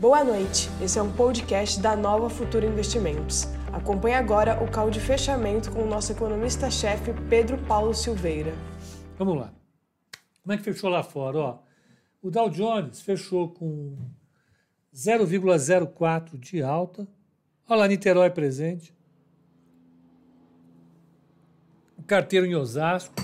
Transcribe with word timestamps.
Boa 0.00 0.24
noite, 0.24 0.70
esse 0.80 0.98
é 0.98 1.02
um 1.02 1.12
podcast 1.12 1.78
da 1.78 1.94
Nova 1.94 2.30
Futura 2.30 2.64
Investimentos. 2.64 3.44
Acompanhe 3.70 4.14
agora 4.14 4.64
o 4.64 4.72
call 4.72 4.90
de 4.90 4.98
fechamento 4.98 5.70
com 5.70 5.82
o 5.82 5.86
nosso 5.86 6.10
economista-chefe 6.10 7.12
Pedro 7.28 7.58
Paulo 7.66 7.92
Silveira. 7.92 8.54
Vamos 9.18 9.36
lá. 9.36 9.52
Como 10.42 10.54
é 10.54 10.56
que 10.56 10.62
fechou 10.62 10.88
lá 10.88 11.02
fora? 11.02 11.36
Ó, 11.36 11.58
o 12.22 12.30
Dow 12.30 12.48
Jones 12.48 13.02
fechou 13.02 13.50
com 13.50 13.94
0,04 14.94 16.38
de 16.38 16.62
alta. 16.62 17.06
Olha 17.68 17.80
lá, 17.80 17.86
Niterói 17.86 18.30
presente. 18.30 18.96
O 21.98 22.02
carteiro 22.02 22.46
em 22.46 22.54
Osasco. 22.54 23.14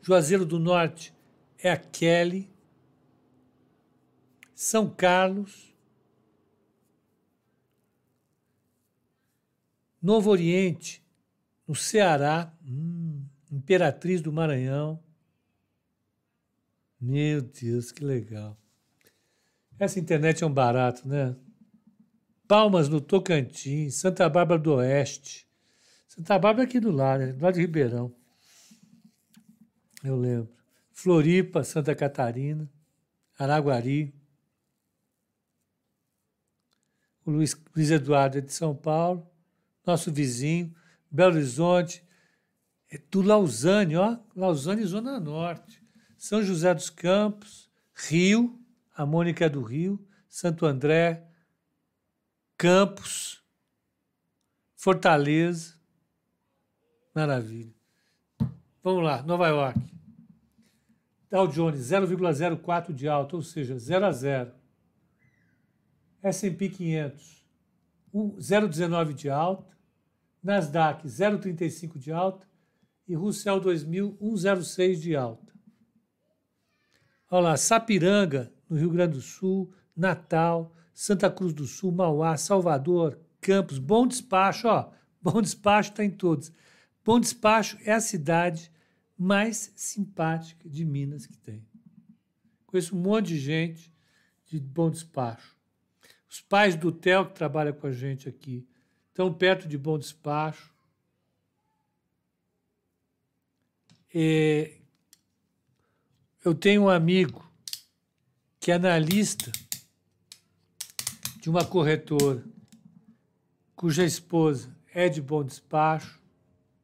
Juazeiro 0.00 0.46
do 0.46 0.60
Norte 0.60 1.12
é 1.58 1.72
a 1.72 1.76
Kelly. 1.76 2.51
São 4.62 4.88
Carlos. 4.88 5.74
Novo 10.00 10.30
Oriente, 10.30 11.04
no 11.66 11.74
Ceará. 11.74 12.56
Hum, 12.64 13.26
Imperatriz 13.50 14.22
do 14.22 14.32
Maranhão. 14.32 15.02
Meu 17.00 17.42
Deus, 17.42 17.90
que 17.90 18.04
legal. 18.04 18.56
Essa 19.80 19.98
internet 19.98 20.44
é 20.44 20.46
um 20.46 20.54
barato, 20.54 21.08
né? 21.08 21.34
Palmas 22.46 22.88
no 22.88 23.00
Tocantins, 23.00 23.96
Santa 23.96 24.28
Bárbara 24.28 24.60
do 24.60 24.74
Oeste. 24.74 25.44
Santa 26.06 26.38
Bárbara 26.38 26.62
é 26.62 26.68
aqui 26.68 26.78
do 26.78 26.92
lado, 26.92 27.26
né? 27.26 27.32
do 27.32 27.42
lado 27.42 27.54
de 27.54 27.62
Ribeirão. 27.62 28.14
Eu 30.04 30.14
lembro. 30.14 30.54
Floripa, 30.92 31.64
Santa 31.64 31.96
Catarina, 31.96 32.70
Araguari. 33.36 34.21
O 37.24 37.30
Luiz, 37.30 37.56
Luiz 37.74 37.90
Eduardo 37.90 38.38
é 38.38 38.40
de 38.40 38.52
São 38.52 38.74
Paulo, 38.74 39.26
nosso 39.86 40.12
vizinho, 40.12 40.74
Belo 41.10 41.34
Horizonte, 41.34 42.04
é 42.90 42.98
do 43.10 43.22
Lausanne, 43.22 43.96
ó, 43.96 44.18
Lausanne, 44.34 44.84
Zona 44.84 45.18
Norte. 45.18 45.82
São 46.18 46.42
José 46.42 46.74
dos 46.74 46.90
Campos, 46.90 47.70
Rio, 47.94 48.58
a 48.94 49.06
Mônica 49.06 49.44
é 49.44 49.48
do 49.48 49.62
Rio, 49.62 50.04
Santo 50.28 50.66
André, 50.66 51.26
Campos, 52.56 53.42
Fortaleza. 54.76 55.74
Maravilha. 57.14 57.74
Vamos 58.82 59.04
lá, 59.04 59.22
Nova 59.22 59.48
York. 59.48 59.78
Dow 61.30 61.46
Jones 61.46 61.80
0,04 61.80 62.92
de 62.92 63.08
alta, 63.08 63.36
ou 63.36 63.42
seja, 63.42 63.78
0 63.78 64.06
a 64.06 64.12
0. 64.12 64.52
S&P 66.22 66.68
500 66.68 67.42
0,19 68.14 69.14
de 69.14 69.30
alta, 69.30 69.76
Nasdaq 70.42 71.06
0,35 71.06 71.98
de 71.98 72.12
alta 72.12 72.46
e 73.08 73.14
Russell 73.14 73.58
2000 73.60 74.18
1,06 74.20 74.96
de 75.00 75.16
alta. 75.16 75.52
Olha 77.30 77.48
lá, 77.48 77.56
Sapiranga, 77.56 78.52
no 78.68 78.76
Rio 78.76 78.90
Grande 78.90 79.14
do 79.14 79.22
Sul, 79.22 79.72
Natal, 79.96 80.74
Santa 80.92 81.30
Cruz 81.30 81.54
do 81.54 81.66
Sul, 81.66 81.90
Mauá, 81.90 82.36
Salvador, 82.36 83.18
Campos, 83.40 83.78
Bom 83.78 84.06
Despacho, 84.06 84.68
ó, 84.68 84.92
Bom 85.20 85.40
Despacho 85.40 85.90
está 85.90 86.04
em 86.04 86.10
todos. 86.10 86.52
Bom 87.04 87.18
Despacho 87.18 87.78
é 87.84 87.92
a 87.92 88.00
cidade 88.00 88.70
mais 89.16 89.72
simpática 89.74 90.68
de 90.68 90.84
Minas 90.84 91.24
que 91.24 91.36
tem. 91.38 91.66
Conheço 92.66 92.94
um 92.94 93.00
monte 93.00 93.28
de 93.28 93.38
gente 93.38 93.92
de 94.46 94.60
Bom 94.60 94.90
Despacho. 94.90 95.56
Os 96.32 96.40
pais 96.40 96.74
do 96.74 96.90
Theo, 96.90 97.26
que 97.26 97.34
trabalha 97.34 97.74
com 97.74 97.86
a 97.86 97.92
gente 97.92 98.26
aqui, 98.26 98.66
estão 99.08 99.30
perto 99.30 99.68
de 99.68 99.76
Bom 99.76 99.98
Despacho. 99.98 100.72
É, 104.14 104.78
eu 106.42 106.54
tenho 106.54 106.84
um 106.84 106.88
amigo 106.88 107.46
que 108.58 108.72
é 108.72 108.74
analista 108.76 109.52
de 111.38 111.50
uma 111.50 111.66
corretora 111.66 112.42
cuja 113.76 114.02
esposa 114.02 114.74
é 114.94 115.10
de 115.10 115.20
bom 115.20 115.42
despacho. 115.44 116.18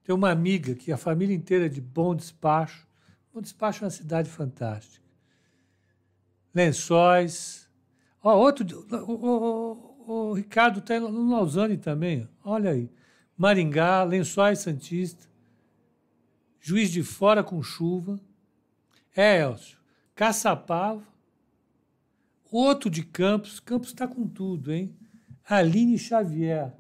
Tem 0.05 0.15
uma 0.15 0.31
amiga 0.31 0.75
que 0.75 0.91
a 0.93 0.97
família 0.99 1.35
inteira 1.35 1.67
é 1.67 1.69
de 1.69 1.81
bom 1.81 2.15
despacho. 2.15 2.87
Bom 3.33 3.41
despacho 3.41 3.85
é 3.85 3.87
uma 3.87 3.91
cidade 3.91 4.29
fantástica. 4.29 5.07
Lençóis. 6.55 7.68
Ó, 8.23 8.37
outro. 8.37 8.87
O, 9.07 9.13
o, 9.13 10.31
o, 10.31 10.33
Ricardo 10.35 10.81
está 10.81 10.99
no 10.99 11.31
Lausanne 11.31 11.77
também. 11.77 12.29
Olha 12.45 12.71
aí. 12.71 12.91
Maringá, 13.37 14.03
Lençóis 14.03 14.59
Santista. 14.61 15.27
Juiz 16.61 16.91
de 16.91 17.03
Fora 17.03 17.43
com 17.43 17.63
chuva. 17.63 18.21
É, 19.15 19.41
Elcio. 19.41 19.79
Caçapava. 20.15 21.03
Outro 22.51 22.91
de 22.91 23.03
Campos. 23.03 23.61
Campos 23.61 23.89
está 23.89 24.07
com 24.07 24.27
tudo, 24.27 24.73
hein? 24.73 24.97
Aline 25.45 25.99
Xavier. 25.99 26.73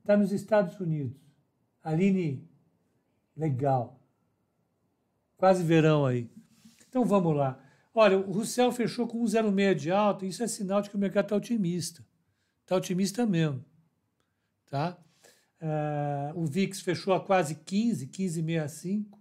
Está 0.00 0.16
nos 0.16 0.32
Estados 0.32 0.78
Unidos. 0.78 1.16
Aline, 1.82 2.46
legal. 3.36 3.98
Quase 5.36 5.64
verão 5.64 6.06
aí. 6.06 6.30
Então 6.88 7.04
vamos 7.04 7.34
lá. 7.36 7.58
Olha, 7.94 8.18
o 8.18 8.32
Russell 8.32 8.72
fechou 8.72 9.06
com 9.06 9.22
1,06 9.22 9.74
de 9.74 9.90
alta. 9.90 10.24
Isso 10.24 10.42
é 10.42 10.46
sinal 10.46 10.80
de 10.80 10.88
que 10.88 10.96
o 10.96 10.98
mercado 10.98 11.26
está 11.26 11.36
otimista. 11.36 12.04
Está 12.62 12.76
otimista 12.76 13.26
mesmo. 13.26 13.64
Tá? 14.70 14.98
Uh, 15.60 16.40
o 16.40 16.46
VIX 16.46 16.80
fechou 16.80 17.12
a 17.12 17.20
quase 17.20 17.56
15, 17.56 18.06
15,65. 18.06 19.18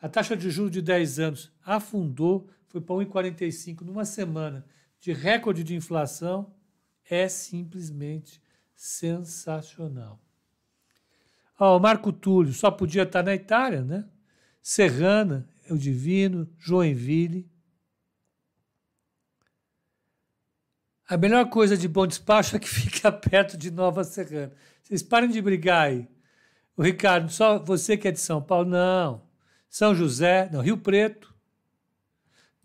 A 0.00 0.08
taxa 0.08 0.36
de 0.36 0.50
juros 0.50 0.72
de 0.72 0.82
10 0.82 1.18
anos 1.18 1.52
afundou, 1.64 2.48
foi 2.68 2.80
para 2.80 2.96
1,45 2.96 3.82
numa 3.82 4.04
semana 4.04 4.64
de 4.98 5.12
recorde 5.12 5.62
de 5.62 5.74
inflação. 5.74 6.52
É 7.08 7.28
simplesmente 7.28 8.42
sensacional. 8.74 10.18
Ó, 11.58 11.76
o 11.76 11.80
Marco 11.80 12.10
Túlio 12.10 12.52
só 12.52 12.70
podia 12.70 13.02
estar 13.02 13.22
na 13.22 13.34
Itália, 13.34 13.82
né? 13.82 14.08
Serrana, 14.62 15.48
o 15.70 15.76
Divino, 15.76 16.48
Joinville. 16.58 17.48
A 21.14 21.16
melhor 21.16 21.48
coisa 21.48 21.76
de 21.76 21.86
bom 21.86 22.08
despacho 22.08 22.56
é 22.56 22.58
que 22.58 22.66
fica 22.68 23.12
perto 23.12 23.56
de 23.56 23.70
Nova 23.70 24.02
Serrana. 24.02 24.52
Vocês 24.82 25.00
parem 25.00 25.30
de 25.30 25.40
brigar 25.40 25.86
aí. 25.86 26.08
O 26.76 26.82
Ricardo, 26.82 27.30
só 27.30 27.56
você 27.56 27.96
que 27.96 28.08
é 28.08 28.10
de 28.10 28.18
São 28.18 28.42
Paulo? 28.42 28.68
Não. 28.68 29.22
São 29.70 29.94
José, 29.94 30.50
não, 30.52 30.60
Rio 30.60 30.76
Preto. 30.76 31.32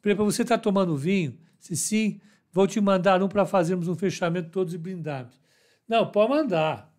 Para 0.02 0.16
você 0.16 0.42
estar 0.42 0.58
tá 0.58 0.64
tomando 0.64 0.98
vinho? 0.98 1.38
Se 1.60 1.78
sim, 1.78 2.20
vou 2.52 2.66
te 2.66 2.82
mandar 2.82 3.22
um 3.22 3.30
para 3.30 3.46
fazermos 3.46 3.88
um 3.88 3.94
fechamento 3.94 4.50
todos 4.50 4.74
e 4.74 4.80
blindarmos. 4.80 5.40
Não, 5.88 6.10
pode 6.10 6.32
mandar. 6.32 6.92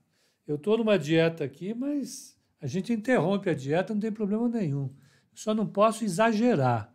Eu 0.47 0.55
estou 0.55 0.79
numa 0.79 0.97
dieta 0.97 1.43
aqui, 1.43 1.75
mas 1.75 2.39
a 2.61 2.69
gente 2.69 2.93
interrompe 2.93 3.51
a 3.51 3.55
dieta, 3.55 3.93
não 3.93 4.01
tem 4.01 4.13
problema 4.13 4.49
nenhum. 4.49 4.89
Só 5.35 5.53
não 5.53 5.67
posso 5.67 6.05
exagerar. 6.05 6.95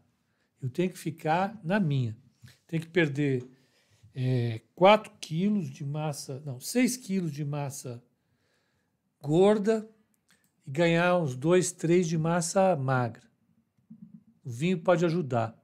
Eu 0.62 0.70
tenho 0.70 0.92
que 0.92 0.98
ficar 0.98 1.60
na 1.62 1.78
minha. 1.78 2.16
Tem 2.66 2.80
que 2.80 2.88
perder 2.88 3.54
é, 4.16 4.62
4 4.74 5.12
quilos 5.20 5.70
de 5.70 5.84
massa, 5.84 6.42
não, 6.46 6.60
6 6.60 6.96
quilos 6.98 7.32
de 7.32 7.44
massa 7.44 8.02
gorda 9.22 9.88
e 10.66 10.72
ganhar 10.72 11.18
uns 11.18 11.36
2, 11.36 11.74
3 11.74 12.08
de 12.08 12.18
massa 12.18 12.76
magra. 12.78 13.24
O 14.44 14.50
vinho 14.50 14.80
pode 14.80 15.04
ajudar. 15.04 15.60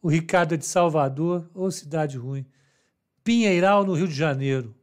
O 0.00 0.08
Ricardo 0.08 0.54
é 0.54 0.56
de 0.56 0.64
Salvador, 0.64 1.50
ou 1.52 1.70
cidade 1.70 2.16
ruim. 2.16 2.46
Pinheiral, 3.24 3.84
no 3.84 3.94
Rio 3.94 4.06
de 4.06 4.14
Janeiro. 4.14 4.74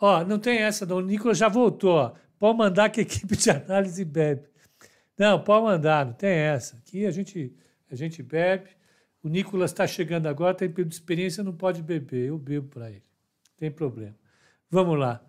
Ó, 0.00 0.24
não 0.24 0.38
tem 0.38 0.58
essa 0.58 0.84
não. 0.84 0.96
O 0.96 1.00
Nicolas 1.00 1.38
já 1.38 1.48
voltou. 1.48 1.92
Ó. 1.92 2.14
Pode 2.38 2.58
mandar 2.58 2.90
que 2.90 3.00
a 3.00 3.02
equipe 3.02 3.36
de 3.36 3.50
análise 3.50 4.04
bebe. 4.04 4.46
Não, 5.18 5.42
pode 5.42 5.64
mandar, 5.64 6.04
não 6.04 6.12
tem 6.12 6.30
essa. 6.30 6.76
Aqui 6.76 7.06
a 7.06 7.10
gente, 7.10 7.54
a 7.90 7.94
gente 7.94 8.22
bebe. 8.22 8.75
O 9.26 9.28
Nicolas 9.28 9.72
está 9.72 9.88
chegando 9.88 10.28
agora, 10.28 10.54
tem 10.54 10.70
período 10.70 10.90
de 10.90 10.94
experiência, 10.94 11.42
não 11.42 11.52
pode 11.52 11.82
beber. 11.82 12.28
Eu 12.28 12.38
bebo 12.38 12.68
para 12.68 12.92
ele. 12.92 13.02
Tem 13.56 13.72
problema. 13.72 14.14
Vamos 14.70 14.96
lá. 14.96 15.20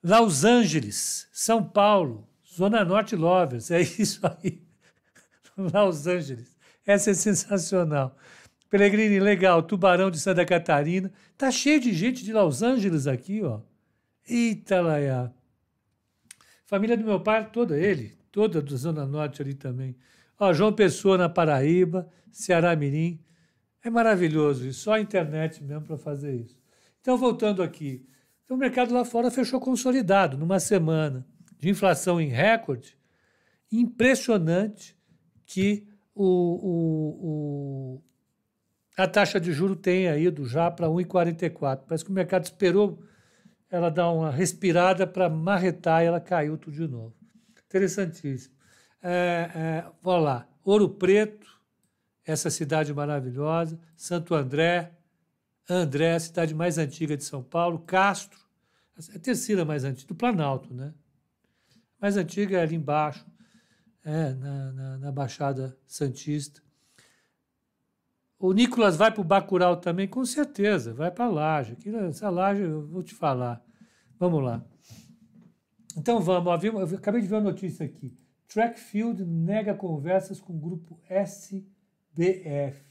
Los 0.00 0.44
Angeles, 0.44 1.28
São 1.32 1.60
Paulo, 1.60 2.28
Zona 2.48 2.84
Norte 2.84 3.16
Lovers, 3.16 3.72
é 3.72 3.80
isso 3.80 4.20
aí. 4.24 4.62
Los 5.58 6.06
Angeles. 6.06 6.56
Essa 6.86 7.10
é 7.10 7.14
sensacional. 7.14 8.16
Peregrini, 8.70 9.18
legal. 9.18 9.60
Tubarão 9.64 10.08
de 10.08 10.20
Santa 10.20 10.46
Catarina. 10.46 11.12
Tá 11.36 11.50
cheio 11.50 11.80
de 11.80 11.92
gente 11.92 12.22
de 12.22 12.32
Los 12.32 12.62
Angeles 12.62 13.08
aqui, 13.08 13.42
ó. 13.42 13.60
Eita, 14.24 14.80
Laia. 14.80 15.34
Família 16.64 16.96
do 16.96 17.02
meu 17.02 17.18
pai, 17.18 17.50
toda 17.50 17.76
ele, 17.76 18.16
toda 18.30 18.62
do 18.62 18.76
Zona 18.76 19.04
Norte 19.04 19.42
ali 19.42 19.54
também. 19.54 19.96
Ó, 20.38 20.52
João 20.52 20.72
Pessoa 20.72 21.18
na 21.18 21.28
Paraíba, 21.28 22.08
Ceará 22.30 22.74
Mirim. 22.76 23.20
É 23.82 23.90
maravilhoso 23.90 24.66
isso, 24.66 24.80
só 24.80 24.92
a 24.92 25.00
internet 25.00 25.62
mesmo 25.62 25.84
para 25.84 25.98
fazer 25.98 26.34
isso. 26.34 26.56
Então, 27.00 27.16
voltando 27.16 27.62
aqui. 27.62 28.06
Então, 28.44 28.56
o 28.56 28.60
mercado 28.60 28.94
lá 28.94 29.04
fora 29.04 29.30
fechou 29.30 29.60
consolidado 29.60 30.36
numa 30.36 30.60
semana 30.60 31.26
de 31.58 31.68
inflação 31.68 32.20
em 32.20 32.28
recorde. 32.28 32.96
Impressionante 33.70 34.96
que 35.44 35.86
o, 36.14 36.24
o, 36.24 37.96
o 37.96 38.02
a 38.96 39.06
taxa 39.06 39.38
de 39.38 39.52
juro 39.52 39.76
tenha 39.76 40.16
ido 40.16 40.44
já 40.44 40.70
para 40.70 40.88
1,44. 40.88 41.84
Parece 41.86 42.04
que 42.04 42.10
o 42.10 42.14
mercado 42.14 42.44
esperou 42.44 43.00
ela 43.70 43.90
dar 43.90 44.10
uma 44.10 44.30
respirada 44.30 45.06
para 45.06 45.28
marretar 45.28 46.02
e 46.02 46.06
ela 46.06 46.20
caiu 46.20 46.58
tudo 46.58 46.74
de 46.74 46.88
novo. 46.88 47.14
Interessantíssimo. 47.66 48.57
É, 49.02 49.50
é, 49.54 49.84
vamos 50.02 50.24
lá. 50.24 50.48
Ouro 50.64 50.88
Preto, 50.88 51.46
essa 52.24 52.50
cidade 52.50 52.92
maravilhosa. 52.92 53.78
Santo 53.96 54.34
André, 54.34 54.92
André, 55.68 56.14
a 56.14 56.20
cidade 56.20 56.54
mais 56.54 56.78
antiga 56.78 57.16
de 57.16 57.24
São 57.24 57.42
Paulo. 57.42 57.78
Castro, 57.80 58.38
a 59.14 59.18
terceira 59.18 59.64
mais 59.64 59.84
antiga, 59.84 60.08
do 60.08 60.14
Planalto, 60.14 60.72
né? 60.74 60.92
Mais 62.00 62.16
antiga 62.16 62.58
é 62.58 62.62
ali 62.62 62.76
embaixo, 62.76 63.26
é, 64.04 64.32
na, 64.34 64.72
na, 64.72 64.98
na 64.98 65.12
Baixada 65.12 65.76
Santista. 65.86 66.62
O 68.38 68.52
Nicolas 68.52 68.96
vai 68.96 69.10
para 69.10 69.20
o 69.20 69.24
Bacurau 69.24 69.76
também? 69.76 70.06
Com 70.06 70.24
certeza, 70.24 70.94
vai 70.94 71.10
para 71.10 71.24
a 71.24 71.28
laje. 71.28 71.76
Essa 72.08 72.30
laje 72.30 72.62
eu 72.62 72.86
vou 72.86 73.02
te 73.02 73.14
falar. 73.14 73.60
Vamos 74.18 74.44
lá. 74.44 74.64
Então 75.96 76.20
vamos, 76.20 76.64
eu 76.64 76.96
acabei 76.96 77.20
de 77.20 77.26
ver 77.26 77.34
uma 77.34 77.50
notícia 77.50 77.84
aqui. 77.84 78.16
Trackfield 78.48 79.24
nega 79.24 79.74
conversas 79.74 80.40
com 80.40 80.54
o 80.54 80.58
grupo 80.58 80.98
SBF. 81.06 82.82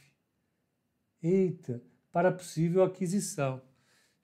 Eita, 1.22 1.84
para 2.12 2.32
possível 2.32 2.84
aquisição. 2.84 3.62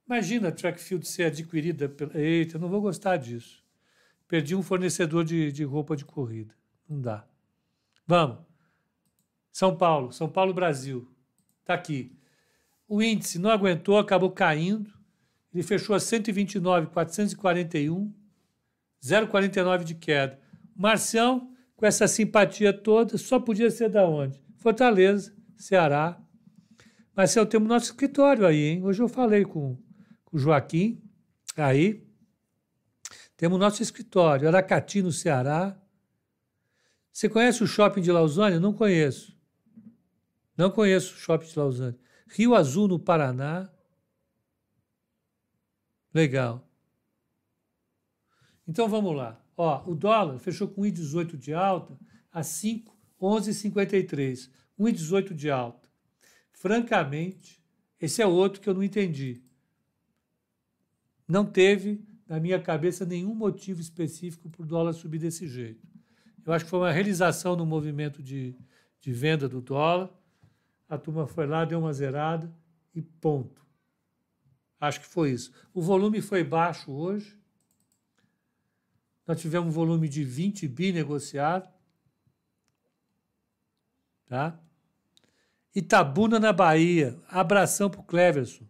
Imagina 0.05 0.49
a 0.49 0.51
Trackfield 0.51 1.07
ser 1.07 1.23
adquirida 1.23 1.89
pela. 1.89 2.15
Eita, 2.15 2.59
não 2.59 2.69
vou 2.69 2.81
gostar 2.81 3.17
disso. 3.17 3.63
Perdi 4.27 4.55
um 4.55 4.61
fornecedor 4.61 5.25
de, 5.25 5.51
de 5.51 5.63
roupa 5.63 5.95
de 5.95 6.05
corrida. 6.05 6.53
Não 6.87 7.01
dá. 7.01 7.27
Vamos. 8.05 8.45
São 9.51 9.75
Paulo, 9.75 10.11
São 10.11 10.29
Paulo, 10.29 10.53
Brasil. 10.53 11.09
Está 11.61 11.73
aqui. 11.73 12.15
O 12.87 13.01
índice 13.01 13.39
não 13.39 13.49
aguentou, 13.49 13.97
acabou 13.97 14.29
caindo. 14.29 14.93
Ele 15.53 15.63
fechou 15.63 15.95
a 15.95 15.99
129,441, 15.99 18.13
0,49 19.01 19.83
de 19.83 19.95
queda. 19.95 20.42
Marcião, 20.75 21.51
com 21.75 21.85
essa 21.85 22.07
simpatia 22.07 22.73
toda, 22.73 23.17
só 23.17 23.39
podia 23.39 23.69
ser 23.69 23.89
da 23.89 24.07
onde? 24.07 24.41
Fortaleza, 24.57 25.35
Ceará. 25.55 26.19
Marcião, 27.15 27.45
temos 27.45 27.67
nosso 27.67 27.85
escritório 27.85 28.45
aí, 28.45 28.63
hein? 28.63 28.83
Hoje 28.83 29.01
eu 29.01 29.07
falei 29.07 29.45
com, 29.45 29.77
com 30.25 30.37
o 30.37 30.39
Joaquim, 30.39 31.01
aí. 31.55 32.07
Temos 33.37 33.59
nosso 33.59 33.83
escritório, 33.83 34.47
Aracati, 34.47 35.01
no 35.01 35.11
Ceará. 35.11 35.79
Você 37.11 37.29
conhece 37.29 37.63
o 37.63 37.67
shopping 37.67 38.01
de 38.01 38.11
Lausanne? 38.11 38.59
Não 38.59 38.73
conheço. 38.73 39.37
Não 40.57 40.71
conheço 40.71 41.13
o 41.13 41.17
shopping 41.17 41.47
de 41.47 41.59
Lausanne. 41.59 41.99
Rio 42.27 42.55
Azul, 42.55 42.87
no 42.87 42.97
Paraná. 42.97 43.69
Legal. 46.13 46.67
Então 48.67 48.87
vamos 48.87 49.15
lá. 49.15 49.42
Ó, 49.55 49.89
o 49.89 49.95
dólar 49.95 50.37
fechou 50.39 50.67
com 50.67 50.81
1,18 50.81 51.37
de 51.37 51.53
alta 51.53 51.97
a 52.31 52.41
5,11,53. 52.41 54.49
1,18 54.79 55.33
de 55.33 55.49
alta. 55.49 55.87
Francamente, 56.51 57.63
esse 57.99 58.21
é 58.21 58.27
outro 58.27 58.61
que 58.61 58.69
eu 58.69 58.73
não 58.73 58.83
entendi. 58.83 59.41
Não 61.27 61.45
teve, 61.45 62.01
na 62.27 62.39
minha 62.39 62.59
cabeça, 62.59 63.05
nenhum 63.05 63.35
motivo 63.35 63.81
específico 63.81 64.49
para 64.49 64.63
o 64.63 64.65
dólar 64.65 64.93
subir 64.93 65.19
desse 65.19 65.47
jeito. 65.47 65.87
Eu 66.45 66.51
acho 66.51 66.65
que 66.65 66.71
foi 66.71 66.79
uma 66.79 66.91
realização 66.91 67.55
no 67.55 67.65
movimento 67.65 68.21
de, 68.21 68.53
de 68.99 69.13
venda 69.13 69.47
do 69.47 69.61
dólar 69.61 70.11
a 70.93 70.97
turma 70.97 71.25
foi 71.25 71.47
lá, 71.47 71.65
deu 71.65 71.79
uma 71.79 71.91
zerada 71.91 72.53
e 72.93 73.01
ponto. 73.01 73.65
Acho 74.79 74.99
que 74.99 75.07
foi 75.07 75.31
isso. 75.31 75.51
O 75.73 75.81
volume 75.81 76.21
foi 76.21 76.43
baixo 76.43 76.91
hoje. 76.91 77.35
Nós 79.25 79.39
tivemos 79.39 79.69
um 79.69 79.71
volume 79.71 80.09
de 80.09 80.23
20 80.23 80.67
bi 80.67 80.91
negociado. 80.91 81.69
Tá? 84.25 84.59
Itabuna, 85.73 86.39
na 86.39 86.51
Bahia. 86.51 87.17
Abração 87.29 87.89
para 87.89 88.01
o 88.01 88.03
Cleverson. 88.03 88.65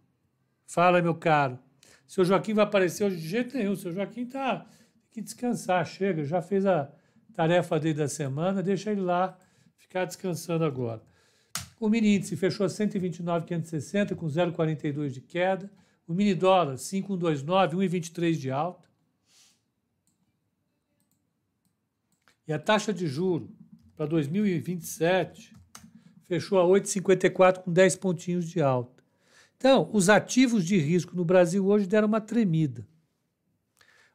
Fala, 0.66 1.02
meu 1.02 1.14
caro. 1.14 1.58
Seu 2.06 2.24
Joaquim 2.24 2.54
vai 2.54 2.64
aparecer 2.64 3.04
hoje 3.04 3.16
de 3.16 3.28
jeito 3.28 3.56
nenhum. 3.56 3.74
Seu 3.74 3.92
Joaquim 3.92 4.22
está 4.22 4.58
tem 4.58 4.68
que 5.10 5.20
descansar. 5.22 5.84
Chega, 5.86 6.24
já 6.24 6.40
fez 6.40 6.66
a 6.66 6.90
tarefa 7.32 7.78
dele 7.78 7.94
da 7.94 8.08
semana. 8.08 8.62
Deixa 8.62 8.90
ele 8.92 9.00
lá 9.00 9.36
ficar 9.76 10.04
descansando 10.04 10.64
agora. 10.64 11.02
O 11.78 11.88
mini 11.88 12.16
índice 12.16 12.36
fechou 12.36 12.64
a 12.64 12.68
129,560 12.68 14.14
com 14.14 14.26
0,42 14.26 15.10
de 15.10 15.20
queda. 15.20 15.70
O 16.06 16.14
mini 16.14 16.34
dólar 16.34 16.76
5,129, 16.76 17.76
1,23 17.76 18.32
de 18.34 18.50
alta. 18.50 18.88
E 22.46 22.52
a 22.52 22.58
taxa 22.58 22.92
de 22.92 23.06
juro 23.06 23.50
para 23.96 24.06
2027 24.06 25.54
fechou 26.24 26.58
a 26.58 26.64
8,54 26.64 27.62
com 27.62 27.72
10 27.72 27.96
pontinhos 27.96 28.48
de 28.48 28.60
alta. 28.60 29.02
Então, 29.56 29.88
os 29.92 30.08
ativos 30.08 30.64
de 30.64 30.76
risco 30.76 31.16
no 31.16 31.24
Brasil 31.24 31.66
hoje 31.66 31.86
deram 31.86 32.08
uma 32.08 32.20
tremida. 32.20 32.86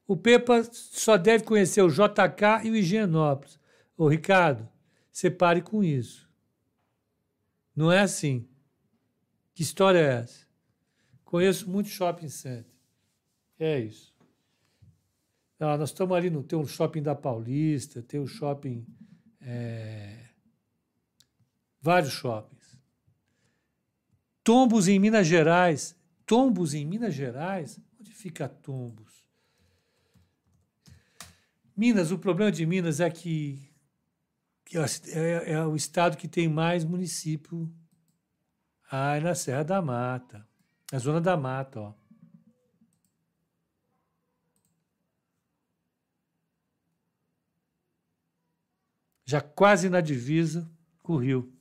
O 0.08 0.18
PEPA 0.18 0.64
só 0.72 1.18
deve 1.18 1.44
conhecer 1.44 1.82
o 1.82 1.90
JK 1.90 2.66
e 2.66 2.72
o 2.72 2.76
Higienópolis. 2.76 3.60
Ô, 3.96 4.08
Ricardo, 4.08 4.68
separe 5.12 5.62
com 5.62 5.84
isso. 5.84 6.30
Não 7.76 7.92
é 7.92 8.00
assim. 8.02 8.48
Que 9.54 9.64
história 9.64 10.00
é 10.00 10.22
essa? 10.22 10.48
Conheço 11.24 11.70
muito 11.70 11.90
shopping 11.90 12.30
center. 12.30 12.74
É 13.60 13.80
isso. 13.80 14.09
Ah, 15.60 15.78
nós 15.78 15.90
estamos 15.90 16.16
ali 16.16 16.30
no 16.30 16.42
tem 16.42 16.58
o 16.58 16.66
shopping 16.66 17.02
da 17.02 17.14
Paulista, 17.14 18.02
tem 18.02 18.20
o 18.20 18.28
shopping. 18.28 18.86
É, 19.42 20.30
vários 21.82 22.14
shoppings. 22.14 22.78
Tombos 24.44 24.88
em 24.88 24.98
Minas 24.98 25.28
Gerais. 25.28 25.96
Tombos 26.26 26.74
em 26.74 26.86
Minas 26.86 27.14
Gerais? 27.14 27.80
Onde 28.00 28.14
fica 28.14 28.48
Tombos? 28.48 29.26
Minas, 31.76 32.12
o 32.12 32.20
problema 32.20 32.52
de 32.52 32.66
Minas 32.66 33.00
é 33.00 33.10
que 33.10 33.70
que 34.70 34.78
é, 34.78 35.54
é 35.54 35.66
o 35.66 35.76
estado 35.76 36.16
que 36.16 36.28
tem 36.28 36.48
mais 36.48 36.86
município 36.86 37.68
ah, 38.92 39.20
na 39.20 39.34
Serra 39.34 39.64
da 39.64 39.82
Mata, 39.82 40.48
na 40.92 41.00
Zona 41.00 41.20
da 41.20 41.36
Mata, 41.36 41.80
ó. 41.80 41.94
Já 49.30 49.42
quase 49.42 49.92
na 49.92 50.02
divisa 50.02 50.68
com 51.04 51.14
o 51.14 51.18
Rio. 51.18 51.54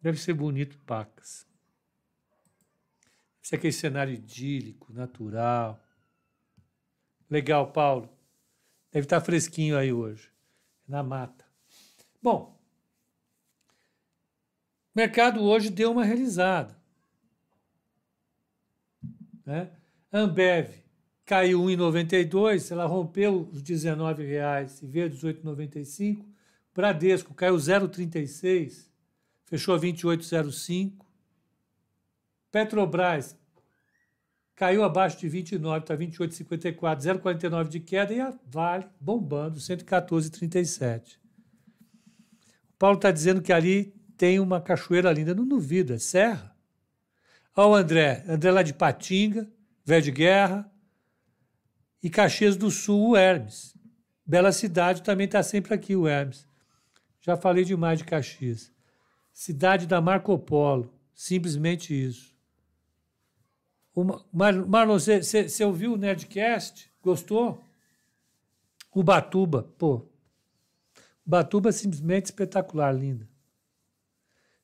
Deve 0.00 0.18
ser 0.18 0.32
bonito, 0.32 0.78
Pacas. 0.78 1.46
Deve 3.34 3.48
ser 3.48 3.56
aquele 3.56 3.72
cenário 3.74 4.14
idílico, 4.14 4.94
natural. 4.94 5.78
Legal, 7.28 7.70
Paulo. 7.70 8.08
Deve 8.90 9.04
estar 9.04 9.20
fresquinho 9.20 9.76
aí 9.76 9.92
hoje, 9.92 10.32
na 10.88 11.02
mata. 11.02 11.44
Bom, 12.22 12.58
o 14.94 14.98
mercado 14.98 15.42
hoje 15.42 15.68
deu 15.68 15.92
uma 15.92 16.02
realizada. 16.02 16.74
Né? 19.44 19.70
Ambev 20.10 20.85
caiu 21.26 21.60
1,92, 21.60 22.70
ela 22.70 22.86
rompeu 22.86 23.48
os 23.52 23.58
R$19,00 23.58 24.82
e 24.82 24.86
veio 24.86 25.10
18,95. 25.10 26.24
Bradesco 26.72 27.34
caiu 27.34 27.56
0,36, 27.56 28.86
fechou 29.44 29.76
28,05. 29.76 30.92
Petrobras 32.52 33.36
caiu 34.54 34.84
abaixo 34.84 35.18
de 35.18 35.28
29, 35.28 35.80
está 35.80 35.96
28,54, 35.96 37.20
0,49 37.20 37.68
de 37.68 37.80
queda 37.80 38.14
e 38.14 38.20
a 38.20 38.32
Vale 38.46 38.86
bombando, 39.00 39.58
114,37. 39.58 41.16
O 42.70 42.78
Paulo 42.78 42.96
está 42.96 43.10
dizendo 43.10 43.42
que 43.42 43.52
ali 43.52 43.92
tem 44.16 44.38
uma 44.38 44.60
cachoeira 44.60 45.12
linda, 45.12 45.34
não 45.34 45.46
duvida, 45.46 45.94
é 45.94 45.98
serra. 45.98 46.54
Olha 47.54 47.68
o 47.68 47.74
André, 47.74 48.24
André 48.28 48.50
lá 48.50 48.62
de 48.62 48.72
Patinga, 48.72 49.50
Velho 49.84 50.04
de 50.04 50.10
Guerra, 50.10 50.70
e 52.06 52.08
Caxias 52.08 52.56
do 52.56 52.70
Sul, 52.70 53.08
o 53.08 53.16
Hermes. 53.16 53.76
Bela 54.24 54.52
cidade, 54.52 55.02
também 55.02 55.24
está 55.24 55.42
sempre 55.42 55.74
aqui 55.74 55.96
o 55.96 56.06
Hermes. 56.06 56.46
Já 57.20 57.36
falei 57.36 57.64
demais 57.64 57.98
de 57.98 58.04
Caxias. 58.04 58.72
Cidade 59.32 59.88
da 59.88 60.00
Marco 60.00 60.38
Polo. 60.38 60.94
Simplesmente 61.12 61.92
isso. 61.92 62.32
Mar 64.32 64.54
Marlon, 64.54 65.00
você 65.00 65.64
ouviu 65.64 65.94
o 65.94 65.96
Nerdcast? 65.96 66.88
Gostou? 67.02 67.60
Ubatuba, 68.94 69.64
pô. 69.76 70.06
Ubatuba 71.26 71.70
é 71.70 71.72
simplesmente 71.72 72.26
espetacular, 72.26 72.92
linda. 72.92 73.28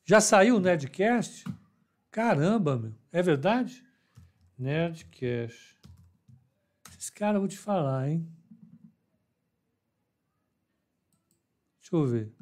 Já 0.05 0.21
saiu 0.21 0.59
o 0.59 0.61
Nerdcast? 0.61 1.45
Caramba, 2.09 2.77
meu. 2.77 2.95
É 3.11 3.21
verdade? 3.21 3.85
Nerdcast. 4.57 5.72
Esse 7.03 7.11
cara 7.11 7.37
eu 7.37 7.41
vou 7.41 7.49
te 7.49 7.59
falar, 7.59 8.09
hein? 8.09 8.25
Deixa 11.81 11.97
eu 11.97 12.07
ver. 12.07 12.33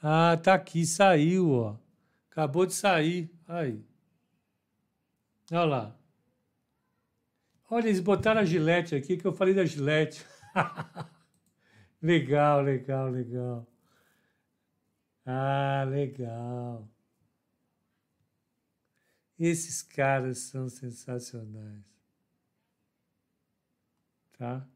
Ah, 0.00 0.36
tá 0.36 0.54
aqui, 0.54 0.86
saiu, 0.86 1.50
ó. 1.50 1.76
Acabou 2.30 2.64
de 2.64 2.72
sair. 2.72 3.28
Aí. 3.48 3.84
Olha 5.50 5.64
lá. 5.64 5.96
Olha, 7.68 7.88
eles 7.88 7.98
botaram 7.98 8.42
a 8.42 8.44
gilete 8.44 8.94
aqui, 8.94 9.16
que 9.16 9.26
eu 9.26 9.32
falei 9.32 9.52
da 9.52 9.64
gilete. 9.64 10.24
legal, 12.00 12.62
legal, 12.62 13.08
legal. 13.10 13.66
Ah, 15.26 15.84
legal. 15.88 16.88
Esses 19.40 19.80
caras 19.80 20.36
são 20.36 20.68
sensacionais. 20.68 21.82
Tá? 24.36 24.68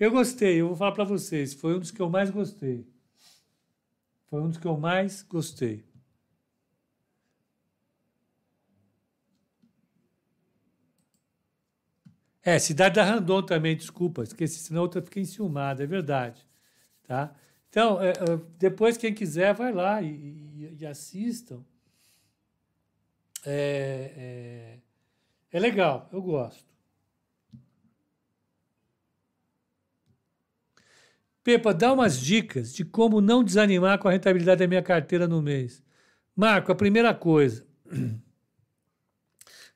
Eu 0.00 0.10
gostei, 0.10 0.60
eu 0.60 0.66
vou 0.66 0.76
falar 0.76 0.90
para 0.90 1.04
vocês, 1.04 1.54
foi 1.54 1.76
um 1.76 1.78
dos 1.78 1.92
que 1.92 2.02
eu 2.02 2.10
mais 2.10 2.28
gostei. 2.28 2.84
Foi 4.26 4.40
um 4.42 4.48
dos 4.48 4.58
que 4.58 4.66
eu 4.66 4.76
mais 4.76 5.22
gostei. 5.22 5.84
É, 12.42 12.58
Cidade 12.58 12.96
da 12.96 13.04
Randon 13.04 13.42
também, 13.42 13.76
desculpa, 13.76 14.24
esqueci, 14.24 14.58
senão 14.58 14.82
outra 14.82 15.00
fiquei 15.00 15.22
enciumada, 15.22 15.84
é 15.84 15.86
verdade. 15.86 16.44
Tá? 17.04 17.32
Então, 17.68 18.02
é, 18.02 18.10
é, 18.10 18.14
depois, 18.58 18.96
quem 18.96 19.14
quiser, 19.14 19.54
vai 19.54 19.72
lá 19.72 20.02
e, 20.02 20.08
e, 20.08 20.76
e 20.80 20.84
assistam. 20.86 21.64
É, 23.44 24.12
é, 24.16 25.56
é 25.56 25.60
legal, 25.60 26.08
eu 26.12 26.22
gosto. 26.22 26.72
Pepa, 31.44 31.74
dá 31.74 31.92
umas 31.92 32.20
dicas 32.20 32.72
de 32.72 32.84
como 32.84 33.20
não 33.20 33.42
desanimar 33.42 33.98
com 33.98 34.06
a 34.06 34.12
rentabilidade 34.12 34.60
da 34.60 34.68
minha 34.68 34.82
carteira 34.82 35.26
no 35.26 35.42
mês. 35.42 35.82
Marco, 36.36 36.70
a 36.70 36.74
primeira 36.74 37.12
coisa, 37.12 37.66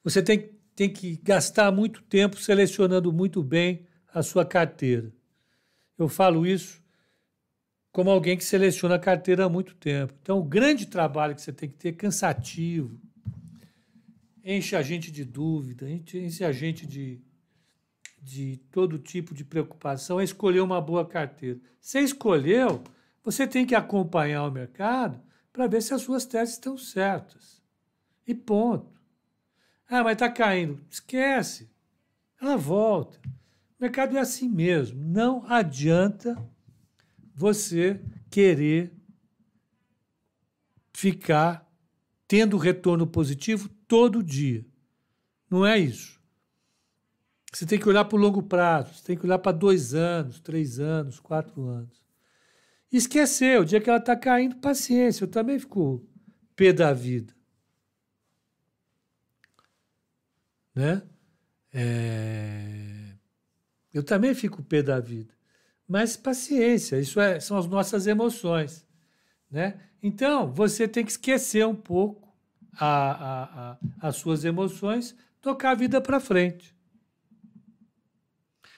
você 0.02 0.22
tem, 0.22 0.52
tem 0.76 0.92
que 0.92 1.16
gastar 1.16 1.72
muito 1.72 2.02
tempo 2.02 2.36
selecionando 2.36 3.12
muito 3.12 3.42
bem 3.42 3.84
a 4.14 4.22
sua 4.22 4.44
carteira. 4.44 5.12
Eu 5.98 6.08
falo 6.08 6.46
isso 6.46 6.80
como 7.90 8.10
alguém 8.10 8.36
que 8.36 8.44
seleciona 8.44 8.96
a 8.96 8.98
carteira 8.98 9.46
há 9.46 9.48
muito 9.48 9.74
tempo. 9.74 10.14
Então, 10.22 10.38
o 10.38 10.44
grande 10.44 10.86
trabalho 10.86 11.34
que 11.34 11.40
você 11.40 11.52
tem 11.52 11.68
que 11.68 11.76
ter 11.76 11.88
é 11.88 11.92
cansativo, 11.92 13.00
enche 14.46 14.76
a 14.76 14.82
gente 14.82 15.10
de 15.10 15.24
dúvida, 15.24 15.90
enche 15.90 16.44
a 16.44 16.52
gente 16.52 16.86
de 16.86 17.20
de 18.26 18.56
todo 18.72 18.98
tipo 18.98 19.32
de 19.32 19.44
preocupação 19.44 20.18
é 20.18 20.24
escolher 20.24 20.60
uma 20.60 20.80
boa 20.80 21.06
carteira. 21.06 21.60
Você 21.80 22.00
escolheu, 22.00 22.82
você 23.22 23.46
tem 23.46 23.64
que 23.64 23.74
acompanhar 23.74 24.44
o 24.44 24.50
mercado 24.50 25.22
para 25.52 25.68
ver 25.68 25.80
se 25.80 25.94
as 25.94 26.02
suas 26.02 26.26
teses 26.26 26.54
estão 26.54 26.76
certas. 26.76 27.62
E 28.26 28.34
ponto. 28.34 29.00
Ah, 29.88 30.02
mas 30.02 30.14
está 30.14 30.28
caindo. 30.28 30.84
Esquece. 30.90 31.70
Ela 32.40 32.56
volta. 32.56 33.20
O 33.24 33.82
mercado 33.82 34.16
é 34.16 34.20
assim 34.20 34.48
mesmo. 34.48 35.00
Não 35.00 35.44
adianta 35.46 36.36
você 37.32 38.00
querer 38.28 38.92
ficar 40.92 41.65
tendo 42.28 42.56
retorno 42.56 43.06
positivo 43.06 43.68
todo 43.86 44.22
dia. 44.22 44.64
Não 45.50 45.64
é 45.64 45.78
isso. 45.78 46.20
Você 47.52 47.64
tem 47.64 47.78
que 47.78 47.88
olhar 47.88 48.04
para 48.04 48.16
o 48.16 48.20
longo 48.20 48.42
prazo, 48.42 48.94
você 48.94 49.04
tem 49.04 49.16
que 49.16 49.24
olhar 49.24 49.38
para 49.38 49.56
dois 49.56 49.94
anos, 49.94 50.40
três 50.40 50.78
anos, 50.78 51.18
quatro 51.18 51.66
anos. 51.66 52.04
Esquecer, 52.92 53.60
o 53.60 53.64
dia 53.64 53.80
que 53.80 53.88
ela 53.88 53.98
está 53.98 54.14
caindo, 54.14 54.56
paciência, 54.56 55.24
eu 55.24 55.28
também 55.28 55.58
fico 55.58 56.06
pé 56.54 56.72
da 56.72 56.92
vida. 56.92 57.34
Né? 60.74 61.02
É... 61.72 63.14
Eu 63.92 64.02
também 64.02 64.34
fico 64.34 64.62
pé 64.62 64.82
da 64.82 65.00
vida. 65.00 65.34
Mas 65.88 66.16
paciência, 66.16 66.98
isso 66.98 67.18
é, 67.18 67.40
são 67.40 67.56
as 67.56 67.66
nossas 67.66 68.06
emoções. 68.06 68.86
Né? 69.50 69.80
Então, 70.06 70.52
você 70.52 70.86
tem 70.86 71.04
que 71.04 71.10
esquecer 71.10 71.66
um 71.66 71.74
pouco 71.74 72.32
a, 72.78 72.86
a, 72.86 73.72
a, 73.72 73.78
as 74.00 74.14
suas 74.14 74.44
emoções, 74.44 75.16
tocar 75.40 75.72
a 75.72 75.74
vida 75.74 76.00
para 76.00 76.20
frente. 76.20 76.72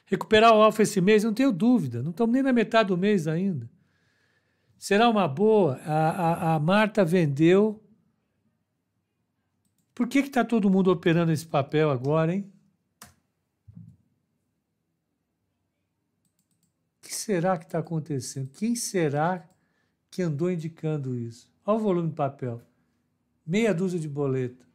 Recuperar 0.07 0.55
o 0.55 0.63
alfa 0.63 0.85
esse 0.85 1.03
mês, 1.03 1.25
não 1.25 1.35
tenho 1.35 1.53
dúvida. 1.53 2.03
Não 2.03 2.13
estamos 2.13 2.33
nem 2.33 2.43
na 2.43 2.51
metade 2.51 2.89
do 2.89 2.97
mês 2.97 3.29
ainda. 3.29 3.69
Será 4.79 5.07
uma 5.07 5.29
boa. 5.29 5.75
A, 5.85 6.55
a, 6.55 6.59
Marta 6.59 7.05
vendeu. 7.05 7.85
Por 9.95 10.09
que 10.09 10.21
está 10.21 10.43
todo 10.43 10.71
mundo 10.71 10.91
operando 10.91 11.31
esse 11.31 11.47
papel 11.47 11.91
agora, 11.91 12.35
hein? 12.35 12.51
O 16.97 17.03
que 17.03 17.15
será 17.15 17.59
que 17.59 17.67
está 17.67 17.81
acontecendo? 17.81 18.49
Quem 18.49 18.75
será 18.75 19.47
que 20.19 20.23
andou 20.23 20.51
indicando 20.51 21.17
isso? 21.17 21.49
Olha 21.65 21.79
o 21.79 21.81
volume 21.81 22.09
do 22.09 22.15
papel. 22.17 22.61
Meia 23.47 23.73
dúzia 23.73 24.01
de 24.01 24.09
boleta. 24.09 24.67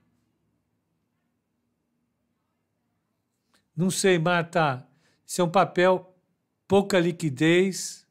Não 3.76 3.92
sei, 3.92 4.18
Marta. 4.18 4.88
Isso 5.26 5.42
é 5.42 5.44
um 5.44 5.52
papel 5.52 6.16
pouca 6.66 6.98
liquidez. 6.98 8.08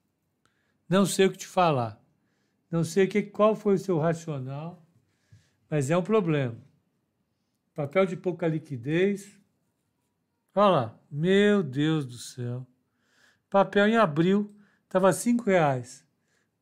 Não 0.86 1.06
sei 1.06 1.24
o 1.24 1.30
que 1.30 1.38
te 1.38 1.46
falar. 1.46 1.98
Não 2.70 2.84
sei 2.84 3.06
que, 3.06 3.22
qual 3.22 3.56
foi 3.56 3.76
o 3.76 3.78
seu 3.78 3.98
racional, 3.98 4.86
mas 5.70 5.90
é 5.90 5.96
um 5.96 6.02
problema. 6.02 6.58
Papel 7.74 8.04
de 8.04 8.14
pouca 8.14 8.46
liquidez. 8.46 9.40
Olha 10.54 10.68
lá, 10.68 11.00
meu 11.10 11.62
Deus 11.62 12.04
do 12.04 12.18
céu. 12.18 12.66
Papel 13.48 13.86
em 13.86 13.96
abril 13.96 14.54
estava 14.84 15.10
cinco 15.14 15.44
reais. 15.44 16.01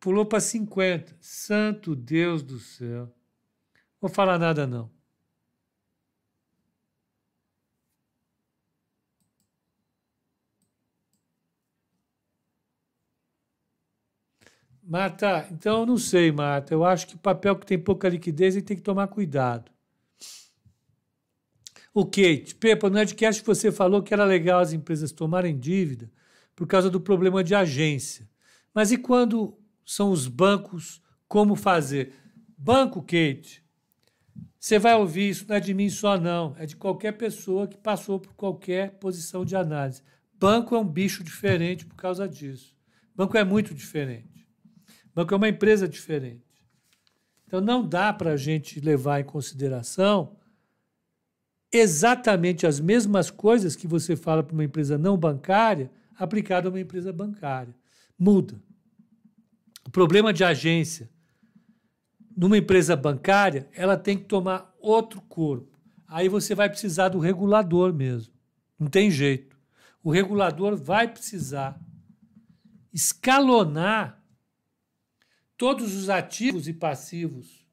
Pulou 0.01 0.25
para 0.25 0.41
50. 0.41 1.15
Santo 1.21 1.95
Deus 1.95 2.43
do 2.43 2.59
céu. 2.59 3.15
Vou 4.01 4.11
falar 4.11 4.39
nada 4.39 4.67
não. 4.67 4.91
Marta, 14.83 15.47
então 15.53 15.81
eu 15.81 15.87
não 15.87 15.99
sei, 15.99 16.33
Marta. 16.33 16.75
Eu 16.75 16.85
acho 16.85 17.07
que 17.07 17.17
papel 17.17 17.55
que 17.57 17.67
tem 17.67 17.79
pouca 17.79 18.09
liquidez 18.09 18.57
ele 18.57 18.65
tem 18.65 18.77
que 18.77 18.83
tomar 18.83 19.07
cuidado. 19.07 19.71
O 21.93 22.05
Kate, 22.05 22.55
Pepa, 22.59 22.89
no 22.89 22.99
Edcast 22.99 23.45
você 23.45 23.71
falou 23.71 24.03
que 24.03 24.15
era 24.15 24.25
legal 24.25 24.61
as 24.61 24.73
empresas 24.73 25.13
tomarem 25.13 25.59
dívida 25.59 26.11
por 26.57 26.67
causa 26.67 26.89
do 26.89 27.01
problema 27.01 27.45
de 27.45 27.55
agência. 27.55 28.29
Mas 28.75 28.91
e 28.91 28.97
quando 28.97 29.60
são 29.85 30.11
os 30.11 30.27
bancos, 30.27 31.03
como 31.27 31.55
fazer? 31.55 32.13
Banco, 32.57 33.01
Kate, 33.01 33.65
você 34.59 34.79
vai 34.79 34.95
ouvir 34.95 35.31
isso, 35.31 35.47
não 35.49 35.57
é 35.57 35.61
de 35.61 35.73
mim 35.73 35.89
só, 35.89 36.19
não. 36.19 36.55
É 36.59 36.67
de 36.67 36.77
qualquer 36.77 37.13
pessoa 37.13 37.67
que 37.67 37.79
passou 37.79 38.21
por 38.21 38.35
qualquer 38.35 38.99
posição 38.99 39.45
de 39.45 39.57
análise. 39.57 40.03
Banco 40.35 40.75
é 40.75 40.79
um 40.79 40.87
bicho 40.87 41.25
diferente 41.25 41.87
por 41.87 41.97
causa 41.97 42.29
disso. 42.29 42.77
Banco 43.15 43.37
é 43.39 43.45
muito 43.45 43.75
diferente. 43.75 44.47
Banco 45.15 45.33
é 45.33 45.37
uma 45.37 45.49
empresa 45.49 45.89
diferente. 45.89 46.45
Então 47.47 47.61
não 47.61 47.87
dá 47.87 48.13
para 48.13 48.33
a 48.33 48.37
gente 48.37 48.81
levar 48.81 49.21
em 49.21 49.25
consideração 49.25 50.37
exatamente 51.73 52.67
as 52.67 52.81
mesmas 52.81 53.31
coisas 53.31 53.75
que 53.75 53.87
você 53.87 54.15
fala 54.15 54.43
para 54.43 54.55
uma 54.55 54.65
empresa 54.65 54.99
não 54.99 55.17
bancária 55.17 55.91
aplicada 56.19 56.69
a 56.69 56.71
uma 56.71 56.81
empresa 56.81 57.13
bancária. 57.13 57.75
Muda. 58.19 58.61
O 59.91 59.93
problema 59.93 60.33
de 60.33 60.45
agência 60.45 61.11
numa 62.37 62.57
empresa 62.57 62.95
bancária, 62.95 63.69
ela 63.73 63.97
tem 63.97 64.17
que 64.17 64.23
tomar 64.23 64.73
outro 64.79 65.21
corpo. 65.23 65.77
Aí 66.07 66.29
você 66.29 66.55
vai 66.55 66.71
precisar 66.71 67.09
do 67.09 67.19
regulador 67.19 67.93
mesmo. 67.93 68.33
Não 68.79 68.87
tem 68.87 69.11
jeito. 69.11 69.59
O 70.01 70.13
regulador 70.13 70.77
vai 70.77 71.09
precisar 71.09 71.77
escalonar 72.93 74.25
todos 75.57 75.97
os 75.97 76.09
ativos 76.09 76.69
e 76.69 76.73
passivos 76.73 77.67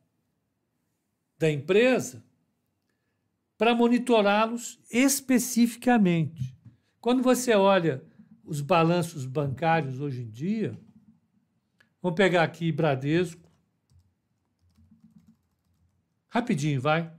da 1.38 1.52
empresa 1.52 2.26
para 3.60 3.76
monitorá-los 3.76 4.80
especificamente. 4.90 6.58
Quando 7.00 7.22
você 7.22 7.54
olha 7.54 8.04
os 8.44 8.60
balanços 8.60 9.24
bancários 9.24 10.00
hoje 10.00 10.24
em 10.24 10.32
dia, 10.32 10.76
vamos 12.08 12.16
pegar 12.16 12.44
aqui 12.44 12.72
Bradesco. 12.72 13.52
Rapidinho, 16.30 16.80
vai. 16.80 17.14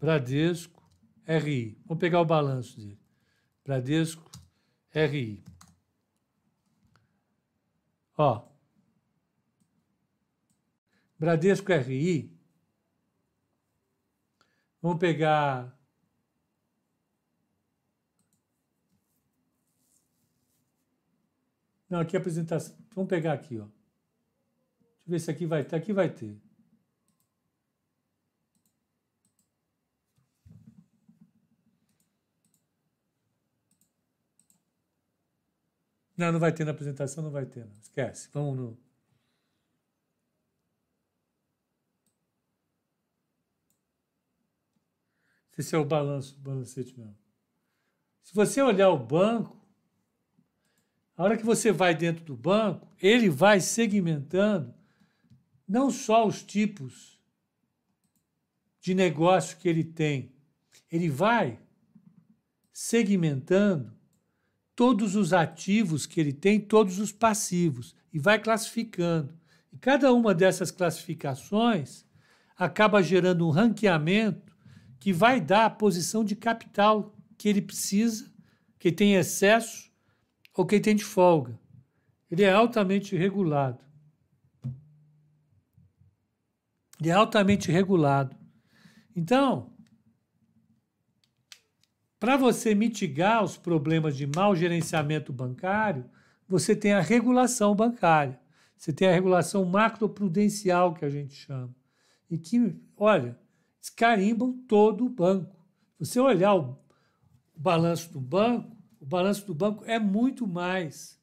Bradesco, 0.00 0.82
RI. 1.26 1.78
Vamos 1.84 2.00
pegar 2.00 2.22
o 2.22 2.24
balanço 2.24 2.80
dele. 2.80 2.98
Bradesco, 3.62 4.30
RI. 4.90 5.44
Ó. 8.16 8.48
Bradesco 11.18 11.70
RI. 11.72 12.34
Vamos 14.80 14.98
pegar 14.98 15.78
Não, 21.90 22.00
aqui 22.00 22.16
a 22.16 22.20
apresentação. 22.20 22.76
Vamos 22.92 23.08
pegar 23.08 23.34
aqui, 23.34 23.56
ó. 23.56 23.68
Deixa 25.06 25.08
eu 25.08 25.10
ver 25.12 25.18
se 25.20 25.30
aqui 25.30 25.46
vai 25.46 25.64
ter. 25.64 25.76
Aqui 25.76 25.92
vai 25.92 26.08
ter. 26.08 26.40
Não, 36.16 36.32
não 36.32 36.38
vai 36.40 36.52
ter 36.52 36.64
na 36.64 36.70
apresentação, 36.70 37.22
não 37.24 37.30
vai 37.30 37.44
ter. 37.44 37.66
Não. 37.66 37.72
Esquece. 37.80 38.30
Vamos 38.32 38.56
no. 38.56 38.78
Esse 45.56 45.74
é 45.74 45.78
o 45.78 45.84
balanço, 45.84 46.36
o 46.36 46.40
balancete 46.40 46.98
mesmo. 46.98 47.16
Se 48.22 48.34
você 48.34 48.60
olhar 48.60 48.88
o 48.90 48.98
banco, 48.98 49.56
a 51.16 51.22
hora 51.22 51.36
que 51.36 51.44
você 51.44 51.70
vai 51.70 51.94
dentro 51.94 52.24
do 52.24 52.36
banco, 52.36 52.88
ele 53.00 53.28
vai 53.28 53.60
segmentando 53.60 54.74
não 55.66 55.90
só 55.90 56.26
os 56.26 56.42
tipos 56.42 57.18
de 58.80 58.94
negócio 58.94 59.56
que 59.58 59.68
ele 59.68 59.84
tem, 59.84 60.32
ele 60.90 61.08
vai 61.08 61.58
segmentando 62.72 63.92
todos 64.76 65.14
os 65.14 65.32
ativos 65.32 66.06
que 66.06 66.20
ele 66.20 66.32
tem, 66.32 66.60
todos 66.60 66.98
os 66.98 67.12
passivos, 67.12 67.94
e 68.12 68.18
vai 68.18 68.38
classificando. 68.38 69.32
E 69.72 69.78
cada 69.78 70.12
uma 70.12 70.34
dessas 70.34 70.70
classificações 70.70 72.04
acaba 72.56 73.02
gerando 73.02 73.46
um 73.46 73.50
ranqueamento 73.50 74.54
que 75.00 75.12
vai 75.12 75.40
dar 75.40 75.66
a 75.66 75.70
posição 75.70 76.24
de 76.24 76.36
capital 76.36 77.16
que 77.36 77.48
ele 77.48 77.60
precisa, 77.60 78.32
que 78.78 78.92
tem 78.92 79.14
excesso 79.14 79.90
ou 80.54 80.64
quem 80.64 80.80
tem 80.80 80.94
de 80.94 81.04
folga. 81.04 81.58
Ele 82.30 82.42
é 82.42 82.52
altamente 82.52 83.16
regulado. 83.16 83.83
Ele 87.04 87.10
é 87.10 87.12
altamente 87.12 87.70
regulado. 87.70 88.34
Então, 89.14 89.70
para 92.18 92.38
você 92.38 92.74
mitigar 92.74 93.44
os 93.44 93.58
problemas 93.58 94.16
de 94.16 94.26
mau 94.26 94.56
gerenciamento 94.56 95.30
bancário, 95.30 96.08
você 96.48 96.74
tem 96.74 96.94
a 96.94 97.02
regulação 97.02 97.74
bancária. 97.74 98.40
Você 98.74 98.90
tem 98.90 99.06
a 99.06 99.12
regulação 99.12 99.66
macroprudencial, 99.66 100.94
que 100.94 101.04
a 101.04 101.10
gente 101.10 101.34
chama. 101.34 101.76
E 102.30 102.38
que, 102.38 102.74
olha, 102.96 103.38
escarimbam 103.78 104.64
todo 104.66 105.04
o 105.04 105.10
banco. 105.10 105.62
Você 105.98 106.18
olhar 106.18 106.54
o 106.54 106.78
balanço 107.54 108.10
do 108.10 108.20
banco, 108.20 108.74
o 108.98 109.04
balanço 109.04 109.46
do 109.46 109.54
banco 109.54 109.84
é 109.84 109.98
muito 109.98 110.46
mais, 110.46 111.20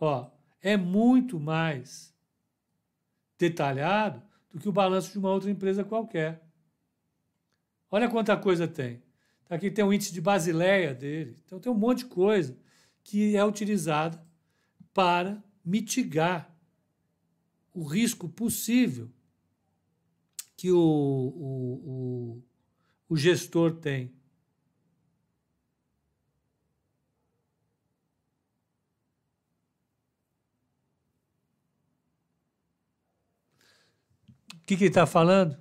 ó, 0.00 0.30
é 0.62 0.78
muito 0.78 1.38
mais 1.38 2.16
detalhado 3.38 4.25
do 4.56 4.60
que 4.60 4.68
o 4.70 4.72
balanço 4.72 5.12
de 5.12 5.18
uma 5.18 5.30
outra 5.30 5.50
empresa 5.50 5.84
qualquer. 5.84 6.42
Olha 7.90 8.08
quanta 8.08 8.34
coisa 8.38 8.66
tem. 8.66 9.02
Aqui 9.50 9.70
tem 9.70 9.84
o 9.84 9.92
índice 9.92 10.14
de 10.14 10.20
Basileia 10.20 10.94
dele. 10.94 11.38
Então 11.44 11.60
tem 11.60 11.70
um 11.70 11.76
monte 11.76 11.98
de 11.98 12.04
coisa 12.06 12.56
que 13.04 13.36
é 13.36 13.44
utilizada 13.44 14.18
para 14.94 15.44
mitigar 15.62 16.56
o 17.74 17.84
risco 17.84 18.30
possível 18.30 19.10
que 20.56 20.72
o, 20.72 20.78
o, 20.78 22.40
o, 22.40 22.42
o 23.10 23.16
gestor 23.16 23.76
tem. 23.76 24.15
Que, 34.66 34.76
que 34.76 34.84
ele 34.84 34.90
está 34.90 35.06
falando? 35.06 35.56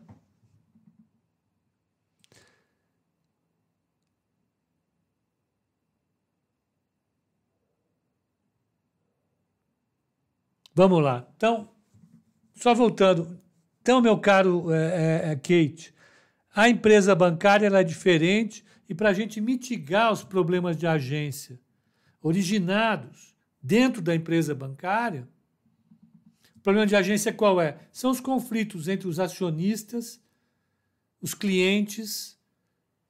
Vamos 10.74 11.02
lá. 11.02 11.26
Então, 11.38 11.70
só 12.56 12.74
voltando. 12.74 13.40
Então, 13.82 14.02
meu 14.02 14.18
caro 14.18 14.74
é, 14.74 15.32
é, 15.32 15.36
Kate, 15.36 15.94
a 16.54 16.68
empresa 16.68 17.14
bancária 17.16 17.68
é 17.68 17.84
diferente 17.84 18.66
e 18.90 18.96
para 18.96 19.10
a 19.10 19.14
gente 19.14 19.40
mitigar 19.40 20.12
os 20.12 20.24
problemas 20.24 20.76
de 20.76 20.88
agência 20.88 21.60
originados 22.22 23.36
dentro 23.62 24.02
da 24.02 24.16
empresa 24.16 24.56
bancária, 24.56 25.30
problema 26.66 26.88
de 26.88 26.96
agência 26.96 27.32
qual 27.32 27.62
é? 27.62 27.78
São 27.92 28.10
os 28.10 28.20
conflitos 28.20 28.88
entre 28.88 29.08
os 29.08 29.20
acionistas, 29.20 30.20
os 31.22 31.36
clientes, 31.36 32.40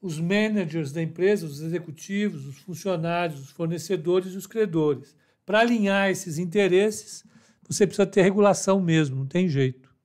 os 0.01 0.19
managers 0.19 0.91
da 0.91 1.01
empresa, 1.01 1.45
os 1.45 1.61
executivos, 1.61 2.45
os 2.45 2.57
funcionários, 2.57 3.39
os 3.39 3.51
fornecedores 3.51 4.33
e 4.33 4.37
os 4.37 4.45
credores. 4.45 5.15
Para 5.45 5.61
alinhar 5.61 6.09
esses 6.09 6.37
interesses, 6.37 7.23
você 7.65 7.87
precisa 7.87 8.05
ter 8.05 8.23
regulação 8.23 8.81
mesmo, 8.81 9.15
não 9.15 9.25
tem 9.25 9.47
jeito. 9.47 9.95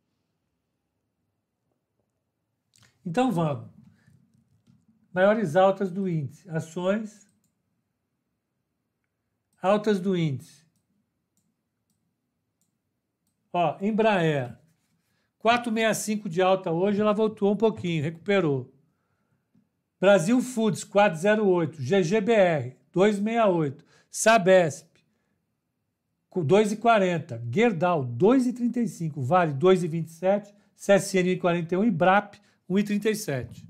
Então 3.04 3.32
vamos. 3.32 3.68
Maiores 5.12 5.56
altas 5.56 5.90
do 5.90 6.08
índice. 6.08 6.48
Ações 6.48 7.28
altas 9.60 9.98
do 9.98 10.16
índice. 10.16 10.59
Ó, 13.52 13.76
Embraer, 13.80 14.56
465 15.40 16.28
de 16.28 16.40
alta 16.40 16.70
hoje, 16.70 17.00
ela 17.00 17.12
voltou 17.12 17.52
um 17.52 17.56
pouquinho, 17.56 18.02
recuperou. 18.02 18.72
Brasil 20.00 20.40
Foods, 20.40 20.84
408. 20.84 21.82
GGBR, 21.82 22.76
268. 22.92 23.84
Sabesp, 24.10 24.86
2,40. 26.34 27.40
Gerdau, 27.50 28.04
2,35. 28.04 29.12
Vale, 29.16 29.54
2,27. 29.54 30.54
CSN, 30.76 31.36
1,41. 31.38 31.86
E 31.86 31.90
BRAP, 31.90 32.36
1,37. 32.70 33.69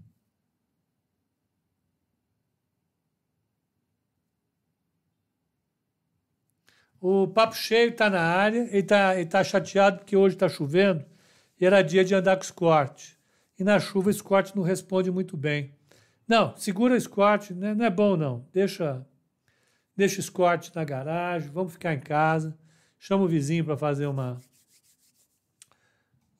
O 7.00 7.26
Papo 7.26 7.56
Cheio 7.56 7.90
está 7.90 8.10
na 8.10 8.20
área, 8.20 8.68
ele 8.68 8.78
está 8.78 9.24
tá 9.24 9.42
chateado 9.42 9.98
porque 9.98 10.14
hoje 10.14 10.36
está 10.36 10.50
chovendo 10.50 11.02
e 11.58 11.64
era 11.64 11.80
dia 11.80 12.04
de 12.04 12.14
andar 12.14 12.36
com 12.36 12.42
Escort. 12.42 13.16
E 13.58 13.64
na 13.64 13.80
chuva 13.80 14.08
o 14.08 14.10
Escort 14.10 14.54
não 14.54 14.62
responde 14.62 15.10
muito 15.10 15.34
bem. 15.34 15.74
Não, 16.28 16.54
segura 16.56 16.92
o 16.92 16.96
Escort, 16.96 17.50
né? 17.52 17.74
não 17.74 17.86
é 17.86 17.90
bom 17.90 18.16
não. 18.18 18.46
Deixa, 18.52 19.06
deixa 19.96 20.18
o 20.18 20.20
Escort 20.20 20.74
na 20.74 20.84
garagem, 20.84 21.50
vamos 21.50 21.72
ficar 21.72 21.94
em 21.94 22.00
casa. 22.00 22.56
Chama 22.98 23.24
o 23.24 23.28
vizinho 23.28 23.64
para 23.64 23.78
fazer 23.78 24.06
uma, 24.06 24.38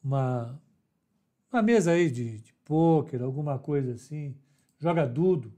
uma, 0.05 0.61
uma 1.51 1.63
mesa 1.63 1.93
aí 1.93 2.11
de, 2.11 2.39
de 2.39 2.53
pôquer, 2.67 3.23
alguma 3.23 3.59
coisa 3.59 3.95
assim. 3.95 4.37
Joga 4.79 5.07
Dudo. 5.07 5.53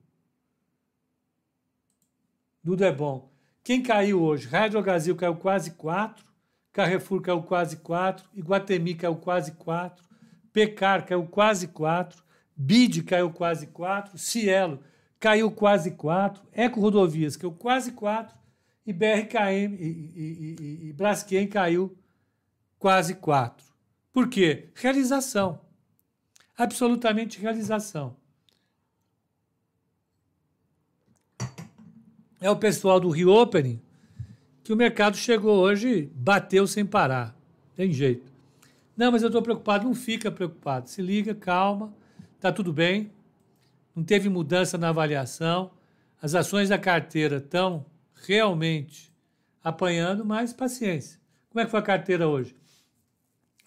Dudo 2.63 2.85
é 2.85 2.93
bom. 2.93 3.32
Quem 3.65 3.81
caiu 3.81 4.21
hoje? 4.21 4.49
Rádio 4.49 4.83
Brasil 4.83 5.15
caiu 5.15 5.37
quase 5.37 5.71
4, 5.73 6.25
Carrefour 6.73 7.21
caiu 7.23 7.43
quase 7.43 7.77
4, 7.77 8.29
Iguatemi 8.35 8.95
caiu 8.95 9.15
quase 9.15 9.53
4, 9.53 10.05
Pecar 10.53 11.07
caiu 11.07 11.25
quase 11.27 11.69
4, 11.69 12.23
Bid 12.57 13.05
caiu 13.05 13.31
quase 13.31 13.69
4, 13.69 14.19
Cielo 14.19 14.83
caiu 15.21 15.49
quase 15.53 15.93
4, 15.93 16.43
Eco 16.53 16.81
Rodovias 16.81 17.37
caiu 17.37 17.53
quase 17.53 17.93
4 17.93 18.37
e 18.85 18.93
BRKM 18.93 19.77
e, 19.79 20.13
e, 20.17 20.57
e, 20.61 20.89
e 20.89 20.93
Braskem 20.93 21.47
caiu 21.47 21.97
quase 22.81 23.15
4. 23.15 23.65
Por 24.13 24.29
quê? 24.29 24.71
Realização. 24.75 25.61
Absolutamente 26.59 27.41
realização. 27.41 28.17
É 32.43 32.51
o 32.51 32.57
pessoal 32.57 32.99
do 32.99 33.09
Reopening 33.09 33.81
que 34.65 34.73
o 34.73 34.77
mercado 34.77 35.17
chegou 35.17 35.61
hoje, 35.61 36.11
bateu 36.13 36.67
sem 36.67 36.85
parar. 36.85 37.37
Tem 37.77 37.93
jeito. 37.93 38.33
Não, 38.97 39.13
mas 39.13 39.23
eu 39.23 39.29
estou 39.29 39.41
preocupado. 39.41 39.85
Não 39.85 39.95
fica 39.95 40.29
preocupado. 40.29 40.91
Se 40.91 41.01
liga, 41.01 41.37
calma, 41.37 41.95
está 42.35 42.51
tudo 42.51 42.73
bem. 42.73 43.13
Não 43.95 44.03
teve 44.03 44.29
mudança 44.29 44.77
na 44.77 44.89
avaliação. 44.89 45.71
As 46.21 46.35
ações 46.35 46.69
da 46.69 46.77
carteira 46.77 47.37
estão 47.37 47.87
realmente 48.27 49.15
apanhando, 49.63 50.25
mas 50.25 50.53
paciência. 50.53 51.21
Como 51.49 51.61
é 51.61 51.65
que 51.65 51.71
foi 51.71 51.79
a 51.79 51.85
carteira 51.85 52.27
hoje? 52.27 52.57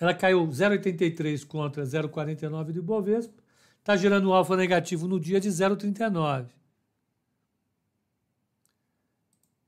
Ela 0.02 0.14
caiu 0.14 0.46
0,83 0.46 1.46
contra 1.48 1.84
0,49 1.84 2.74
do 2.74 2.80
Ibovespa, 2.80 3.42
está 3.80 3.96
gerando 3.96 4.30
um 4.30 4.34
alfa 4.34 4.58
negativo 4.58 5.08
no 5.08 5.18
dia 5.18 5.40
de 5.40 5.48
0,39. 5.48 6.48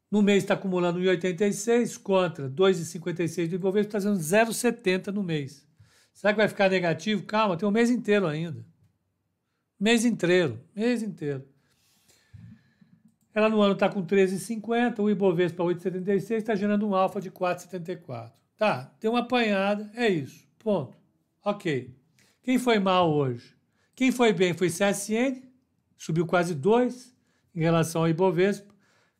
No 0.09 0.21
mês 0.21 0.43
está 0.43 0.53
acumulando 0.53 0.99
1,86 0.99 2.01
contra 2.01 2.49
2,56 2.49 3.49
do 3.49 3.55
Ibovespa, 3.55 3.97
está 3.97 4.09
fazendo 4.09 4.19
0,70 4.19 5.07
no 5.07 5.21
mês. 5.21 5.67
Será 6.13 6.33
que 6.33 6.37
vai 6.37 6.47
ficar 6.47 6.69
negativo? 6.69 7.23
Calma, 7.23 7.57
tem 7.57 7.67
um 7.67 7.71
mês 7.71 7.89
inteiro 7.89 8.25
ainda. 8.25 8.65
Mês 9.79 10.05
inteiro, 10.05 10.59
mês 10.73 11.03
inteiro. 11.03 11.45
Ela 13.33 13.49
no 13.49 13.61
ano 13.61 13.73
está 13.73 13.87
com 13.87 14.03
13,50, 14.03 14.99
o 14.99 15.09
Ibovespa 15.11 15.63
8,76, 15.63 16.37
está 16.37 16.55
gerando 16.55 16.87
um 16.87 16.95
alfa 16.95 17.21
de 17.21 17.29
4,74. 17.29 18.31
Tá, 18.57 18.85
tem 18.99 19.07
uma 19.07 19.19
apanhada, 19.19 19.91
é 19.93 20.09
isso. 20.09 20.47
Ponto. 20.57 20.97
Ok. 21.45 21.95
Quem 22.41 22.57
foi 22.57 22.79
mal 22.79 23.13
hoje? 23.13 23.55
Quem 23.93 24.11
foi 24.11 24.33
bem 24.33 24.55
foi 24.55 24.69
CSN, 24.69 25.43
subiu 25.95 26.25
quase 26.25 26.55
2 26.55 27.15
em 27.53 27.59
relação 27.59 28.01
ao 28.01 28.09
Ibovespa. 28.09 28.66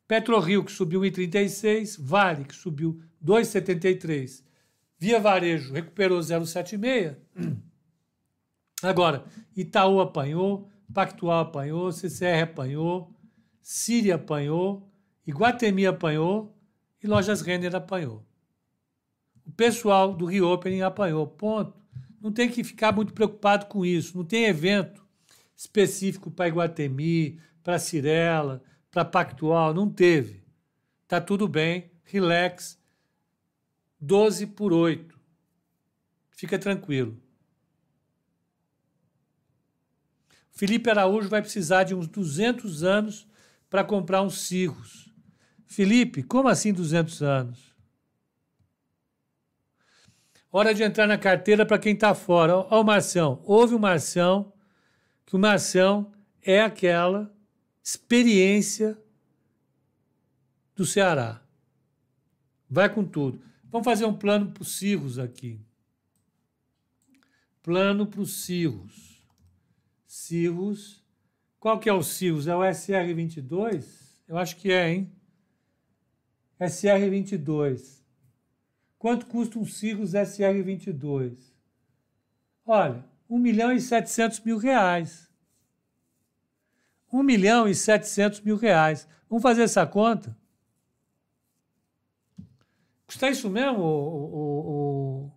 PetroRio, 0.08 0.64
que 0.64 0.72
subiu 0.72 1.02
1,36, 1.02 1.96
Vale, 2.00 2.44
que 2.46 2.54
subiu 2.54 3.00
2,73. 3.24 4.42
Via 4.98 5.20
Varejo 5.20 5.74
recuperou 5.74 6.18
0,76. 6.18 7.14
Agora, 8.82 9.24
Itaú 9.54 10.00
apanhou, 10.00 10.68
Pactual 10.94 11.40
apanhou, 11.40 11.92
CCR 11.92 12.44
apanhou, 12.44 13.12
Síria 13.60 14.14
apanhou, 14.14 14.90
Iguatemi 15.26 15.86
apanhou 15.86 16.56
e 17.02 17.06
Lojas 17.06 17.42
Renner 17.42 17.74
apanhou. 17.74 18.24
O 19.46 19.52
pessoal 19.52 20.14
do 20.14 20.24
Reopening 20.24 20.80
apanhou, 20.80 21.26
ponto. 21.26 21.76
Não 22.20 22.32
tem 22.32 22.48
que 22.48 22.64
ficar 22.64 22.92
muito 22.92 23.12
preocupado 23.12 23.66
com 23.66 23.84
isso. 23.84 24.16
Não 24.16 24.24
tem 24.24 24.46
evento 24.46 25.06
específico 25.54 26.30
para 26.30 26.48
Iguatemi, 26.48 27.38
para 27.62 27.78
Cirela, 27.78 28.62
para 28.90 29.04
Pactual, 29.04 29.74
não 29.74 29.90
teve. 29.90 30.42
Tá 31.06 31.20
tudo 31.20 31.46
bem, 31.46 31.90
relax. 32.04 32.78
12 34.00 34.46
por 34.48 34.72
8. 34.72 35.18
Fica 36.30 36.58
tranquilo. 36.58 37.20
Felipe 40.50 40.90
Araújo 40.90 41.28
vai 41.28 41.40
precisar 41.40 41.84
de 41.84 41.94
uns 41.94 42.08
200 42.08 42.82
anos 42.82 43.28
para 43.70 43.84
comprar 43.84 44.22
uns 44.22 44.42
cirros. 44.42 45.12
Felipe, 45.66 46.22
como 46.22 46.48
assim 46.48 46.72
200 46.72 47.22
anos? 47.22 47.76
Hora 50.50 50.72
de 50.72 50.82
entrar 50.82 51.06
na 51.06 51.18
carteira 51.18 51.66
para 51.66 51.78
quem 51.78 51.92
está 51.92 52.14
fora. 52.14 52.56
Ó, 52.56 52.80
o 52.80 52.84
Marção. 52.84 53.40
Houve 53.44 53.74
o 53.74 53.78
Marção, 53.78 54.52
que 55.26 55.36
o 55.36 55.38
Marção 55.38 56.10
é 56.42 56.62
aquela 56.62 57.32
experiência 57.88 58.98
do 60.76 60.84
Ceará. 60.84 61.42
Vai 62.68 62.92
com 62.92 63.02
tudo. 63.02 63.42
Vamos 63.64 63.86
fazer 63.86 64.04
um 64.04 64.12
plano 64.12 64.52
para 64.52 64.62
os 64.62 64.76
cirros 64.76 65.18
aqui. 65.18 65.58
Plano 67.62 68.06
para 68.06 68.20
os 68.20 68.44
cirros. 68.44 69.26
Cirros. 70.06 71.02
Qual 71.58 71.80
que 71.80 71.88
é 71.88 71.92
o 71.92 72.02
cirros? 72.02 72.46
É 72.46 72.54
o 72.54 72.60
SR22? 72.60 73.86
Eu 74.28 74.36
acho 74.36 74.56
que 74.56 74.70
é, 74.70 74.90
hein? 74.90 75.10
SR22. 76.60 78.02
Quanto 78.98 79.24
custa 79.24 79.58
um 79.58 79.64
cirros 79.64 80.12
SR22? 80.12 81.38
Olha, 82.66 83.02
1 83.30 83.38
milhão 83.38 83.72
e 83.72 83.80
700 83.80 84.40
mil 84.40 84.58
reais. 84.58 85.27
1 87.12 87.22
milhão 87.22 87.68
e 87.68 87.74
700 87.74 88.40
mil 88.40 88.56
reais. 88.56 89.08
Vamos 89.28 89.42
fazer 89.42 89.62
essa 89.62 89.86
conta? 89.86 90.36
Custa 93.06 93.30
isso 93.30 93.48
mesmo, 93.48 93.78
o, 93.80 94.34
o, 94.34 95.26
o... 95.26 95.32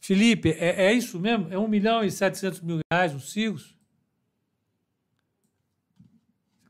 Felipe, 0.00 0.50
é, 0.50 0.86
é, 0.86 0.92
isso 0.92 1.18
mesmo? 1.18 1.52
É 1.52 1.58
1 1.58 1.68
milhão 1.68 2.04
e 2.04 2.10
700 2.10 2.60
mil 2.60 2.80
reais 2.90 3.14
os 3.14 3.32
CIGOS? 3.32 3.74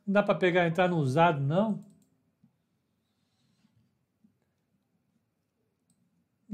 Não 0.07 0.15
dá 0.15 0.23
para 0.23 0.35
pegar 0.35 0.67
entrar 0.67 0.89
no 0.89 0.99
usado, 0.99 1.41
não? 1.41 1.85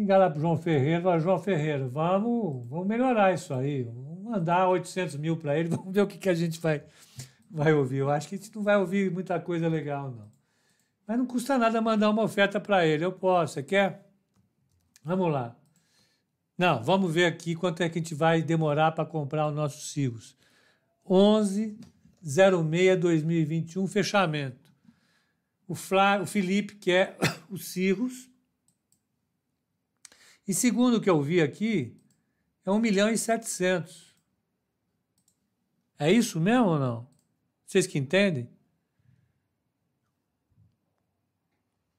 Ligar 0.00 0.30
para 0.30 0.38
o 0.38 0.40
João 0.40 0.56
Ferreira, 0.56 1.02
falar, 1.02 1.18
João 1.18 1.38
Ferreira, 1.38 1.86
vamos, 1.86 2.66
vamos 2.68 2.86
melhorar 2.86 3.34
isso 3.34 3.52
aí, 3.52 3.82
vamos 3.82 4.22
mandar 4.22 4.66
800 4.68 5.16
mil 5.16 5.36
para 5.36 5.58
ele, 5.58 5.68
vamos 5.76 5.92
ver 5.92 6.00
o 6.00 6.06
que, 6.06 6.16
que 6.16 6.28
a 6.28 6.34
gente 6.34 6.58
vai, 6.58 6.82
vai 7.50 7.72
ouvir. 7.74 7.98
Eu 7.98 8.10
acho 8.10 8.26
que 8.28 8.34
a 8.34 8.38
gente 8.38 8.54
não 8.54 8.62
vai 8.62 8.76
ouvir 8.76 9.10
muita 9.10 9.38
coisa 9.38 9.68
legal, 9.68 10.10
não. 10.10 10.30
Mas 11.06 11.18
não 11.18 11.26
custa 11.26 11.58
nada 11.58 11.80
mandar 11.82 12.08
uma 12.08 12.22
oferta 12.22 12.58
para 12.58 12.86
ele, 12.86 13.04
eu 13.04 13.12
posso, 13.12 13.54
você 13.54 13.62
quer? 13.62 14.10
Vamos 15.04 15.30
lá. 15.30 15.54
Não, 16.56 16.82
vamos 16.82 17.12
ver 17.12 17.26
aqui 17.26 17.54
quanto 17.54 17.82
é 17.82 17.88
que 17.88 17.98
a 17.98 18.02
gente 18.02 18.14
vai 18.14 18.42
demorar 18.42 18.92
para 18.92 19.04
comprar 19.04 19.48
os 19.48 19.54
nossos 19.54 19.92
CIGOS. 19.92 20.36
11 21.04 21.78
06 22.22 22.98
2021, 22.98 23.86
fechamento. 23.86 24.70
O, 25.66 25.74
Flá, 25.74 26.20
o 26.20 26.26
Felipe 26.26 26.74
quer 26.76 27.18
os 27.50 27.68
CIRROS, 27.68 28.29
e 30.46 30.54
segundo 30.54 30.96
o 30.96 31.00
que 31.00 31.10
eu 31.10 31.20
vi 31.22 31.40
aqui, 31.40 31.96
é 32.64 32.70
1 32.70 32.78
milhão 32.78 33.10
e 33.10 33.16
700. 33.16 34.14
É 35.98 36.10
isso 36.10 36.40
mesmo 36.40 36.66
ou 36.66 36.78
não? 36.78 37.08
Vocês 37.66 37.86
que 37.86 37.98
entendem? 37.98 38.48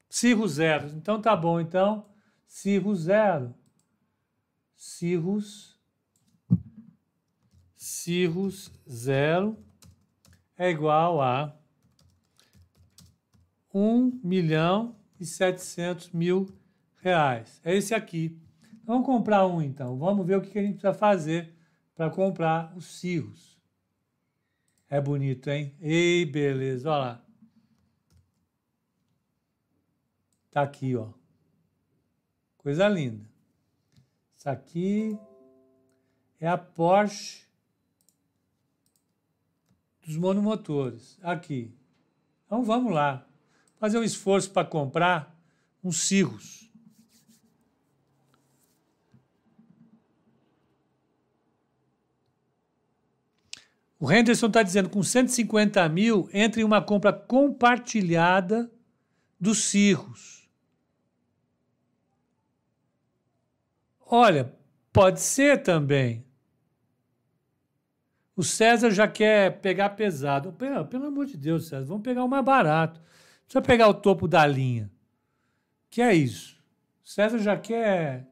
Cirro 0.10 0.48
zero. 0.48 0.88
Então 0.90 1.22
tá 1.22 1.36
bom. 1.36 1.60
Então, 1.60 2.06
cirro 2.46 2.94
zero. 2.96 3.56
Cirrus. 4.76 5.80
Cirrus 7.78 8.72
zero 8.90 9.58
é 10.58 10.70
igual 10.70 11.22
a 11.22 11.58
1 13.74 14.20
milhão 14.24 14.96
e 15.20 15.26
700 15.26 16.10
mil 16.10 16.48
reais. 17.02 17.60
É 17.64 17.76
esse 17.76 17.94
aqui. 17.94 18.40
Vamos 18.84 19.06
comprar 19.06 19.46
um 19.46 19.62
então. 19.62 19.98
Vamos 19.98 20.26
ver 20.26 20.38
o 20.38 20.42
que 20.42 20.58
a 20.58 20.62
gente 20.62 20.80
precisa 20.80 20.94
fazer 20.94 21.54
para 21.96 22.10
comprar 22.10 22.76
os 22.76 22.86
cirros. 22.86 23.60
É 24.90 25.00
bonito, 25.00 25.50
hein? 25.50 25.76
Ei, 25.80 26.26
beleza. 26.26 26.90
Olha 26.90 27.00
lá. 27.00 27.26
Tá 30.50 30.62
aqui, 30.62 30.96
ó. 30.96 31.10
Coisa 32.58 32.88
linda. 32.88 33.26
Isso 34.36 34.50
aqui 34.50 35.18
é 36.40 36.48
a 36.48 36.58
Porsche 36.58 37.46
dos 40.06 40.18
monomotores. 40.18 41.18
Aqui. 41.22 41.74
Então 42.46 42.64
vamos 42.64 42.92
lá. 42.92 43.26
Fazer 43.78 43.98
um 43.98 44.04
esforço 44.04 44.52
para 44.52 44.68
comprar 44.68 45.40
uns 45.84 46.02
cirros. 46.02 46.71
O 54.02 54.12
Henderson 54.12 54.48
está 54.48 54.64
dizendo 54.64 54.90
com 54.90 55.04
150 55.04 55.88
mil 55.88 56.28
entre 56.34 56.62
em 56.62 56.64
uma 56.64 56.82
compra 56.82 57.14
compartilhada 57.14 58.68
dos 59.40 59.66
cirros. 59.66 60.50
Olha, 64.04 64.52
pode 64.92 65.22
ser 65.22 65.62
também. 65.62 66.26
O 68.36 68.44
César 68.44 68.90
já 68.90 69.08
quer 69.08 69.62
pegar 69.62 69.92
pesado. 69.92 70.52
Pelo, 70.54 70.84
pelo 70.88 71.06
amor 71.06 71.28
de 71.28 71.38
Deus, 71.38 71.68
César, 71.68 71.86
vamos 71.86 72.02
pegar 72.02 72.24
o 72.24 72.28
mais 72.28 72.44
barato. 72.44 73.00
Não 73.00 73.44
precisa 73.44 73.62
pegar 73.62 73.88
o 73.88 73.94
topo 73.94 74.28
da 74.28 74.48
linha. 74.48 74.92
Que 75.92 76.02
é 76.02 76.12
isso? 76.12 76.60
O 77.06 77.08
César 77.08 77.38
já 77.38 77.56
quer. 77.56 78.28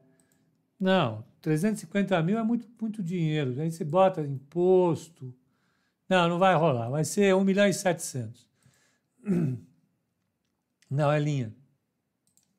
Não, 0.80 1.24
350 1.40 2.20
mil 2.24 2.40
é 2.40 2.42
muito, 2.42 2.66
muito 2.80 3.04
dinheiro. 3.04 3.60
Aí 3.60 3.70
você 3.70 3.84
bota 3.84 4.20
imposto. 4.22 5.32
Não, 6.10 6.28
não 6.28 6.38
vai 6.40 6.56
rolar. 6.56 6.90
Vai 6.90 7.04
ser 7.04 7.32
1 7.36 7.44
milhão 7.44 7.68
e 7.68 7.72
700. 7.72 8.44
Não, 10.90 11.12
é 11.12 11.20
linha. 11.20 11.54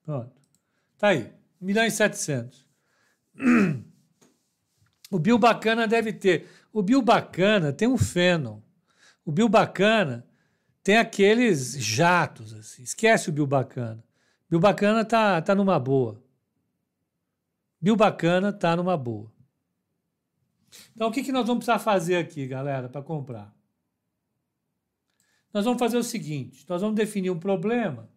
Pronto. 0.05 0.31
Tá 0.97 1.09
aí. 1.09 1.33
1 1.61 1.65
milhão 1.65 1.85
e 1.85 1.91
700. 1.91 2.65
O 5.13 5.19
Bill 5.19 5.37
Bacana 5.37 5.85
deve 5.89 6.13
ter. 6.13 6.49
O 6.71 6.81
Bill 6.81 7.01
Bacana 7.01 7.73
tem 7.73 7.85
um 7.85 7.97
Fennel. 7.97 8.63
O 9.25 9.31
Bill 9.31 9.49
Bacana 9.49 10.25
tem 10.81 10.95
aqueles 10.95 11.73
jatos. 11.73 12.53
Assim. 12.53 12.81
Esquece 12.81 13.29
o 13.29 13.33
Bill 13.33 13.45
Bacana. 13.45 14.01
Bill 14.49 14.61
Bacana 14.61 15.03
tá, 15.03 15.41
tá 15.41 15.53
numa 15.53 15.77
boa. 15.77 16.23
Bill 17.81 17.97
Bacana 17.97 18.53
tá 18.53 18.73
numa 18.73 18.95
boa. 18.95 19.29
Então, 20.95 21.09
o 21.09 21.11
que, 21.11 21.23
que 21.23 21.31
nós 21.31 21.45
vamos 21.45 21.65
precisar 21.65 21.79
fazer 21.79 22.17
aqui, 22.17 22.47
galera, 22.47 22.87
para 22.87 23.01
comprar? 23.01 23.53
Nós 25.53 25.65
vamos 25.65 25.79
fazer 25.79 25.97
o 25.97 26.03
seguinte: 26.03 26.65
nós 26.67 26.81
vamos 26.81 26.95
definir 26.95 27.29
um 27.29 27.39
problema 27.39 28.09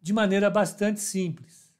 de 0.00 0.12
maneira 0.12 0.50
bastante 0.50 1.00
simples. 1.00 1.72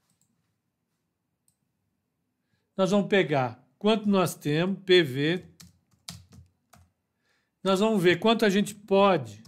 Nós 2.77 2.91
vamos 2.91 3.07
pegar 3.07 3.63
quanto 3.79 4.09
nós 4.09 4.35
temos, 4.35 4.79
PV. 4.85 5.45
Nós 7.63 7.81
vamos 7.81 8.03
ver 8.03 8.19
quanto 8.19 8.45
a 8.45 8.51
gente 8.51 8.75
pode 8.75 9.43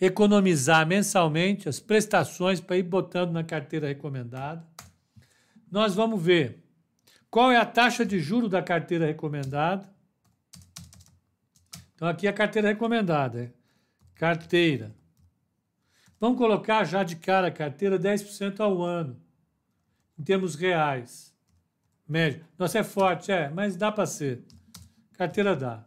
economizar 0.00 0.86
mensalmente 0.86 1.68
as 1.68 1.78
prestações 1.78 2.58
para 2.58 2.78
ir 2.78 2.84
botando 2.84 3.32
na 3.32 3.44
carteira 3.44 3.88
recomendada. 3.88 4.66
Nós 5.70 5.94
vamos 5.94 6.20
ver 6.22 6.64
qual 7.30 7.52
é 7.52 7.56
a 7.56 7.64
taxa 7.64 8.04
de 8.04 8.18
juro 8.18 8.48
da 8.48 8.62
carteira 8.62 9.06
recomendada. 9.06 9.88
Então 11.94 12.08
aqui 12.08 12.26
é 12.26 12.30
a 12.30 12.34
carteira 12.34 12.68
recomendada, 12.68 13.44
é 13.44 13.52
carteira. 14.14 14.94
Vamos 16.18 16.38
colocar 16.38 16.84
já 16.84 17.02
de 17.02 17.16
cara 17.16 17.48
a 17.48 17.52
carteira 17.52 17.98
10% 17.98 18.60
ao 18.60 18.82
ano, 18.82 19.20
em 20.18 20.22
termos 20.22 20.54
reais 20.54 21.30
médio. 22.10 22.44
Nossa, 22.58 22.80
é 22.80 22.84
forte, 22.84 23.30
é, 23.30 23.48
mas 23.48 23.76
dá 23.76 23.92
para 23.92 24.04
ser. 24.04 24.42
Carteira 25.12 25.54
dá. 25.54 25.86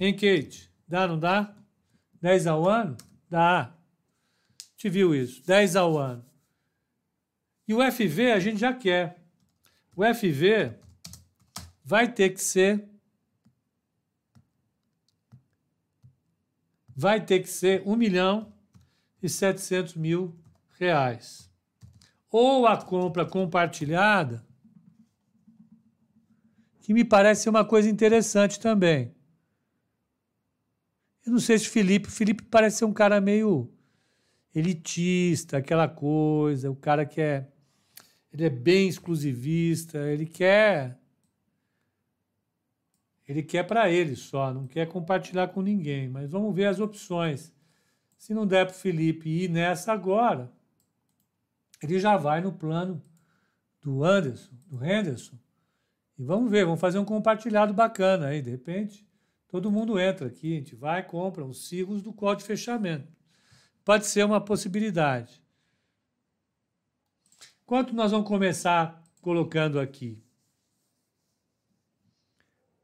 Hein, 0.00 0.14
Kate? 0.14 0.72
Dá, 0.88 1.06
não 1.06 1.18
dá? 1.18 1.54
10 2.22 2.46
ao 2.46 2.66
ano? 2.66 2.96
Dá. 3.28 3.74
Te 4.76 4.88
viu 4.88 5.14
isso? 5.14 5.44
10 5.46 5.76
ao 5.76 5.98
ano. 5.98 6.24
E 7.68 7.74
o 7.74 7.92
FV 7.92 8.32
a 8.32 8.38
gente 8.38 8.58
já 8.58 8.72
quer. 8.72 9.25
O 9.96 10.04
FV 10.04 10.74
vai 11.82 12.12
ter 12.12 12.28
que 12.30 12.40
ser. 12.40 12.86
Vai 16.94 17.24
ter 17.24 17.40
que 17.40 17.48
ser 17.48 17.82
1 17.86 17.96
milhão 17.96 18.52
e 19.22 19.28
700 19.28 19.94
mil 19.94 20.38
reais. 20.78 21.50
Ou 22.30 22.66
a 22.66 22.76
compra 22.76 23.24
compartilhada 23.24 24.46
que 26.80 26.92
me 26.92 27.04
parece 27.04 27.44
ser 27.44 27.48
uma 27.48 27.64
coisa 27.64 27.88
interessante 27.88 28.60
também. 28.60 29.14
Eu 31.24 31.32
não 31.32 31.40
sei 31.40 31.58
se 31.58 31.66
o 31.68 31.70
Felipe. 31.70 32.10
Felipe 32.10 32.44
parece 32.44 32.78
ser 32.78 32.84
um 32.84 32.92
cara 32.92 33.20
meio 33.20 33.72
elitista, 34.54 35.56
aquela 35.56 35.88
coisa, 35.88 36.70
o 36.70 36.76
cara 36.76 37.06
que 37.06 37.20
é. 37.20 37.50
Ele 38.36 38.44
é 38.44 38.50
bem 38.50 38.86
exclusivista, 38.86 39.96
ele 40.10 40.26
quer. 40.26 41.00
Ele 43.26 43.42
quer 43.42 43.62
para 43.62 43.90
ele 43.90 44.14
só, 44.14 44.52
não 44.52 44.66
quer 44.66 44.86
compartilhar 44.86 45.48
com 45.48 45.62
ninguém. 45.62 46.06
Mas 46.06 46.30
vamos 46.30 46.54
ver 46.54 46.66
as 46.66 46.78
opções. 46.78 47.50
Se 48.18 48.34
não 48.34 48.46
der 48.46 48.66
para 48.66 48.74
o 48.74 48.78
Felipe 48.78 49.30
ir 49.30 49.48
nessa 49.48 49.90
agora, 49.90 50.52
ele 51.82 51.98
já 51.98 52.18
vai 52.18 52.42
no 52.42 52.52
plano 52.52 53.02
do 53.80 54.04
Anderson, 54.04 54.54
do 54.66 54.84
Henderson, 54.84 55.38
e 56.18 56.22
vamos 56.22 56.50
ver, 56.50 56.66
vamos 56.66 56.80
fazer 56.80 56.98
um 56.98 57.04
compartilhado 57.06 57.72
bacana 57.72 58.26
aí. 58.26 58.42
De 58.42 58.50
repente, 58.50 59.08
todo 59.48 59.70
mundo 59.70 59.98
entra 59.98 60.26
aqui, 60.26 60.52
a 60.52 60.58
gente 60.58 60.74
vai 60.74 61.02
compra 61.02 61.42
os 61.42 61.68
siglos 61.68 62.02
do 62.02 62.12
código 62.12 62.42
de 62.42 62.46
fechamento. 62.46 63.10
Pode 63.82 64.04
ser 64.06 64.26
uma 64.26 64.42
possibilidade. 64.42 65.42
Quanto 67.66 67.92
nós 67.92 68.12
vamos 68.12 68.28
começar 68.28 69.02
colocando 69.20 69.80
aqui? 69.80 70.22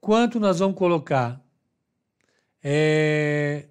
Quanto 0.01 0.41
nós 0.41 0.59
vamos 0.59 0.77
colocar? 0.77 1.41
É... 2.61 3.69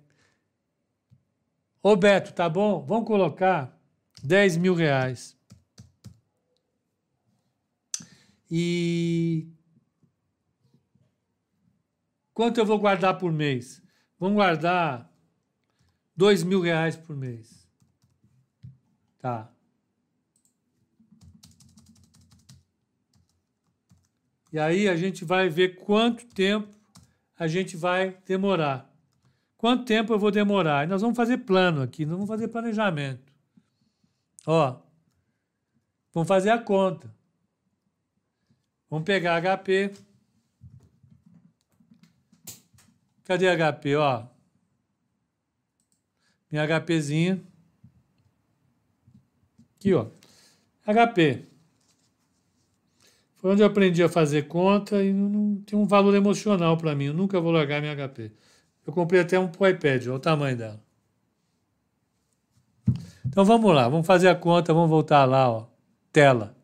Ô 1.84 1.98
Beto, 1.98 2.34
tá 2.34 2.48
bom? 2.48 2.86
Vamos 2.86 3.06
colocar 3.06 3.78
10 4.24 4.56
mil 4.56 4.74
reais. 4.74 5.38
E 8.50 9.50
quanto 12.34 12.58
eu 12.60 12.66
vou 12.66 12.80
guardar 12.80 13.18
por 13.18 13.32
mês? 13.32 13.82
Vamos 14.18 14.36
guardar 14.36 15.12
dois 16.16 16.44
mil 16.44 16.62
reais 16.62 16.96
por 16.96 17.16
mês. 17.16 17.68
Tá. 19.20 19.52
E 24.52 24.60
aí 24.60 24.90
a 24.90 24.96
gente 24.96 25.24
vai 25.24 25.50
ver 25.50 25.76
quanto 25.76 26.26
tempo 26.26 26.68
a 27.38 27.48
gente 27.48 27.78
vai 27.78 28.18
demorar. 28.26 28.92
Quanto 29.58 29.86
tempo 29.86 30.14
eu 30.14 30.20
vou 30.20 30.32
demorar? 30.32 30.86
E 30.86 30.88
nós 30.88 31.02
vamos 31.02 31.16
fazer 31.16 31.38
plano 31.40 31.82
aqui, 31.82 32.06
não 32.06 32.14
vamos 32.14 32.28
fazer 32.28 32.48
planejamento. 32.48 33.32
Ó, 34.46 34.82
vamos 36.14 36.28
fazer 36.28 36.50
a 36.50 36.58
conta. 36.58 37.14
Vamos 38.90 39.06
pegar 39.06 39.42
HP. 39.42 39.94
Cadê 43.24 43.48
HP, 43.56 43.96
ó? 43.96 44.26
Minha 46.52 46.68
HPzinha. 46.68 47.42
Aqui, 49.76 49.94
ó. 49.94 50.08
HP. 50.86 51.51
Foi 53.42 53.52
onde 53.52 53.62
eu 53.64 53.68
aprendi 53.68 54.04
a 54.04 54.10
fazer 54.10 54.48
conta 54.48 55.04
e 55.04 55.12
não, 55.12 55.28
não 55.28 55.62
tem 55.64 55.78
um 55.78 55.86
valor 55.86 56.16
emocional 56.16 56.78
para 56.78 56.96
mim. 56.96 57.06
Eu 57.06 57.14
nunca 57.14 57.42
vou 57.42 57.52
largar 57.52 57.82
minha 57.82 57.96
HP. 57.96 58.32
Eu 58.86 58.94
comprei 58.94 59.22
até 59.22 59.40
um 59.40 59.48
pro 59.48 59.68
iPad, 59.68 60.06
olha 60.08 60.16
o 60.16 60.20
tamanho 60.20 60.58
dela. 60.58 60.84
Então 63.26 63.44
vamos 63.44 63.74
lá, 63.74 63.90
vamos 63.90 64.06
fazer 64.06 64.28
a 64.28 64.36
conta, 64.36 64.74
vamos 64.74 64.90
voltar 64.90 65.26
lá, 65.26 65.50
ó. 65.50 65.68
Tela 66.12 66.56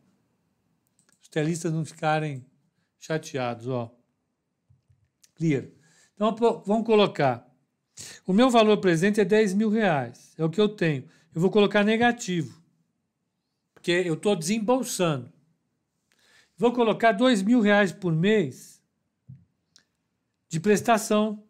os 1.27 1.29
telistas 1.29 1.73
não 1.73 1.83
ficarem 1.83 2.45
chateados, 2.97 3.67
ó. 3.67 3.93
Clear. 5.35 5.65
Então, 6.15 6.33
vamos 6.65 6.85
colocar. 6.85 7.45
O 8.25 8.31
meu 8.31 8.49
valor 8.49 8.77
presente 8.77 9.19
é 9.19 9.25
10 9.25 9.53
mil 9.53 9.69
reais. 9.69 10.33
É 10.37 10.45
o 10.45 10.49
que 10.49 10.59
eu 10.59 10.69
tenho. 10.69 11.03
Eu 11.35 11.41
vou 11.41 11.51
colocar 11.51 11.83
negativo. 11.83 12.57
Porque 13.73 13.91
eu 13.91 14.13
estou 14.13 14.37
desembolsando. 14.37 15.31
Vou 16.57 16.73
colocar 16.73 17.11
2 17.11 17.43
mil 17.43 17.61
reais 17.61 17.91
por 17.91 18.11
mês 18.11 18.81
de 20.49 20.59
prestação. 20.59 21.43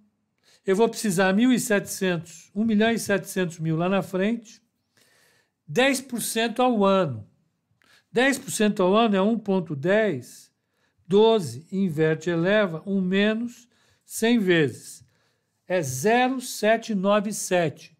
Eu 0.66 0.76
vou 0.76 0.90
precisar 0.90 1.34
1.700, 1.34 2.52
1 2.54 2.66
milhão 2.66 2.92
e 2.92 3.00
700 3.00 3.58
mil 3.60 3.78
lá 3.78 3.88
na 3.88 4.02
frente. 4.02 4.62
10% 5.72 6.60
ao 6.60 6.84
ano. 6.84 7.26
10% 8.14 8.82
ao 8.82 8.98
ano 8.98 9.16
é 9.16 9.20
1,10. 9.20 10.52
12 11.08 11.66
inverte 11.72 12.30
eleva, 12.30 12.84
1 12.86 13.00
menos 13.00 13.70
100 14.04 14.40
vezes. 14.40 15.08
É 15.66 15.82
0,797. 15.82 17.96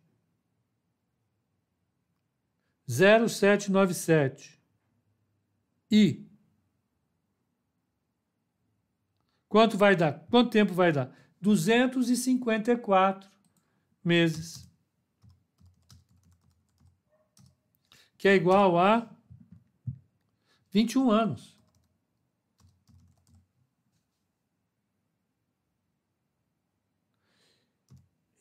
0,797. 2.90 4.60
E 5.90 6.28
quanto 9.58 9.76
vai 9.76 9.96
dar? 9.96 10.20
Quanto 10.30 10.52
tempo 10.52 10.72
vai 10.72 10.92
dar? 10.92 11.12
254 11.42 13.28
meses. 14.04 14.70
Que 18.20 18.28
é 18.28 18.36
igual 18.36 18.78
a 18.78 19.10
21 20.70 21.10
anos. 21.10 21.58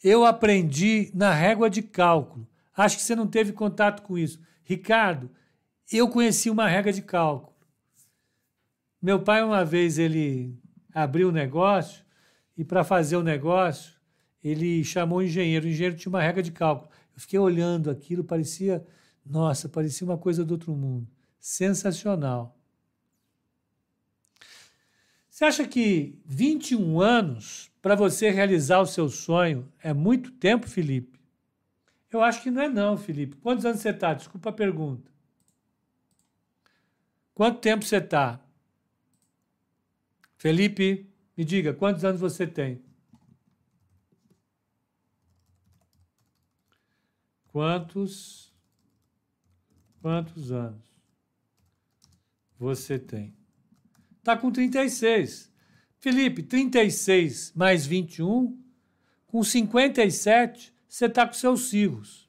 Eu 0.05 0.27
aprendi 0.27 1.11
na 1.15 1.33
régua 1.33 1.71
de 1.71 1.81
cálculo. 1.81 2.47
Acho 2.77 2.99
que 2.99 3.03
você 3.03 3.17
não 3.17 3.27
teve 3.27 3.55
contato 3.55 4.03
com 4.03 4.19
isso. 4.19 4.39
Ricardo, 4.63 5.31
eu 5.91 6.11
conheci 6.11 6.51
uma 6.51 6.69
regra 6.69 6.93
de 6.93 7.01
cálculo. 7.01 7.57
Meu 9.01 9.23
pai, 9.23 9.43
uma 9.43 9.65
vez, 9.65 9.99
ele 9.99 10.66
abriu 10.97 11.29
um 11.29 11.33
negócio 11.33 12.03
e, 12.57 12.65
para 12.65 12.83
fazer 12.83 13.17
o 13.17 13.23
negócio, 13.23 13.93
ele 14.43 14.83
chamou 14.83 15.19
o 15.19 15.23
engenheiro. 15.23 15.67
O 15.67 15.69
engenheiro 15.69 15.97
tinha 15.97 16.09
uma 16.09 16.23
regra 16.23 16.43
de 16.43 16.51
cálculo. 16.51 16.91
Eu 17.15 17.21
fiquei 17.21 17.39
olhando 17.39 17.91
aquilo, 17.91 18.25
parecia, 18.25 18.83
nossa, 19.25 19.69
parecia 19.69 20.07
uma 20.07 20.17
coisa 20.17 20.43
do 20.43 20.53
outro 20.53 20.75
mundo. 20.75 21.07
Sensacional. 21.39 22.59
Você 25.29 25.45
acha 25.45 25.69
que 25.69 26.19
21 26.25 26.99
anos 26.99 27.71
para 27.83 27.95
você 27.95 28.31
realizar 28.31 28.81
o 28.81 28.87
seu 28.87 29.11
sonho 29.11 29.71
é 29.83 29.93
muito 29.93 30.31
tempo, 30.31 30.67
Felipe? 30.67 31.21
Eu 32.11 32.23
acho 32.23 32.43
que 32.43 32.51
não 32.51 32.63
é 32.63 32.69
não, 32.71 32.97
Felipe. 32.97 33.37
Quantos 33.37 33.67
anos 33.67 33.81
você 33.83 33.91
está? 33.91 34.15
Desculpa 34.15 34.49
a 34.49 34.53
pergunta. 34.53 35.11
Quanto 37.35 37.61
tempo 37.61 37.85
você 37.85 37.99
está? 37.99 38.41
Felipe, 40.37 41.11
me 41.37 41.45
diga, 41.45 41.73
quantos 41.73 42.05
anos 42.05 42.21
você 42.21 42.47
tem? 42.47 42.83
Quantos 47.49 48.55
quantos 50.03 50.53
anos 50.53 50.85
você 52.59 52.99
tem? 52.99 53.35
Tá 54.23 54.37
com 54.37 54.53
36. 54.53 55.51
Felipe, 55.99 56.43
36 56.43 57.53
mais 57.55 57.87
21, 57.87 58.63
com 59.27 59.43
57, 59.43 60.73
você 60.89 61.09
tá 61.09 61.27
com 61.27 61.33
seus 61.33 61.71
filhos. 61.71 62.29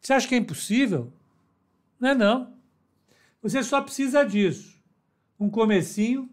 Você 0.00 0.14
acha 0.14 0.26
que 0.26 0.34
é 0.34 0.38
impossível? 0.38 1.12
Não 2.00 2.08
é 2.08 2.14
não. 2.14 2.58
Você 3.42 3.62
só 3.62 3.80
precisa 3.82 4.24
disso. 4.24 4.79
Um 5.40 5.48
comecinho, 5.48 6.30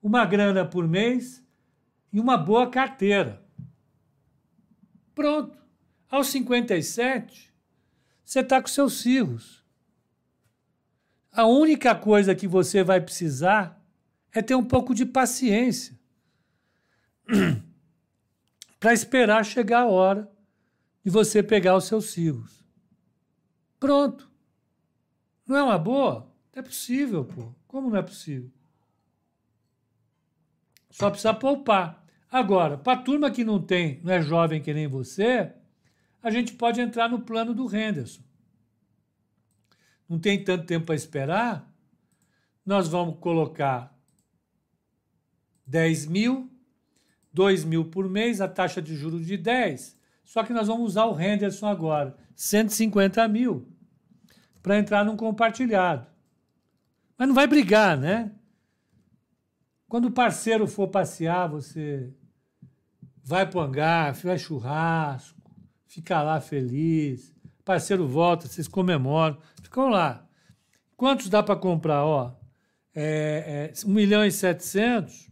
uma 0.00 0.24
grana 0.24 0.64
por 0.64 0.86
mês 0.86 1.44
e 2.12 2.20
uma 2.20 2.38
boa 2.38 2.70
carteira. 2.70 3.44
Pronto. 5.14 5.58
Aos 6.08 6.28
57, 6.28 7.52
você 8.24 8.40
está 8.40 8.62
com 8.62 8.68
seus 8.68 9.02
filhos. 9.02 9.64
A 11.32 11.44
única 11.44 11.94
coisa 11.94 12.34
que 12.34 12.46
você 12.46 12.82
vai 12.84 13.00
precisar 13.00 13.84
é 14.32 14.40
ter 14.40 14.54
um 14.54 14.64
pouco 14.64 14.94
de 14.94 15.04
paciência 15.04 15.98
para 18.78 18.92
esperar 18.92 19.44
chegar 19.44 19.80
a 19.80 19.88
hora 19.88 20.30
de 21.04 21.10
você 21.10 21.42
pegar 21.42 21.76
os 21.76 21.84
seus 21.84 22.14
filhos. 22.14 22.64
Pronto. 23.80 24.30
Não 25.46 25.56
é 25.56 25.62
uma 25.62 25.78
boa? 25.78 26.27
É 26.58 26.62
possível, 26.62 27.24
pô. 27.24 27.54
Como 27.68 27.88
não 27.88 27.96
é 27.96 28.02
possível? 28.02 28.50
Só 30.90 31.08
precisa 31.08 31.32
poupar. 31.32 32.04
Agora, 32.28 32.76
para 32.76 32.98
a 32.98 33.02
turma 33.02 33.30
que 33.30 33.44
não 33.44 33.62
tem, 33.62 34.00
não 34.02 34.12
é 34.12 34.20
jovem 34.20 34.60
que 34.60 34.74
nem 34.74 34.88
você, 34.88 35.52
a 36.20 36.32
gente 36.32 36.54
pode 36.54 36.80
entrar 36.80 37.08
no 37.08 37.20
plano 37.20 37.54
do 37.54 37.72
Henderson. 37.72 38.24
Não 40.08 40.18
tem 40.18 40.42
tanto 40.42 40.66
tempo 40.66 40.86
para 40.86 40.96
esperar, 40.96 41.72
nós 42.66 42.88
vamos 42.88 43.20
colocar 43.20 43.96
10 45.64 46.06
mil, 46.06 46.50
2 47.32 47.64
mil 47.64 47.84
por 47.84 48.10
mês, 48.10 48.40
a 48.40 48.48
taxa 48.48 48.82
de 48.82 48.96
juros 48.96 49.24
de 49.24 49.36
10, 49.36 49.96
só 50.24 50.42
que 50.42 50.52
nós 50.52 50.66
vamos 50.66 50.88
usar 50.88 51.04
o 51.04 51.20
Henderson 51.20 51.68
agora, 51.68 52.18
150 52.34 53.28
mil, 53.28 53.68
para 54.60 54.76
entrar 54.76 55.04
num 55.04 55.16
compartilhado. 55.16 56.17
Mas 57.18 57.26
não 57.26 57.34
vai 57.34 57.48
brigar, 57.48 57.98
né? 57.98 58.30
Quando 59.88 60.04
o 60.04 60.12
parceiro 60.12 60.68
for 60.68 60.86
passear, 60.86 61.48
você 61.48 62.14
vai 63.24 63.44
para 63.44 63.58
o 63.58 63.60
hangar, 63.60 64.14
faz 64.14 64.40
churrasco, 64.40 65.36
fica 65.86 66.22
lá 66.22 66.40
feliz. 66.40 67.34
Parceiro 67.64 68.06
volta, 68.06 68.46
vocês 68.46 68.68
comemoram, 68.68 69.36
ficam 69.62 69.88
lá. 69.88 70.26
Quantos 70.96 71.28
dá 71.28 71.42
para 71.42 71.56
comprar? 71.56 72.04
Ó, 72.04 72.34
é, 72.94 73.72
é, 73.74 73.86
1 73.86 73.90
milhão 73.90 74.24
e 74.24 74.30
700, 74.30 75.28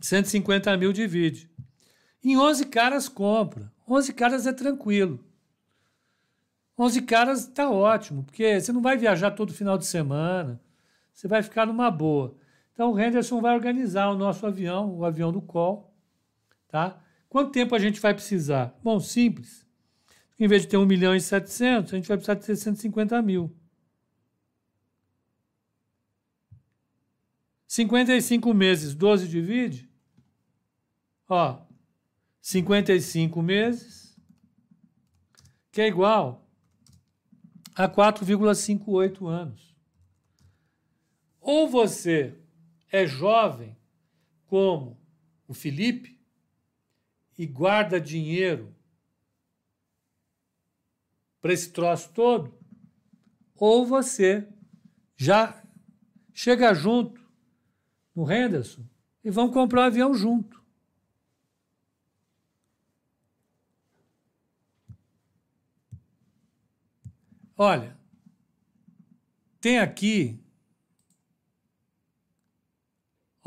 150 0.00 0.76
mil 0.76 0.92
divide. 0.92 1.50
Em 2.24 2.36
11 2.36 2.66
caras 2.66 3.08
compra. 3.08 3.72
11 3.86 4.12
caras 4.12 4.46
é 4.46 4.52
tranquilo. 4.52 5.24
11 6.78 7.02
caras 7.02 7.40
está 7.40 7.68
ótimo, 7.68 8.22
porque 8.22 8.60
você 8.60 8.72
não 8.72 8.80
vai 8.80 8.96
viajar 8.96 9.32
todo 9.32 9.52
final 9.52 9.76
de 9.76 9.84
semana, 9.84 10.60
você 11.12 11.26
vai 11.26 11.42
ficar 11.42 11.66
numa 11.66 11.90
boa. 11.90 12.36
Então 12.72 12.92
o 12.92 13.00
Henderson 13.00 13.40
vai 13.40 13.54
organizar 13.54 14.08
o 14.10 14.16
nosso 14.16 14.46
avião, 14.46 14.96
o 14.96 15.04
avião 15.04 15.32
do 15.32 15.42
Col, 15.42 15.92
tá? 16.68 17.02
Quanto 17.28 17.50
tempo 17.50 17.74
a 17.74 17.78
gente 17.80 18.00
vai 18.00 18.14
precisar? 18.14 18.78
Bom, 18.82 19.00
simples. 19.00 19.66
Em 20.38 20.46
vez 20.46 20.62
de 20.62 20.68
ter 20.68 20.76
1 20.76 20.86
milhão 20.86 21.16
e 21.16 21.20
700, 21.20 21.92
a 21.92 21.96
gente 21.96 22.06
vai 22.06 22.16
precisar 22.16 22.34
de 22.34 22.44
650 22.44 23.20
mil. 23.22 23.52
55 27.66 28.54
meses, 28.54 28.94
12 28.94 29.26
divide. 29.26 29.90
Ó, 31.28 31.60
55 32.40 33.42
meses, 33.42 34.16
que 35.72 35.80
é 35.80 35.88
igual 35.88 36.47
a 37.78 37.88
4,58 37.88 39.28
anos. 39.28 39.72
Ou 41.40 41.68
você 41.68 42.36
é 42.90 43.06
jovem, 43.06 43.76
como 44.46 44.98
o 45.46 45.54
Felipe, 45.54 46.18
e 47.38 47.46
guarda 47.46 48.00
dinheiro 48.00 48.74
para 51.40 51.52
esse 51.52 51.70
troço 51.70 52.12
todo, 52.12 52.52
ou 53.54 53.86
você 53.86 54.48
já 55.16 55.62
chega 56.34 56.74
junto 56.74 57.24
no 58.12 58.30
Henderson 58.30 58.84
e 59.22 59.30
vão 59.30 59.52
comprar 59.52 59.82
o 59.82 59.84
um 59.84 59.86
avião 59.86 60.14
junto. 60.14 60.60
Olha, 67.58 67.98
tem 69.60 69.78
aqui 69.80 70.40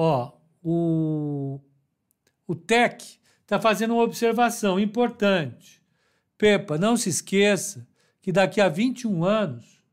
Ó, 0.03 0.31
o, 0.63 1.61
o 2.47 2.55
TEC 2.55 3.19
está 3.41 3.61
fazendo 3.61 3.93
uma 3.93 4.01
observação 4.01 4.79
importante. 4.79 5.79
Pepa, 6.39 6.75
não 6.75 6.97
se 6.97 7.07
esqueça 7.07 7.87
que 8.19 8.31
daqui 8.31 8.59
a 8.59 8.67
21 8.67 9.23
anos, 9.23 9.83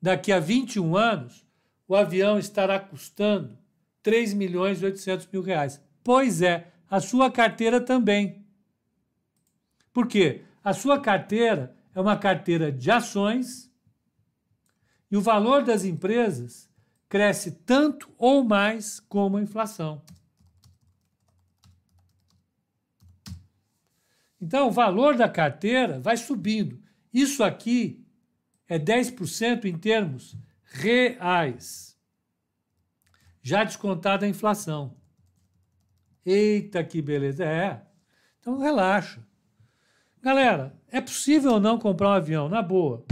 daqui 0.00 0.32
a 0.32 0.40
21 0.40 0.96
anos, 0.96 1.46
o 1.86 1.94
avião 1.94 2.38
estará 2.38 2.80
custando 2.80 3.58
3 4.02 4.32
milhões 4.32 4.80
e 4.80 4.86
800 4.86 5.26
mil 5.26 5.42
reais. 5.42 5.78
Pois 6.02 6.40
é, 6.40 6.72
a 6.88 6.98
sua 6.98 7.30
carteira 7.30 7.78
também. 7.78 8.42
Por 9.92 10.06
quê? 10.06 10.46
A 10.66 10.72
sua 10.72 11.00
carteira 11.00 11.76
é 11.94 12.00
uma 12.00 12.18
carteira 12.18 12.72
de 12.72 12.90
ações 12.90 13.72
e 15.08 15.16
o 15.16 15.20
valor 15.20 15.62
das 15.62 15.84
empresas 15.84 16.68
cresce 17.08 17.52
tanto 17.52 18.12
ou 18.18 18.42
mais 18.42 18.98
como 18.98 19.36
a 19.36 19.40
inflação. 19.40 20.02
Então, 24.40 24.66
o 24.66 24.72
valor 24.72 25.16
da 25.16 25.28
carteira 25.28 26.00
vai 26.00 26.16
subindo. 26.16 26.82
Isso 27.14 27.44
aqui 27.44 28.04
é 28.66 28.76
10% 28.76 29.66
em 29.66 29.78
termos 29.78 30.36
reais, 30.64 31.96
já 33.40 33.62
descontada 33.62 34.26
a 34.26 34.28
inflação. 34.28 34.96
Eita, 36.24 36.82
que 36.82 37.00
beleza! 37.00 37.44
É. 37.44 37.86
Então, 38.40 38.58
relaxa. 38.58 39.25
Galera, 40.26 40.76
é 40.88 41.00
possível 41.00 41.52
ou 41.52 41.60
não 41.60 41.78
comprar 41.78 42.08
um 42.08 42.12
avião? 42.14 42.48
Na 42.48 42.60
boa. 42.60 43.04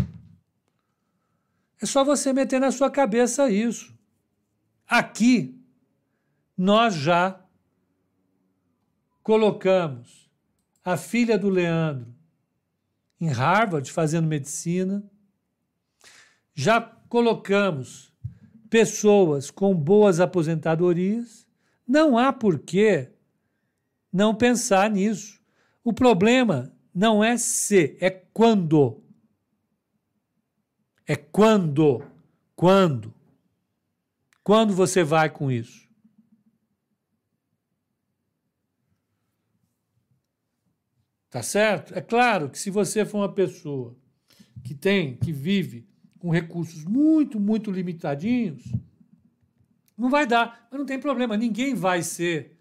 É 1.81 1.87
só 1.87 2.03
você 2.03 2.33
meter 2.33 2.59
na 2.59 2.73
sua 2.73 2.91
cabeça 2.91 3.49
isso. 3.49 3.97
Aqui, 4.85 5.57
nós 6.59 6.93
já 6.93 7.41
colocamos 9.23 10.29
a 10.85 10.97
filha 10.97 11.39
do 11.39 11.49
Leandro 11.49 12.13
em 13.21 13.29
Harvard 13.29 13.93
fazendo 13.93 14.27
medicina, 14.27 15.09
já 16.53 16.81
colocamos 16.81 18.13
pessoas 18.69 19.53
com 19.53 19.73
boas 19.73 20.19
aposentadorias, 20.19 21.47
Não 21.87 22.19
há 22.19 22.33
porquê 22.33 23.13
não 24.13 24.35
pensar 24.35 24.91
nisso. 24.91 25.41
O 25.85 25.93
problema 25.93 26.75
não 26.95 27.25
é 27.25 27.37
se, 27.37 27.97
é 28.01 28.09
quando. 28.09 29.03
É 31.07 31.17
quando. 31.17 32.07
Quando. 32.55 33.13
Quando 34.45 34.73
você 34.73 35.03
vai 35.03 35.29
com 35.29 35.51
isso? 35.51 35.89
Tá 41.31 41.43
certo? 41.43 41.93
É 41.95 42.01
claro 42.01 42.49
que 42.49 42.59
se 42.59 42.71
você 42.71 43.05
for 43.05 43.19
uma 43.19 43.33
pessoa 43.33 43.97
que 44.63 44.73
tem, 44.73 45.17
que 45.17 45.33
vive 45.33 45.85
com 46.21 46.31
recursos 46.31 46.85
muito, 46.85 47.41
muito 47.41 47.73
limitadinhos, 47.73 48.63
não 49.99 50.09
vai 50.09 50.27
dar. 50.27 50.69
Mas 50.71 50.79
não 50.79 50.87
tem 50.87 51.01
problema, 51.01 51.37
ninguém 51.37 51.75
vai 51.75 52.03
ser 52.03 52.57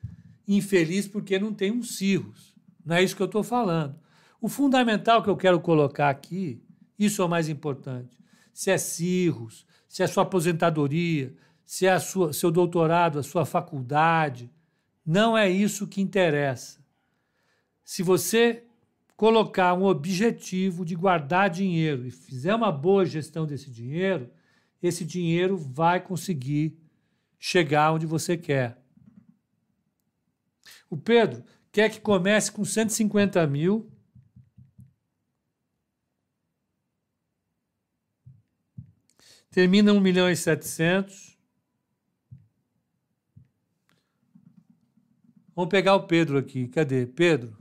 infeliz 0.48 1.08
porque 1.08 1.38
não 1.38 1.54
tem 1.54 1.72
uns 1.72 1.98
cirros. 1.98 2.56
Não 2.84 2.96
é 2.96 3.04
isso 3.04 3.16
que 3.16 3.22
eu 3.22 3.28
estou 3.28 3.44
falando. 3.44 4.03
O 4.44 4.50
fundamental 4.50 5.24
que 5.24 5.30
eu 5.30 5.38
quero 5.38 5.60
colocar 5.60 6.10
aqui, 6.10 6.62
isso 7.00 7.22
é 7.22 7.26
o 7.26 7.30
mais 7.30 7.48
importante. 7.48 8.16
Se 8.54 8.70
é 8.70 8.78
cirros, 8.78 9.66
se 9.88 10.04
é 10.04 10.08
sua 10.08 10.24
aposentadoria, 10.24 11.34
se 11.66 11.88
é 11.88 11.98
sua, 11.98 12.34
seu 12.34 12.52
doutorado, 12.52 13.18
a 13.18 13.24
sua 13.24 13.46
faculdade, 13.46 14.52
não 15.06 15.36
é 15.36 15.50
isso 15.50 15.88
que 15.88 16.02
interessa 16.02 16.84
se 17.84 18.02
você 18.02 18.64
colocar 19.16 19.74
um 19.74 19.84
objetivo 19.84 20.86
de 20.86 20.96
guardar 20.96 21.50
dinheiro 21.50 22.08
e 22.08 22.12
fizer 22.12 22.56
uma 22.56 22.72
boa 22.72 23.06
gestão 23.06 23.46
desse 23.46 23.70
dinheiro, 23.70 24.30
esse 24.82 25.06
dinheiro 25.06 25.58
vai 25.58 26.00
conseguir 26.00 26.78
chegar 27.38 27.94
onde 27.94 28.06
você 28.06 28.38
quer. 28.38 28.82
O 30.89 30.98
Pedro 30.98 31.44
quer 31.72 31.89
que 31.89 32.00
comece 32.00 32.52
com 32.52 32.64
150 32.64 33.46
mil. 33.48 33.91
Termina 39.54 39.93
1 39.93 39.99
milhão 39.99 40.28
e 40.28 40.36
700. 40.36 41.38
Vamos 45.56 45.70
pegar 45.70 45.93
o 45.93 46.08
Pedro 46.08 46.39
aqui. 46.39 46.68
Cadê? 46.68 47.06
Pedro. 47.06 47.56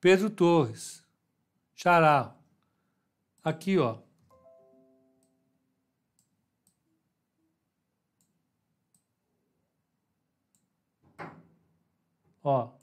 Pedro 0.00 0.28
Torres, 0.28 1.04
Xará. 1.72 2.36
Aqui, 3.44 3.78
ó. 3.78 4.00
Ó. 12.42 12.77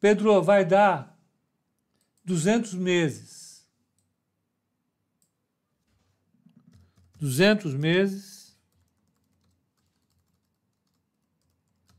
Pedro 0.00 0.42
vai 0.42 0.64
dar 0.64 1.18
200 2.24 2.74
meses. 2.74 3.68
200 7.18 7.74
meses 7.74 8.40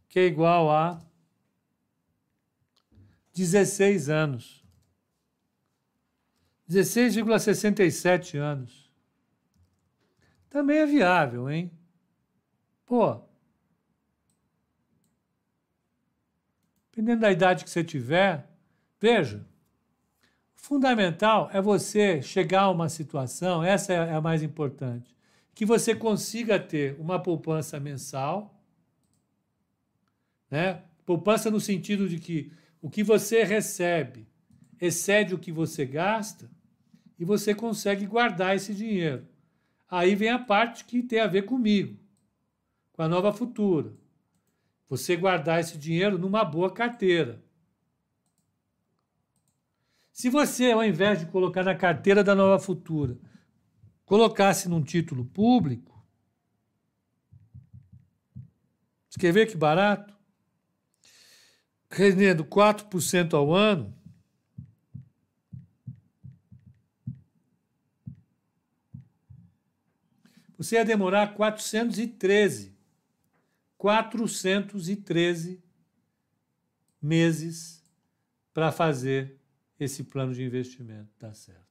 que 0.10 0.20
é 0.20 0.26
igual 0.26 0.70
a 0.70 1.02
16 3.34 4.10
anos. 4.10 4.62
16,67 6.70 8.38
anos. 8.38 8.91
Também 10.49 10.80
é 10.80 10.86
viável, 10.86 11.49
hein? 11.49 11.72
Pô. 12.86 13.30
Dependendo 16.91 17.21
da 17.21 17.31
idade 17.31 17.63
que 17.63 17.69
você 17.69 17.83
tiver, 17.83 18.47
veja. 18.99 19.45
O 20.55 20.59
fundamental 20.61 21.49
é 21.51 21.61
você 21.61 22.21
chegar 22.21 22.63
a 22.63 22.71
uma 22.71 22.89
situação, 22.89 23.63
essa 23.63 23.93
é 23.93 24.13
a 24.13 24.21
mais 24.21 24.43
importante, 24.43 25.15
que 25.55 25.65
você 25.65 25.95
consiga 25.95 26.59
ter 26.59 26.95
uma 26.99 27.19
poupança 27.19 27.79
mensal 27.79 28.61
né? 30.51 30.83
Poupança 31.05 31.49
no 31.49 31.61
sentido 31.61 32.09
de 32.09 32.19
que 32.19 32.51
o 32.81 32.89
que 32.89 33.01
você 33.01 33.43
recebe 33.43 34.27
excede 34.79 35.33
o 35.33 35.39
que 35.39 35.51
você 35.51 35.85
gasta 35.85 36.51
e 37.17 37.23
você 37.23 37.55
consegue 37.55 38.05
guardar 38.05 38.55
esse 38.55 38.75
dinheiro. 38.75 39.25
Aí 39.89 40.13
vem 40.13 40.29
a 40.29 40.39
parte 40.39 40.83
que 40.83 41.01
tem 41.01 41.19
a 41.19 41.27
ver 41.27 41.43
comigo, 41.43 41.97
com 42.91 43.01
a 43.01 43.07
nova 43.07 43.31
futura. 43.31 43.93
Você 44.91 45.15
guardar 45.15 45.61
esse 45.61 45.77
dinheiro 45.77 46.17
numa 46.17 46.43
boa 46.43 46.69
carteira. 46.69 47.41
Se 50.11 50.29
você, 50.29 50.69
ao 50.69 50.83
invés 50.83 51.17
de 51.17 51.27
colocar 51.27 51.63
na 51.63 51.73
carteira 51.73 52.21
da 52.21 52.35
nova 52.35 52.61
futura, 52.61 53.17
colocasse 54.03 54.67
num 54.67 54.83
título 54.83 55.23
público, 55.23 56.05
escrever 59.09 59.49
que 59.49 59.55
barato, 59.55 60.13
rendendo 61.89 62.43
4% 62.43 63.33
ao 63.33 63.53
ano, 63.53 63.97
você 70.57 70.75
ia 70.75 70.83
demorar 70.83 71.33
413, 71.33 72.80
413 73.82 75.59
meses 77.01 77.84
para 78.53 78.71
fazer 78.71 79.39
esse 79.79 80.03
plano 80.03 80.36
de 80.36 80.43
investimento, 80.43 81.09
tá 81.17 81.34
certo? 81.34 81.65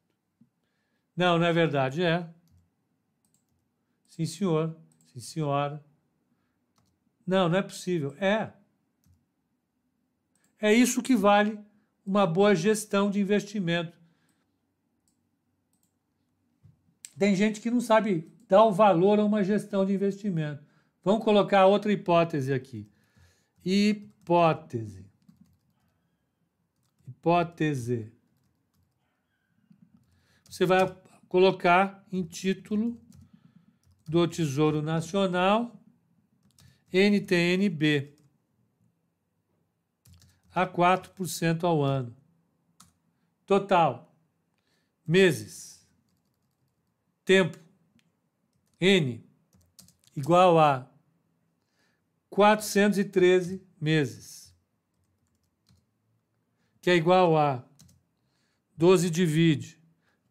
Não, 1.16 1.38
não 1.38 1.46
é 1.46 1.52
verdade, 1.52 2.02
é. 2.02 2.28
Sim, 4.08 4.26
senhor. 4.26 4.76
Sim, 5.12 5.20
senhora. 5.20 5.84
Não, 7.24 7.48
não 7.48 7.58
é 7.58 7.62
possível. 7.62 8.12
É. 8.20 8.50
É 10.60 10.74
isso 10.74 11.04
que 11.04 11.14
vale 11.14 11.60
uma 12.04 12.26
boa 12.26 12.56
gestão 12.56 13.08
de 13.08 13.20
investimento. 13.20 13.96
Tem 17.16 17.36
gente 17.36 17.60
que 17.60 17.70
não 17.70 17.80
sabe 17.80 18.28
dar 18.48 18.64
o 18.64 18.72
valor 18.72 19.20
a 19.20 19.24
uma 19.24 19.44
gestão 19.44 19.86
de 19.86 19.94
investimento. 19.94 20.69
Vamos 21.02 21.24
colocar 21.24 21.66
outra 21.66 21.92
hipótese 21.92 22.52
aqui. 22.52 22.90
Hipótese. 23.64 25.06
Hipótese. 27.08 28.12
Você 30.48 30.66
vai 30.66 30.80
colocar 31.28 32.04
em 32.12 32.22
título 32.22 33.00
do 34.06 34.26
Tesouro 34.26 34.82
Nacional 34.82 35.80
NTNB 36.92 38.16
a 40.52 40.66
4% 40.66 41.64
ao 41.64 41.82
ano. 41.82 42.16
Total, 43.46 44.12
meses, 45.06 45.86
tempo, 47.24 47.58
N 48.80 49.24
igual 50.16 50.58
a 50.58 50.89
413 52.30 53.60
meses, 53.80 54.54
que 56.80 56.88
é 56.88 56.96
igual 56.96 57.36
a 57.36 57.64
12 58.76 59.10
divide 59.10 59.78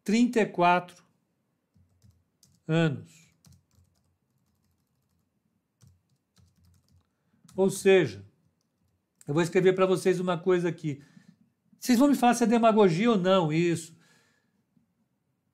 34 0.02 1.04
anos. 2.66 3.20
Ou 7.54 7.68
seja, 7.68 8.24
eu 9.28 9.34
vou 9.34 9.42
escrever 9.42 9.74
para 9.74 9.86
vocês 9.86 10.18
uma 10.18 10.38
coisa 10.38 10.68
aqui. 10.68 11.04
Vocês 11.78 11.98
vão 11.98 12.08
me 12.08 12.14
falar 12.14 12.34
se 12.34 12.44
é 12.44 12.46
demagogia 12.46 13.10
ou 13.10 13.18
não 13.18 13.52
isso. 13.52 13.94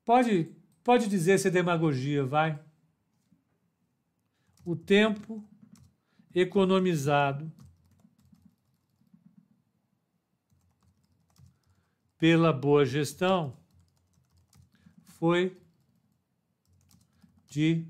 Pode, 0.05 0.55
pode 0.85 1.09
dizer 1.09 1.39
se 1.39 1.49
é 1.49 1.51
demagogia, 1.51 2.25
vai. 2.25 2.63
O 4.65 4.77
tempo 4.77 5.45
economizado 6.37 7.51
pela 12.19 12.53
boa 12.53 12.85
gestão 12.85 13.59
foi 15.07 15.59
de 17.47 17.87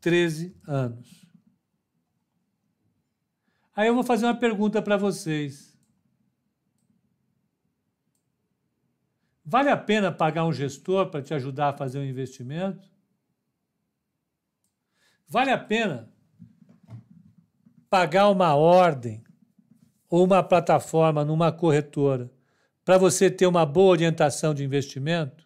13 0.00 0.60
anos. 0.66 1.24
Aí 3.76 3.86
eu 3.86 3.94
vou 3.94 4.02
fazer 4.02 4.26
uma 4.26 4.36
pergunta 4.36 4.82
para 4.82 4.96
vocês. 4.96 5.78
Vale 9.44 9.68
a 9.68 9.76
pena 9.76 10.10
pagar 10.10 10.44
um 10.44 10.52
gestor 10.52 11.08
para 11.08 11.22
te 11.22 11.32
ajudar 11.34 11.68
a 11.68 11.76
fazer 11.76 12.00
um 12.00 12.04
investimento? 12.04 12.93
Vale 15.26 15.50
a 15.50 15.58
pena 15.58 16.08
pagar 17.88 18.28
uma 18.28 18.54
ordem 18.54 19.22
ou 20.08 20.24
uma 20.24 20.42
plataforma 20.42 21.24
numa 21.24 21.50
corretora 21.50 22.30
para 22.84 22.98
você 22.98 23.30
ter 23.30 23.46
uma 23.46 23.64
boa 23.64 23.90
orientação 23.90 24.54
de 24.54 24.64
investimento? 24.64 25.44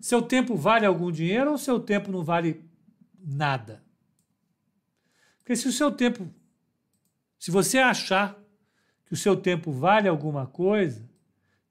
Seu 0.00 0.22
tempo 0.22 0.56
vale 0.56 0.86
algum 0.86 1.10
dinheiro 1.10 1.50
ou 1.50 1.58
seu 1.58 1.78
tempo 1.78 2.10
não 2.10 2.22
vale 2.22 2.64
nada? 3.18 3.82
Porque 5.38 5.56
se 5.56 5.68
o 5.68 5.72
seu 5.72 5.90
tempo, 5.90 6.28
se 7.38 7.50
você 7.50 7.78
achar 7.78 8.38
que 9.04 9.12
o 9.12 9.16
seu 9.16 9.36
tempo 9.36 9.72
vale 9.72 10.08
alguma 10.08 10.46
coisa, 10.46 11.08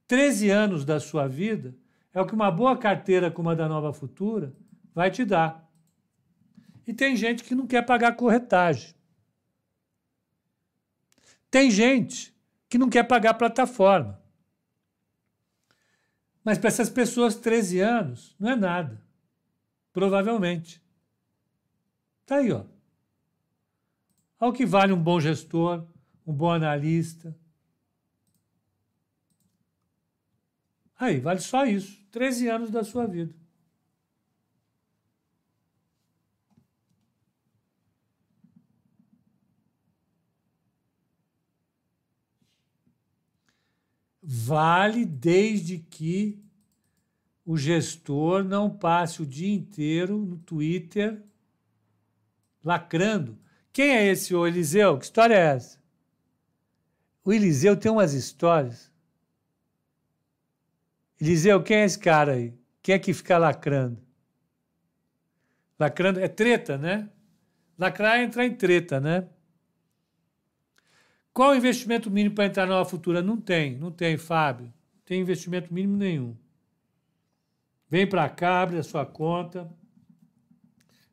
13 0.08 0.50
anos 0.50 0.84
da 0.84 1.00
sua 1.00 1.28
vida 1.28 1.76
é 2.14 2.20
o 2.20 2.26
que 2.26 2.34
uma 2.34 2.52
boa 2.52 2.76
carteira 2.76 3.32
como 3.32 3.50
a 3.50 3.56
da 3.56 3.70
Nova 3.70 3.94
Futura 3.94 4.54
vai 4.94 5.10
te 5.10 5.24
dar. 5.24 5.69
E 6.90 6.94
tem 6.94 7.16
gente 7.16 7.44
que 7.44 7.54
não 7.54 7.68
quer 7.68 7.84
pagar 7.86 8.16
corretagem. 8.16 8.96
Tem 11.52 11.70
gente 11.70 12.36
que 12.68 12.80
não 12.80 12.90
quer 12.90 13.04
pagar 13.04 13.36
plataforma. 13.36 14.20
Mas 16.44 16.58
para 16.58 16.70
essas 16.70 16.90
pessoas, 16.90 17.36
13 17.36 17.80
anos 17.80 18.36
não 18.40 18.50
é 18.50 18.56
nada. 18.56 19.00
Provavelmente. 19.94 20.82
Está 22.22 22.38
aí, 22.38 22.52
ó. 22.52 22.66
Ao 24.40 24.52
que 24.52 24.66
vale 24.66 24.92
um 24.92 25.00
bom 25.00 25.20
gestor, 25.20 25.86
um 26.26 26.34
bom 26.34 26.52
analista. 26.52 27.38
Aí, 30.98 31.20
vale 31.20 31.40
só 31.40 31.68
isso. 31.68 32.04
13 32.10 32.48
anos 32.48 32.72
da 32.72 32.84
sua 32.84 33.06
vida. 33.06 33.36
Vale 44.32 45.06
desde 45.06 45.80
que 45.80 46.40
o 47.44 47.58
gestor 47.58 48.44
não 48.44 48.70
passe 48.70 49.24
o 49.24 49.26
dia 49.26 49.52
inteiro 49.52 50.20
no 50.20 50.38
Twitter 50.38 51.24
lacrando. 52.64 53.40
Quem 53.74 53.90
é 53.90 54.06
esse 54.06 54.36
o 54.36 54.46
Eliseu? 54.46 55.00
Que 55.00 55.06
história 55.06 55.34
é 55.34 55.56
essa? 55.56 55.80
O 57.26 57.34
Eliseu 57.34 57.76
tem 57.76 57.92
umas 57.92 58.14
histórias. 58.14 58.92
Eliseu, 61.20 61.64
quem 61.64 61.78
é 61.78 61.86
esse 61.86 61.98
cara 61.98 62.34
aí? 62.34 62.54
Quem 62.84 62.94
é 62.94 63.00
que 63.00 63.16
fica 63.16 63.36
lacrando? 63.40 64.00
Lacrando 65.80 66.20
é 66.20 66.28
treta, 66.28 66.78
né? 66.78 67.10
Lacrar 67.80 68.20
é 68.20 68.26
entrar 68.26 68.46
em 68.46 68.54
treta, 68.54 69.00
né? 69.00 69.28
Qual 71.34 71.56
investimento 71.56 72.10
mínimo 72.10 72.36
para 72.36 72.46
entrar 72.46 72.66
numa 72.66 72.84
futura? 72.86 73.22
Não 73.22 73.38
tem, 73.40 73.78
não 73.78 73.92
tem, 73.92 74.18
Fábio. 74.18 74.66
Não 74.66 75.02
tem 75.06 75.22
investimento 75.22 75.74
mínimo 75.74 75.96
nenhum. 75.96 76.36
Vem 77.88 78.08
para 78.08 78.30
cá, 78.30 78.62
abre 78.62 78.78
a 78.78 78.84
sua 78.84 79.06
conta. 79.06 79.70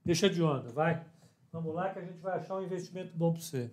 Deixa 0.05 0.29
de 0.29 0.43
onda, 0.43 0.69
vai. 0.71 1.05
Vamos 1.53 1.75
lá 1.75 1.91
que 1.91 1.99
a 1.99 2.03
gente 2.05 2.19
vai 2.19 2.39
achar 2.39 2.57
um 2.57 2.63
investimento 2.63 3.17
bom 3.17 3.33
para 3.33 3.41
você. 3.41 3.71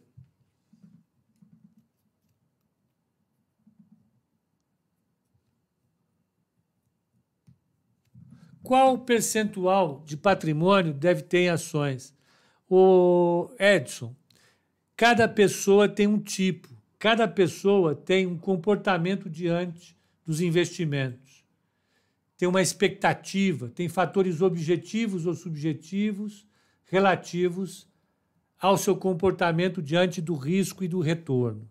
Qual 8.63 8.97
percentual 8.99 10.01
de 10.05 10.15
patrimônio 10.15 10.93
deve 10.93 11.21
ter 11.21 11.39
em 11.39 11.49
ações? 11.49 12.15
O 12.69 13.53
Edson, 13.59 14.15
cada 15.03 15.27
pessoa 15.27 15.89
tem 15.89 16.07
um 16.07 16.17
tipo, 16.17 16.69
cada 16.97 17.27
pessoa 17.27 17.93
tem 17.93 18.25
um 18.25 18.37
comportamento 18.37 19.29
diante 19.29 19.97
dos 20.25 20.39
investimentos. 20.39 21.43
Tem 22.37 22.47
uma 22.47 22.61
expectativa, 22.61 23.67
tem 23.67 23.89
fatores 23.89 24.41
objetivos 24.41 25.25
ou 25.25 25.33
subjetivos 25.33 26.47
relativos 26.85 27.85
ao 28.57 28.77
seu 28.77 28.95
comportamento 28.95 29.81
diante 29.81 30.21
do 30.21 30.35
risco 30.35 30.85
e 30.85 30.87
do 30.87 31.01
retorno. 31.01 31.69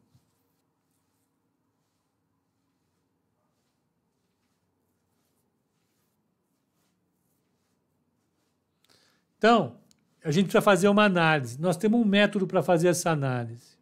Então, 9.39 9.81
a 10.25 10.31
gente 10.31 10.45
precisa 10.45 10.63
fazer 10.63 10.89
uma 10.89 11.05
análise. 11.05 11.61
Nós 11.61 11.77
temos 11.77 12.01
um 12.01 12.05
método 12.05 12.47
para 12.47 12.63
fazer 12.63 12.89
essa 12.89 13.11
análise. 13.11 13.77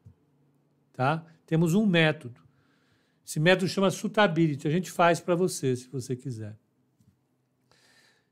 Tá? 0.93 1.25
Temos 1.47 1.75
um 1.75 1.85
método. 1.85 2.41
Esse 3.27 3.39
método 3.39 3.69
chama 3.69 3.91
Suitability. 3.91 4.67
A 4.67 4.71
gente 4.71 4.91
faz 4.91 5.21
para 5.21 5.35
você, 5.35 5.77
se 5.77 5.87
você 5.89 6.17
quiser. 6.17 6.57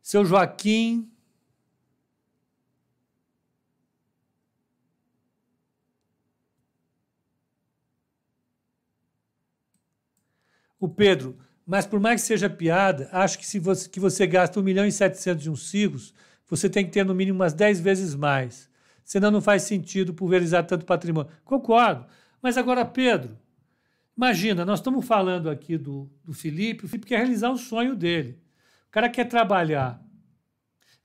Seu 0.02 0.24
Joaquim. 0.24 1.10
O 10.80 10.88
Pedro, 10.88 11.36
mas 11.66 11.84
por 11.84 11.98
mais 11.98 12.22
que 12.22 12.26
seja 12.28 12.48
piada, 12.48 13.08
acho 13.12 13.36
que 13.36 13.44
se 13.44 13.58
você, 13.58 13.88
que 13.88 13.98
você 13.98 14.26
gasta 14.26 14.60
1 14.60 14.62
milhão 14.62 14.86
e 14.86 14.92
700 14.92 15.42
de 15.42 15.50
uns 15.50 15.68
cigos, 15.68 16.14
você 16.48 16.70
tem 16.70 16.84
que 16.84 16.90
ter 16.90 17.04
no 17.04 17.14
mínimo 17.14 17.38
umas 17.38 17.52
10 17.52 17.80
vezes 17.80 18.14
mais. 18.14 18.70
Senão 19.04 19.30
não 19.30 19.40
faz 19.40 19.62
sentido 19.62 20.14
pulverizar 20.14 20.66
tanto 20.66 20.86
patrimônio. 20.86 21.30
Concordo. 21.44 22.06
Mas 22.42 22.56
agora, 22.56 22.84
Pedro, 22.84 23.38
imagina, 24.16 24.64
nós 24.64 24.78
estamos 24.78 25.04
falando 25.06 25.50
aqui 25.50 25.76
do, 25.76 26.10
do 26.24 26.32
Felipe, 26.32 26.84
o 26.84 26.88
Felipe 26.88 27.06
quer 27.06 27.18
realizar 27.18 27.50
o 27.50 27.58
sonho 27.58 27.94
dele. 27.94 28.40
O 28.88 28.90
cara 28.90 29.08
quer 29.08 29.24
trabalhar 29.24 30.02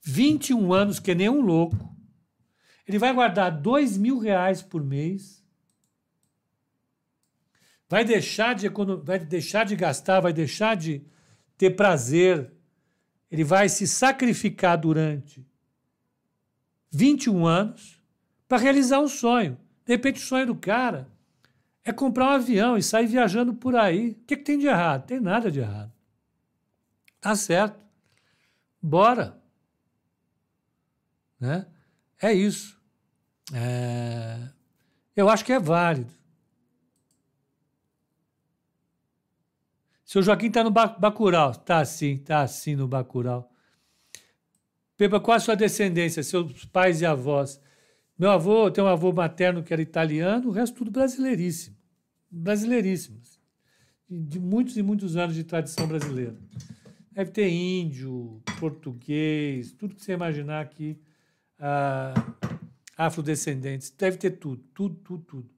21 0.02 0.74
anos, 0.74 1.00
que 1.00 1.12
é 1.12 1.16
nem 1.16 1.30
um 1.30 1.42
louco. 1.42 1.94
Ele 2.88 3.00
vai 3.00 3.14
guardar 3.14 3.52
2 3.52 3.98
mil 3.98 4.20
reais 4.20 4.62
por 4.62 4.84
mês. 4.84 5.44
Vai 7.90 8.04
deixar, 8.04 8.56
de, 8.56 8.70
vai 9.04 9.20
deixar 9.20 9.66
de 9.66 9.76
gastar, 9.76 10.20
vai 10.20 10.34
deixar 10.34 10.76
de 10.76 11.06
ter 11.58 11.72
prazer 11.72 12.53
ele 13.34 13.44
vai 13.44 13.68
se 13.68 13.88
sacrificar 13.88 14.78
durante 14.78 15.44
21 16.92 17.48
anos 17.48 18.00
para 18.48 18.60
realizar 18.60 19.00
um 19.00 19.08
sonho. 19.08 19.58
De 19.84 19.92
repente, 19.92 20.18
o 20.18 20.24
sonho 20.24 20.46
do 20.46 20.56
cara 20.56 21.10
é 21.84 21.92
comprar 21.92 22.26
um 22.26 22.36
avião 22.36 22.78
e 22.78 22.84
sair 22.84 23.08
viajando 23.08 23.52
por 23.56 23.76
aí. 23.76 24.12
O 24.12 24.16
que, 24.28 24.38
que 24.38 24.44
tem 24.44 24.60
de 24.60 24.68
errado? 24.68 25.08
Tem 25.08 25.20
nada 25.20 25.50
de 25.50 25.62
errado. 25.62 25.92
Tá 27.20 27.36
certo. 27.36 27.84
Bora. 28.80 29.36
Né? 31.40 31.66
É 32.22 32.32
isso. 32.32 32.80
É... 33.52 34.48
Eu 35.16 35.28
acho 35.28 35.44
que 35.44 35.54
é 35.54 35.60
válido. 35.60 36.14
Seu 40.14 40.22
Joaquim 40.22 40.46
está 40.46 40.64
no 40.64 40.70
Bacurau. 40.70 41.50
Está 41.50 41.80
assim, 41.80 42.18
está 42.18 42.44
assim 42.44 42.76
no 42.76 42.88
Bacurau. 42.88 43.52
Pepa, 44.96 45.20
qual 45.20 45.38
a 45.38 45.40
sua 45.40 45.56
descendência? 45.56 46.22
Seus 46.22 46.66
pais 46.66 47.02
e 47.02 47.06
avós? 47.08 47.60
Meu 48.16 48.30
avô, 48.30 48.70
tem 48.70 48.84
um 48.84 48.88
avô 48.88 49.12
materno 49.12 49.64
que 49.64 49.74
era 49.74 49.82
italiano, 49.82 50.50
o 50.50 50.52
resto 50.52 50.76
tudo 50.76 50.92
brasileiríssimo. 50.92 51.76
Brasileiríssimos. 52.30 53.40
De 54.08 54.40
muitos 54.40 54.78
e 54.78 54.84
muitos 54.84 55.18
anos 55.18 55.34
de 55.34 55.44
tradição 55.44 55.88
brasileira. 55.88 56.38
Deve 57.12 57.32
ter 57.32 57.50
índio, 57.50 58.40
português, 58.60 59.72
tudo 59.72 59.96
que 59.96 60.04
você 60.04 60.14
imaginar 60.14 60.62
aqui, 60.62 61.02
ah, 61.58 62.14
afrodescendentes. 62.96 63.90
Deve 63.90 64.18
ter 64.18 64.38
tudo, 64.38 64.64
tudo, 64.76 64.94
tudo, 64.94 65.24
tudo. 65.24 65.53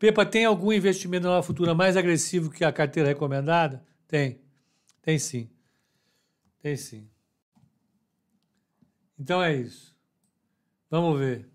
Pepa, 0.00 0.24
tem 0.24 0.46
algum 0.46 0.72
investimento 0.72 1.28
na 1.28 1.42
futura 1.42 1.74
mais 1.74 1.94
agressivo 1.94 2.50
que 2.50 2.64
a 2.64 2.72
carteira 2.72 3.10
recomendada? 3.10 3.84
Tem. 4.08 4.40
Tem 5.02 5.18
sim. 5.18 5.50
Tem 6.62 6.74
sim. 6.74 7.06
Então 9.18 9.42
é 9.42 9.54
isso. 9.54 9.94
Vamos 10.90 11.18
ver. 11.20 11.49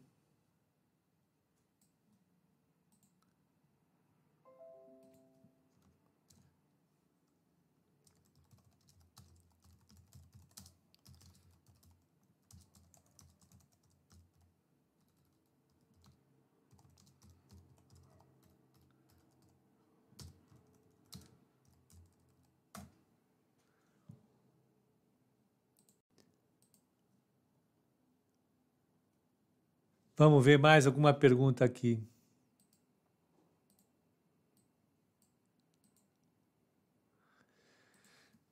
Vamos 30.17 30.43
ver 30.45 30.57
mais 30.57 30.87
alguma 30.87 31.13
pergunta 31.13 31.65
aqui. 31.65 32.01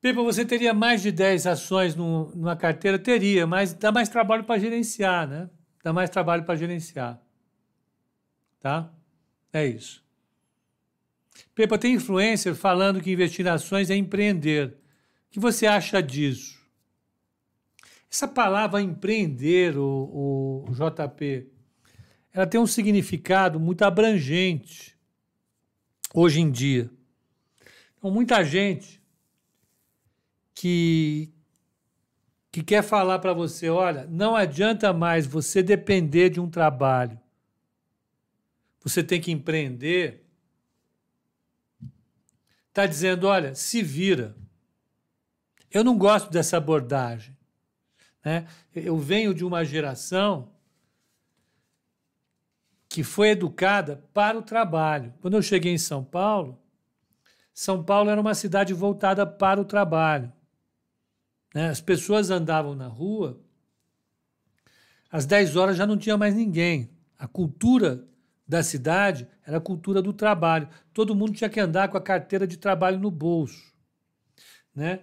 Pepa, 0.02 0.22
você 0.22 0.44
teria 0.44 0.74
mais 0.74 1.02
de 1.02 1.14
10 1.14 1.48
ações 1.48 1.96
no, 1.96 2.30
numa 2.36 2.58
carteira? 2.58 3.00
Teria, 3.00 3.48
mas 3.48 3.74
dá 3.74 3.90
mais 3.90 4.10
trabalho 4.10 4.44
para 4.44 4.60
gerenciar, 4.60 5.26
né? 5.26 5.50
Dá 5.82 5.94
mais 5.94 6.10
trabalho 6.10 6.44
para 6.44 6.58
gerenciar. 6.58 7.22
Tá? 8.60 8.92
É 9.54 9.66
isso. 9.66 10.04
Pepa, 11.56 11.78
tem 11.78 11.94
influencer 11.94 12.54
falando 12.54 13.00
que 13.00 13.14
investir 13.14 13.46
em 13.46 13.50
ações 13.50 13.90
é 13.90 13.96
empreender. 13.96 14.78
O 15.30 15.32
que 15.32 15.40
você 15.40 15.66
acha 15.66 16.04
disso? 16.04 16.62
Essa 18.12 18.28
palavra 18.28 18.82
empreender, 18.82 19.78
o, 19.78 20.66
o 20.68 20.72
JP, 20.74 21.53
ela 22.34 22.48
tem 22.48 22.60
um 22.60 22.66
significado 22.66 23.60
muito 23.60 23.84
abrangente 23.84 24.98
hoje 26.14 26.42
em 26.42 26.52
dia. 26.52 26.90
Então, 27.98 28.10
muita 28.10 28.44
gente 28.44 29.02
que, 30.56 31.32
que 32.52 32.64
quer 32.64 32.84
falar 32.84 33.20
para 33.20 33.34
você: 33.34 33.70
olha, 33.70 34.08
não 34.08 34.36
adianta 34.36 34.92
mais 34.92 35.28
você 35.28 35.62
depender 35.62 36.30
de 36.32 36.40
um 36.40 36.50
trabalho. 36.50 37.20
Você 38.82 39.04
tem 39.04 39.22
que 39.22 39.32
empreender. 39.32 40.26
Está 42.70 42.88
dizendo: 42.88 43.28
olha, 43.28 43.54
se 43.54 43.84
vira. 43.84 44.36
Eu 45.70 45.84
não 45.84 45.98
gosto 45.98 46.32
dessa 46.32 46.58
abordagem. 46.58 47.38
Né? 48.24 48.48
Eu 48.76 48.98
venho 48.98 49.34
de 49.34 49.44
uma 49.44 49.64
geração 49.64 50.53
que 52.94 53.02
foi 53.02 53.30
educada 53.30 54.06
para 54.14 54.38
o 54.38 54.44
trabalho. 54.44 55.16
Quando 55.20 55.34
eu 55.34 55.42
cheguei 55.42 55.74
em 55.74 55.80
São 55.80 56.04
Paulo, 56.04 56.62
São 57.52 57.84
Paulo 57.84 58.12
era 58.12 58.22
uma 58.22 58.36
cidade 58.36 58.72
voltada 58.72 59.26
para 59.26 59.60
o 59.60 59.66
trabalho. 59.66 60.32
Né? 61.56 61.70
As 61.70 61.82
pessoas 61.82 62.30
andavam 62.30 62.76
na 62.76 62.86
rua, 62.86 63.42
às 65.12 65.26
10 65.26 65.56
horas 65.56 65.76
já 65.76 65.88
não 65.88 65.98
tinha 65.98 66.16
mais 66.16 66.36
ninguém. 66.36 66.92
A 67.18 67.28
cultura 67.28 68.08
da 68.48 68.62
cidade 68.62 69.28
era 69.44 69.58
a 69.58 69.62
cultura 69.62 70.00
do 70.00 70.14
trabalho. 70.14 70.70
Todo 70.94 71.16
mundo 71.16 71.34
tinha 71.34 71.50
que 71.50 71.60
andar 71.60 71.88
com 71.88 71.98
a 71.98 72.02
carteira 72.02 72.46
de 72.46 72.58
trabalho 72.58 73.00
no 73.00 73.10
bolso. 73.10 73.74
Né? 74.76 75.00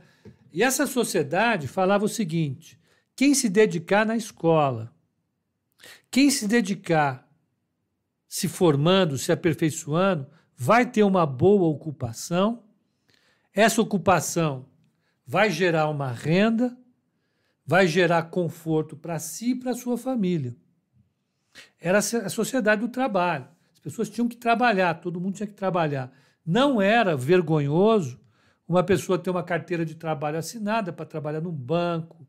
E 0.53 0.63
essa 0.63 0.87
sociedade 0.87 1.67
falava 1.67 2.05
o 2.05 2.09
seguinte: 2.09 2.79
quem 3.17 3.35
se 3.35 3.49
dedicar 3.49 4.07
na 4.07 4.17
escola, 4.17 4.95
quem 6.09 6.31
se 6.31 6.47
dedicar 6.47 7.29
se 8.31 8.47
formando, 8.47 9.19
se 9.19 9.33
aperfeiçoando, 9.33 10.25
vai 10.57 10.87
ter 10.87 11.03
uma 11.03 11.27
boa 11.27 11.67
ocupação. 11.67 12.63
Essa 13.53 13.83
ocupação 13.83 14.67
vai 15.27 15.51
gerar 15.51 15.89
uma 15.89 16.13
renda, 16.13 16.79
vai 17.67 17.89
gerar 17.89 18.23
conforto 18.31 18.97
para 18.97 19.19
si 19.19 19.51
e 19.51 19.55
para 19.57 19.75
sua 19.75 19.99
família. 19.99 20.55
Era 21.77 21.99
a 21.99 22.29
sociedade 22.29 22.83
do 22.83 22.89
trabalho. 22.89 23.49
As 23.75 23.81
pessoas 23.81 24.09
tinham 24.09 24.29
que 24.29 24.37
trabalhar, 24.37 24.95
todo 25.01 25.21
mundo 25.21 25.35
tinha 25.35 25.47
que 25.49 25.53
trabalhar. 25.53 26.13
Não 26.47 26.81
era 26.81 27.17
vergonhoso 27.17 28.21
uma 28.69 28.85
pessoa 28.85 29.19
ter 29.19 29.31
uma 29.31 29.43
carteira 29.43 29.85
de 29.85 29.97
trabalho 29.97 30.39
assinada 30.39 30.93
para 30.93 31.05
trabalhar 31.05 31.41
num 31.41 31.51
banco, 31.51 32.25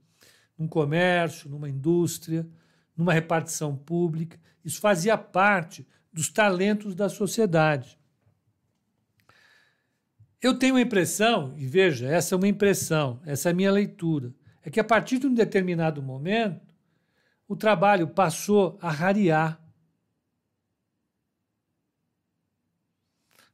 num 0.58 0.68
comércio, 0.68 1.47
numa 1.47 1.70
indústria, 1.70 2.49
numa 2.95 3.13
repartição 3.13 3.75
pública. 3.75 4.39
Isso 4.63 4.79
fazia 4.79 5.17
parte 5.17 5.87
dos 6.11 6.29
talentos 6.29 6.93
da 6.93 7.09
sociedade. 7.09 7.99
Eu 10.41 10.57
tenho 10.57 10.75
a 10.75 10.81
impressão, 10.81 11.53
e 11.55 11.67
veja, 11.67 12.07
essa 12.07 12.33
é 12.33 12.37
uma 12.37 12.47
impressão, 12.47 13.21
essa 13.25 13.49
é 13.49 13.51
a 13.51 13.55
minha 13.55 13.71
leitura, 13.71 14.33
é 14.63 14.69
que 14.69 14.79
a 14.79 14.83
partir 14.83 15.19
de 15.19 15.27
um 15.27 15.33
determinado 15.33 16.01
momento, 16.01 16.73
o 17.47 17.55
trabalho 17.55 18.07
passou 18.07 18.77
a 18.81 18.89
rarear. 18.89 19.61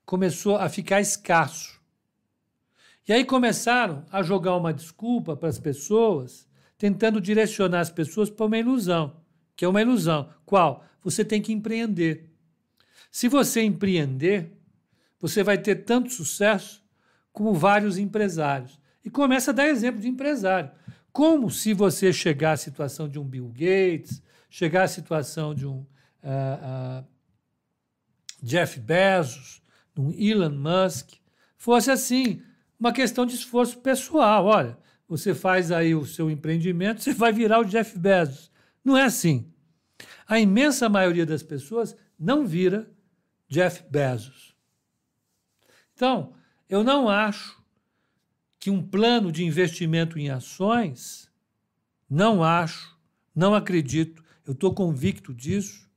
Começou 0.05 0.55
a 0.55 0.69
ficar 0.69 1.01
escasso. 1.01 1.77
E 3.07 3.11
aí 3.11 3.25
começaram 3.25 4.05
a 4.11 4.21
jogar 4.21 4.55
uma 4.55 4.73
desculpa 4.73 5.35
para 5.35 5.49
as 5.49 5.59
pessoas, 5.59 6.47
tentando 6.77 7.19
direcionar 7.19 7.79
as 7.79 7.89
pessoas 7.89 8.29
para 8.29 8.45
uma 8.45 8.57
ilusão, 8.57 9.19
que 9.57 9.65
é 9.65 9.67
uma 9.67 9.81
ilusão. 9.81 10.29
Qual? 10.45 10.85
Você 11.03 11.25
tem 11.25 11.41
que 11.41 11.51
empreender. 11.51 12.29
Se 13.11 13.27
você 13.27 13.63
empreender, 13.63 14.53
você 15.19 15.43
vai 15.43 15.57
ter 15.57 15.77
tanto 15.77 16.13
sucesso 16.13 16.85
como 17.33 17.53
vários 17.53 17.97
empresários. 17.97 18.79
E 19.03 19.09
começa 19.09 19.51
a 19.51 19.53
dar 19.53 19.67
exemplo 19.67 19.99
de 19.99 20.07
empresário. 20.07 20.69
Como 21.11 21.49
se 21.49 21.73
você 21.73 22.13
chegar 22.13 22.51
à 22.51 22.57
situação 22.57 23.09
de 23.09 23.17
um 23.17 23.23
Bill 23.23 23.49
Gates, 23.49 24.21
chegar 24.49 24.83
à 24.83 24.87
situação 24.87 25.55
de 25.55 25.65
um 25.65 25.77
uh, 26.23 27.01
uh, 27.01 27.05
Jeff 28.41 28.79
Bezos, 28.79 29.63
de 29.95 30.01
um 30.01 30.11
Elon 30.11 30.51
Musk, 30.51 31.13
fosse 31.57 31.89
assim, 31.89 32.43
uma 32.79 32.91
questão 32.93 33.25
de 33.25 33.33
esforço 33.33 33.79
pessoal. 33.79 34.45
Olha, 34.45 34.77
você 35.07 35.33
faz 35.33 35.71
aí 35.71 35.95
o 35.95 36.05
seu 36.05 36.29
empreendimento, 36.29 37.01
você 37.01 37.13
vai 37.13 37.31
virar 37.31 37.59
o 37.59 37.65
Jeff 37.65 37.97
Bezos. 37.97 38.51
Não 38.87 38.95
é 38.95 39.03
assim. 39.03 39.51
A 40.25 40.39
imensa 40.39 40.87
maioria 40.87 41.25
das 41.25 41.43
pessoas 41.43 41.93
não 42.17 42.47
vira 42.47 42.89
Jeff 43.49 43.83
Bezos. 43.89 44.55
Então, 45.93 46.33
eu 46.69 46.85
não 46.85 47.09
acho 47.09 47.61
que 48.57 48.71
um 48.71 48.81
plano 48.81 49.29
de 49.29 49.43
investimento 49.43 50.17
em 50.17 50.29
ações, 50.29 51.29
não 52.09 52.41
acho, 52.41 52.97
não 53.35 53.53
acredito, 53.53 54.23
eu 54.45 54.53
estou 54.53 54.73
convicto 54.73 55.33
disso, 55.33 55.91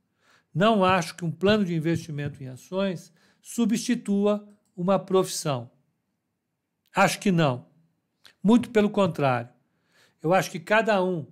não 0.53 0.83
acho 0.83 1.15
que 1.15 1.23
um 1.23 1.31
plano 1.31 1.63
de 1.63 1.73
investimento 1.73 2.43
em 2.43 2.49
ações 2.49 3.13
substitua 3.41 4.45
uma 4.75 4.99
profissão. 4.99 5.71
Acho 6.93 7.21
que 7.21 7.31
não. 7.31 7.65
Muito 8.43 8.69
pelo 8.69 8.89
contrário. 8.89 9.49
Eu 10.21 10.33
acho 10.33 10.51
que 10.51 10.59
cada 10.59 11.01
um 11.01 11.25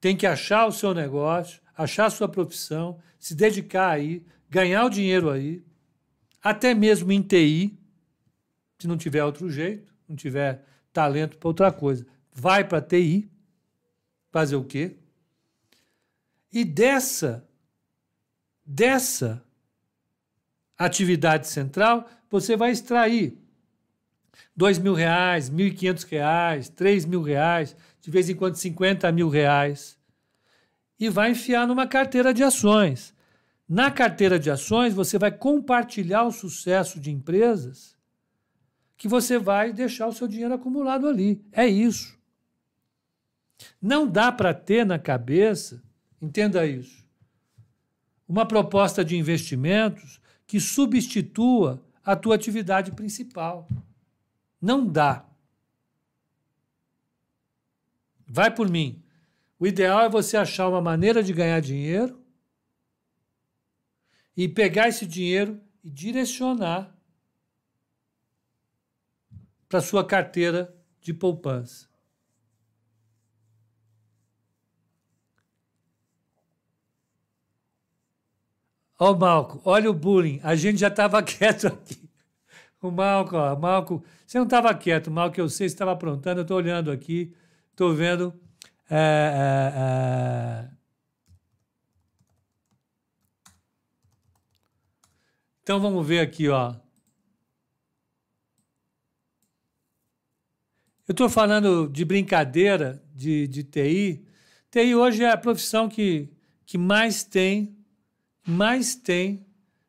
tem 0.00 0.16
que 0.16 0.26
achar 0.26 0.66
o 0.66 0.72
seu 0.72 0.94
negócio, 0.94 1.60
achar 1.76 2.06
a 2.06 2.10
sua 2.10 2.28
profissão, 2.28 2.98
se 3.18 3.34
dedicar 3.34 3.90
aí, 3.90 4.24
ganhar 4.48 4.84
o 4.84 4.90
dinheiro 4.90 5.30
aí, 5.30 5.64
até 6.42 6.74
mesmo 6.74 7.10
em 7.12 7.22
TI, 7.22 7.78
se 8.78 8.86
não 8.86 8.96
tiver 8.96 9.24
outro 9.24 9.50
jeito, 9.50 9.92
não 10.08 10.16
tiver 10.16 10.64
talento 10.92 11.36
para 11.36 11.48
outra 11.48 11.72
coisa, 11.72 12.06
vai 12.32 12.64
para 12.64 12.80
TI 12.80 13.30
fazer 14.30 14.56
o 14.56 14.64
quê? 14.64 14.96
E 16.52 16.64
dessa 16.64 17.44
dessa 18.64 19.42
atividade 20.76 21.48
central, 21.48 22.08
você 22.30 22.56
vai 22.56 22.70
extrair 22.70 23.36
dois 24.56 24.78
mil 24.78 24.94
reais, 24.94 25.48
mil 25.48 25.66
e 25.66 25.70
quinhentos 25.72 26.04
reais, 26.04 26.68
três 26.68 27.04
mil 27.04 27.22
reais, 27.22 27.76
de 28.00 28.10
vez 28.10 28.28
em 28.28 28.34
quando 28.34 28.56
cinquenta 28.56 29.10
mil 29.12 29.28
reais, 29.28 29.98
e 30.98 31.08
vai 31.08 31.30
enfiar 31.30 31.66
numa 31.66 31.86
carteira 31.86 32.34
de 32.34 32.42
ações. 32.42 33.14
Na 33.68 33.90
carteira 33.90 34.38
de 34.38 34.50
ações, 34.50 34.94
você 34.94 35.18
vai 35.18 35.30
compartilhar 35.30 36.24
o 36.24 36.32
sucesso 36.32 36.98
de 36.98 37.10
empresas 37.10 37.96
que 38.96 39.06
você 39.06 39.38
vai 39.38 39.72
deixar 39.72 40.06
o 40.08 40.12
seu 40.12 40.26
dinheiro 40.26 40.54
acumulado 40.54 41.06
ali. 41.06 41.40
É 41.52 41.66
isso. 41.66 42.18
Não 43.80 44.06
dá 44.06 44.32
para 44.32 44.54
ter 44.54 44.86
na 44.86 44.98
cabeça, 44.98 45.82
entenda 46.20 46.66
isso, 46.66 47.06
uma 48.26 48.46
proposta 48.46 49.04
de 49.04 49.16
investimentos 49.16 50.20
que 50.46 50.58
substitua 50.58 51.82
a 52.04 52.16
tua 52.16 52.34
atividade 52.34 52.92
principal. 52.92 53.68
Não 54.60 54.86
dá. 54.86 55.24
Vai 58.26 58.54
por 58.54 58.68
mim. 58.68 59.02
O 59.58 59.66
ideal 59.66 60.02
é 60.02 60.08
você 60.08 60.36
achar 60.36 60.68
uma 60.68 60.80
maneira 60.80 61.22
de 61.22 61.32
ganhar 61.32 61.60
dinheiro 61.60 62.22
e 64.36 64.48
pegar 64.48 64.88
esse 64.88 65.06
dinheiro 65.06 65.60
e 65.82 65.90
direcionar 65.90 66.96
para 69.68 69.80
sua 69.80 70.06
carteira 70.06 70.74
de 71.00 71.12
poupança. 71.12 71.88
Ó, 78.98 79.12
oh, 79.12 79.16
Malco, 79.16 79.60
olha 79.64 79.88
o 79.88 79.94
bullying. 79.94 80.40
A 80.42 80.56
gente 80.56 80.78
já 80.78 80.88
estava 80.88 81.22
quieto 81.22 81.68
aqui. 81.68 82.08
O 82.80 82.90
Malco, 82.90 83.36
ó, 83.36 83.56
Malco, 83.56 84.04
você 84.28 84.36
não 84.36 84.44
estava 84.44 84.74
quieto, 84.74 85.10
mal 85.10 85.32
que 85.32 85.40
eu 85.40 85.48
sei, 85.48 85.70
você 85.70 85.74
estava 85.74 85.92
aprontando. 85.92 86.40
Eu 86.40 86.42
estou 86.42 86.58
olhando 86.58 86.90
aqui, 86.90 87.34
estou 87.70 87.94
vendo. 87.94 88.38
É, 88.90 88.94
é, 88.94 90.68
é... 90.68 90.70
Então 95.62 95.80
vamos 95.80 96.06
ver 96.06 96.20
aqui, 96.20 96.46
ó. 96.46 96.74
Eu 101.08 101.12
estou 101.12 101.30
falando 101.30 101.88
de 101.88 102.04
brincadeira 102.04 103.02
de, 103.14 103.48
de 103.48 103.64
TI. 103.64 104.26
TI 104.70 104.94
hoje 104.94 105.24
é 105.24 105.30
a 105.30 105.38
profissão 105.38 105.88
que, 105.88 106.30
que 106.66 106.76
mais 106.76 107.24
tem, 107.24 107.74
mais 108.46 108.94
tem 108.94 109.46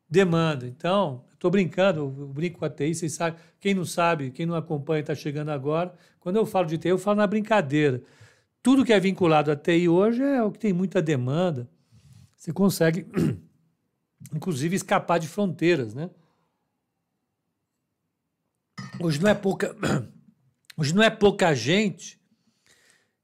demanda. 0.08 0.66
Então, 0.66 1.26
estou 1.40 1.50
brincando, 1.50 2.06
brinco 2.06 2.58
com 2.58 2.66
a 2.66 2.70
TI, 2.70 2.94
vocês 2.94 3.14
sabem, 3.14 3.40
quem 3.58 3.72
não 3.72 3.86
sabe, 3.86 4.30
quem 4.30 4.44
não 4.44 4.54
acompanha 4.54 5.00
está 5.00 5.14
chegando 5.14 5.48
agora. 5.48 5.94
Quando 6.20 6.36
eu 6.36 6.44
falo 6.44 6.66
de 6.66 6.76
TI, 6.76 6.88
eu 6.88 6.98
falo 6.98 7.16
na 7.16 7.26
brincadeira. 7.26 8.02
Tudo 8.62 8.84
que 8.84 8.92
é 8.92 9.00
vinculado 9.00 9.50
à 9.50 9.56
TI 9.56 9.88
hoje 9.88 10.22
é 10.22 10.42
o 10.42 10.52
que 10.52 10.58
tem 10.58 10.74
muita 10.74 11.00
demanda. 11.00 11.66
Você 12.36 12.52
consegue, 12.52 13.06
inclusive, 14.34 14.76
escapar 14.76 15.18
de 15.18 15.28
fronteiras, 15.28 15.94
né? 15.94 16.10
Hoje 19.00 19.18
não 19.18 19.30
é 19.30 19.34
pouca, 19.34 19.74
hoje 20.76 20.94
não 20.94 21.02
é 21.02 21.08
pouca 21.08 21.54
gente 21.54 22.20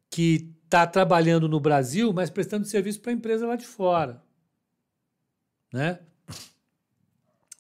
que 0.09 0.55
está 0.65 0.87
trabalhando 0.87 1.51
no 1.51 1.61
Brasil, 1.61 2.15
mas 2.15 2.31
prestando 2.31 2.65
serviço 2.65 2.99
para 3.03 3.11
a 3.11 3.15
empresa 3.15 3.47
lá 3.47 3.57
de 3.57 3.67
fora, 3.67 4.25
né? 5.71 6.01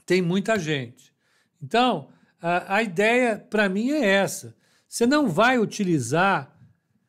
Tem 0.06 0.22
muita 0.22 0.58
gente. 0.58 1.12
Então, 1.60 2.08
a, 2.40 2.76
a 2.76 2.82
ideia 2.82 3.38
para 3.38 3.68
mim 3.68 3.90
é 3.90 4.04
essa. 4.04 4.56
Você 4.88 5.04
não 5.04 5.28
vai 5.28 5.58
utilizar 5.58 6.56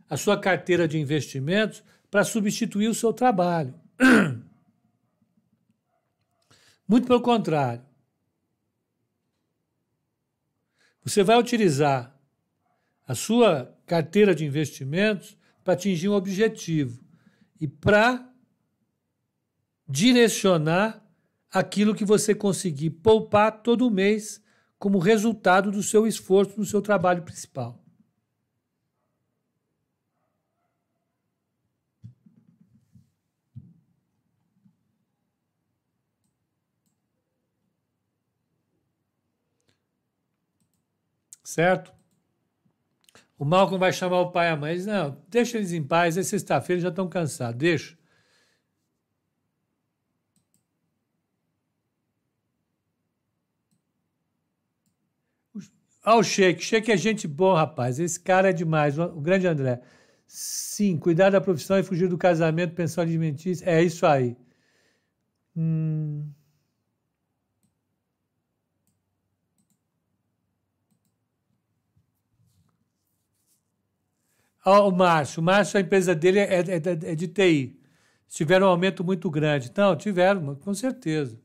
a 0.10 0.18
sua 0.18 0.40
carteira 0.40 0.88
de 0.88 0.98
investimentos 0.98 1.84
para 2.10 2.24
substituir 2.24 2.88
o 2.88 2.96
seu 2.96 3.14
trabalho. 3.14 3.74
Muito 6.88 7.06
pelo 7.06 7.22
contrário. 7.22 7.86
Você 11.04 11.24
vai 11.24 11.38
utilizar 11.38 12.18
a 13.08 13.14
sua 13.14 13.74
carteira 13.86 14.34
de 14.34 14.44
investimentos 14.44 15.38
para 15.64 15.74
atingir 15.74 16.10
um 16.10 16.14
objetivo 16.14 17.02
e 17.60 17.68
para 17.68 18.30
direcionar 19.88 21.07
aquilo 21.52 21.96
que 21.96 22.06
você 22.06 22.36
conseguir 22.36 22.92
poupar 22.92 23.62
todo 23.62 23.92
mês 23.92 24.44
como 24.78 25.00
resultado 25.00 25.72
do 25.72 25.82
seu 25.82 26.06
esforço 26.06 26.58
no 26.58 26.66
seu 26.66 26.82
trabalho 26.82 27.24
principal. 27.24 27.84
Certo? 41.44 41.94
O 43.40 43.46
Malcolm 43.46 43.80
vai 43.80 43.94
chamar 43.94 44.20
o 44.20 44.32
pai 44.32 44.48
e 44.48 44.52
a 44.52 44.56
mãe. 44.58 44.76
Diz, 44.76 44.86
não, 44.86 45.24
deixa 45.30 45.58
eles 45.58 45.72
em 45.72 45.82
paz, 45.82 46.18
é 46.18 46.24
sexta-feira, 46.24 46.82
já 46.82 46.90
estão 46.90 47.08
cansados, 47.08 47.58
deixa. 47.58 47.98
Olha 56.08 56.18
o 56.20 56.24
Sheik. 56.24 56.64
Sheik 56.64 56.92
é 56.92 56.98
gente 56.98 57.28
boa, 57.28 57.60
rapaz. 57.60 58.00
Esse 58.00 58.20
cara 58.20 58.50
é 58.50 58.54
demais. 58.54 58.98
O 58.98 59.22
grande 59.22 59.46
André. 59.48 59.82
Sim, 60.26 60.98
cuidar 60.98 61.30
da 61.30 61.40
profissão 61.42 61.78
e 61.80 61.84
fugir 61.84 62.08
do 62.10 62.18
casamento, 62.18 62.74
pensão 62.76 63.02
alimentícia. 63.04 63.66
É 63.70 63.82
isso 63.84 64.06
aí. 64.06 64.36
Hum. 65.56 66.34
Oh, 74.66 74.90
o 74.90 74.92
Márcio. 74.92 75.40
O 75.42 75.44
Márcio, 75.44 75.78
a 75.78 75.82
empresa 75.82 76.14
dele 76.16 76.40
é, 76.40 76.60
é, 76.60 77.12
é 77.12 77.16
de 77.16 77.28
TI. 77.28 77.80
Tiveram 78.28 78.68
um 78.68 78.70
aumento 78.70 79.04
muito 79.04 79.30
grande. 79.32 79.72
Não, 79.76 79.96
tiveram, 79.96 80.56
com 80.56 80.74
certeza. 80.74 81.40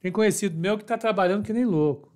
Tem 0.00 0.12
conhecido 0.12 0.58
meu 0.58 0.76
que 0.78 0.84
está 0.84 0.98
trabalhando 0.98 1.44
que 1.44 1.52
nem 1.52 1.64
louco. 1.66 2.07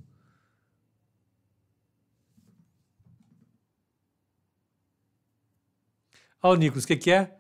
Olha 6.43 6.53
o 6.57 6.57
Nicolas, 6.59 6.85
o 6.85 6.87
que, 6.89 6.97
que 6.97 7.11
é? 7.11 7.37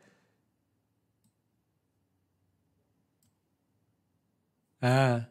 Ah. 4.83 5.29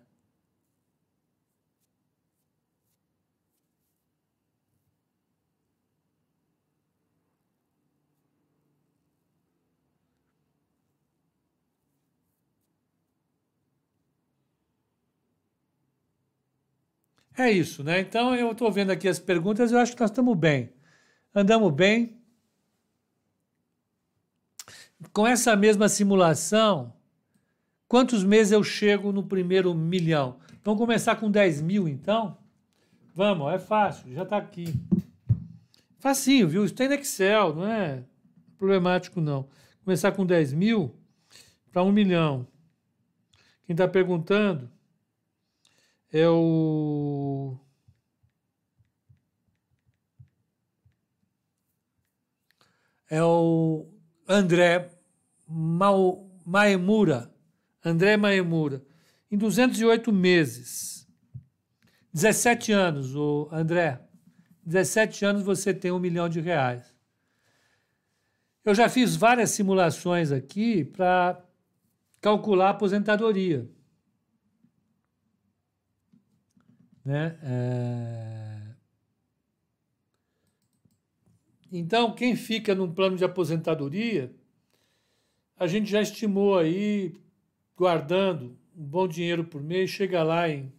É 17.38 17.50
isso, 17.52 17.84
né? 17.84 18.00
Então 18.00 18.36
eu 18.36 18.52
estou 18.52 18.72
vendo 18.72 18.92
aqui 18.92 19.08
as 19.08 19.20
perguntas, 19.20 19.72
eu 19.72 19.80
acho 19.80 19.94
que 19.96 20.02
nós 20.02 20.10
estamos 20.12 20.38
bem. 20.38 20.74
Andamos 21.36 21.74
bem 21.74 22.21
com 25.14 25.26
essa 25.26 25.56
mesma 25.56 25.90
simulação, 25.90 26.94
quantos 27.88 28.24
meses 28.24 28.52
eu 28.52 28.64
chego 28.64 29.12
no 29.12 29.24
primeiro 29.24 29.74
milhão? 29.74 30.38
Vamos 30.64 30.80
começar 30.80 31.16
com 31.16 31.30
10 31.30 31.62
mil, 31.62 31.88
então? 31.88 32.38
Vamos, 33.14 33.52
é 33.54 33.60
fácil, 33.60 34.14
já 34.14 34.24
está 34.24 34.38
aqui. 34.38 34.74
Facinho, 36.00 36.48
viu? 36.48 36.64
Isso 36.64 36.74
tem 36.74 36.88
no 36.88 36.94
Excel, 36.96 37.56
não 37.56 37.68
é 37.68 38.04
problemático, 38.58 39.20
não. 39.20 39.48
Começar 39.84 40.12
com 40.12 40.26
10 40.26 40.54
mil 40.54 40.96
para 41.72 41.84
1 41.84 41.92
milhão. 41.92 42.48
Quem 43.66 43.74
está 43.74 43.88
perguntando 43.88 44.70
é 46.12 46.28
o. 46.30 47.56
É 53.10 53.22
o 53.22 53.91
André 54.32 54.90
Maemura, 56.46 57.34
André 57.84 58.16
Maemura, 58.16 58.82
em 59.30 59.38
208 59.38 60.12
meses. 60.14 61.08
17 62.14 62.72
anos, 62.72 63.16
o 63.16 63.50
André. 63.52 64.02
17 64.66 65.26
anos 65.26 65.44
você 65.44 65.74
tem 65.74 65.92
um 65.92 66.00
milhão 66.00 66.30
de 66.30 66.40
reais. 66.40 66.96
Eu 68.64 68.74
já 68.74 68.88
fiz 68.88 69.16
várias 69.16 69.50
simulações 69.52 70.32
aqui 70.32 70.86
para 70.86 71.44
calcular 72.22 72.68
a 72.68 72.70
aposentadoria. 72.72 73.68
Né? 77.04 77.38
É... 77.44 78.31
Então, 81.72 82.14
quem 82.14 82.36
fica 82.36 82.76
num 82.76 82.92
plano 82.92 83.16
de 83.16 83.24
aposentadoria, 83.24 84.36
a 85.56 85.66
gente 85.68 85.90
já 85.90 86.02
estimou 86.02 86.58
aí, 86.58 87.14
guardando 87.78 88.58
um 88.76 88.84
bom 88.84 89.08
dinheiro 89.08 89.46
por 89.46 89.64
mês, 89.64 89.90
chega 89.90 90.22
lá 90.22 90.50
em 90.50 90.72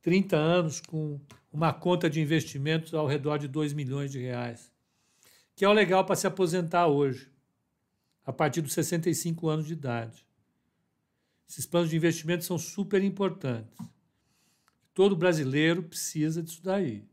30 0.00 0.36
anos 0.36 0.80
com 0.80 1.20
uma 1.52 1.72
conta 1.72 2.08
de 2.08 2.20
investimentos 2.20 2.94
ao 2.94 3.06
redor 3.06 3.38
de 3.38 3.48
2 3.48 3.72
milhões 3.72 4.12
de 4.12 4.20
reais, 4.20 4.70
que 5.56 5.64
é 5.64 5.68
o 5.68 5.72
legal 5.72 6.04
para 6.04 6.14
se 6.14 6.26
aposentar 6.26 6.86
hoje, 6.86 7.28
a 8.24 8.32
partir 8.32 8.60
dos 8.60 8.74
65 8.74 9.48
anos 9.48 9.66
de 9.66 9.72
idade. 9.72 10.24
Esses 11.48 11.66
planos 11.66 11.90
de 11.90 11.96
investimento 11.96 12.44
são 12.44 12.58
super 12.58 13.02
importantes. 13.02 13.76
Todo 14.92 15.16
brasileiro 15.16 15.82
precisa 15.82 16.42
disso 16.42 16.62
daí. 16.62 17.04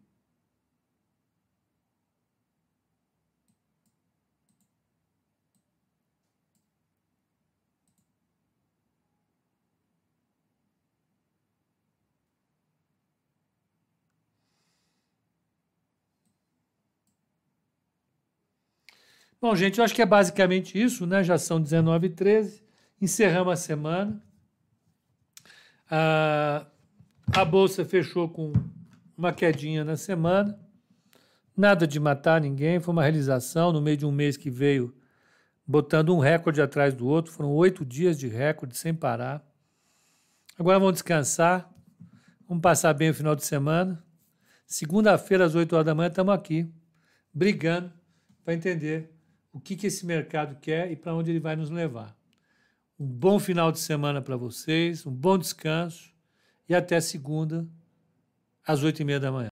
Bom, 19.46 19.56
gente, 19.56 19.78
eu 19.78 19.86
acho 19.86 19.94
que 19.94 20.02
é 20.02 20.08
basicamente 20.08 20.82
isso, 20.82 21.06
né? 21.06 21.24
Já 21.24 21.38
são 21.38 21.62
19 21.62 22.08
e 22.08 22.10
13 22.10 22.64
encerramos 23.00 23.54
a 23.54 23.56
semana. 23.56 24.20
A, 25.88 26.66
a 27.32 27.46
bolsa 27.46 27.86
fechou 27.86 28.28
com 28.28 28.52
uma 29.16 29.32
quedinha 29.32 29.86
na 29.86 29.96
semana. 29.98 30.60
Nada 31.56 31.86
de 31.86 32.00
matar 32.00 32.42
ninguém, 32.42 32.80
foi 32.80 32.92
uma 32.92 33.04
realização 33.04 33.72
no 33.72 33.80
meio 33.80 33.98
de 33.98 34.04
um 34.04 34.12
mês 34.12 34.36
que 34.36 34.50
veio 34.50 34.92
botando 35.64 36.16
um 36.16 36.18
recorde 36.18 36.60
atrás 36.60 36.96
do 36.96 37.08
outro. 37.08 37.32
Foram 37.32 37.52
oito 37.52 37.86
dias 37.86 38.18
de 38.18 38.28
recorde 38.28 38.76
sem 38.76 38.96
parar. 38.96 39.46
Agora 40.58 40.80
vamos 40.80 40.94
descansar. 40.94 41.72
Vamos 42.50 42.64
passar 42.64 42.96
bem 42.96 43.12
o 43.12 43.14
final 43.14 43.36
de 43.36 43.46
semana. 43.46 44.04
Segunda-feira, 44.66 45.46
às 45.46 45.54
8 45.54 45.72
horas 45.72 45.86
da 45.86 45.94
manhã, 45.94 46.10
estamos 46.10 46.34
aqui, 46.34 46.68
brigando 47.32 47.94
para 48.44 48.56
entender 48.56 49.15
o 49.56 49.60
que, 49.62 49.78
que 49.78 49.88
esse 49.88 50.06
mercado 50.06 50.60
quer 50.60 50.92
e 50.92 50.98
para 50.98 51.16
onde 51.16 51.32
ele 51.32 51.40
vai 51.40 51.56
nos 51.56 51.70
levar. 51.70 52.14
Um 53.00 53.08
bom 53.08 53.40
final 53.40 53.72
de 53.72 53.80
semana 53.80 54.22
para 54.22 54.36
vocês, 54.36 55.06
um 55.06 55.12
bom 55.12 55.38
descanso 55.38 56.14
e 56.68 56.76
até 56.76 57.00
segunda, 57.00 57.66
às 58.68 58.84
8 58.84 59.02
e 59.02 59.06
meia 59.06 59.20
da 59.20 59.32
manhã. 59.32 59.44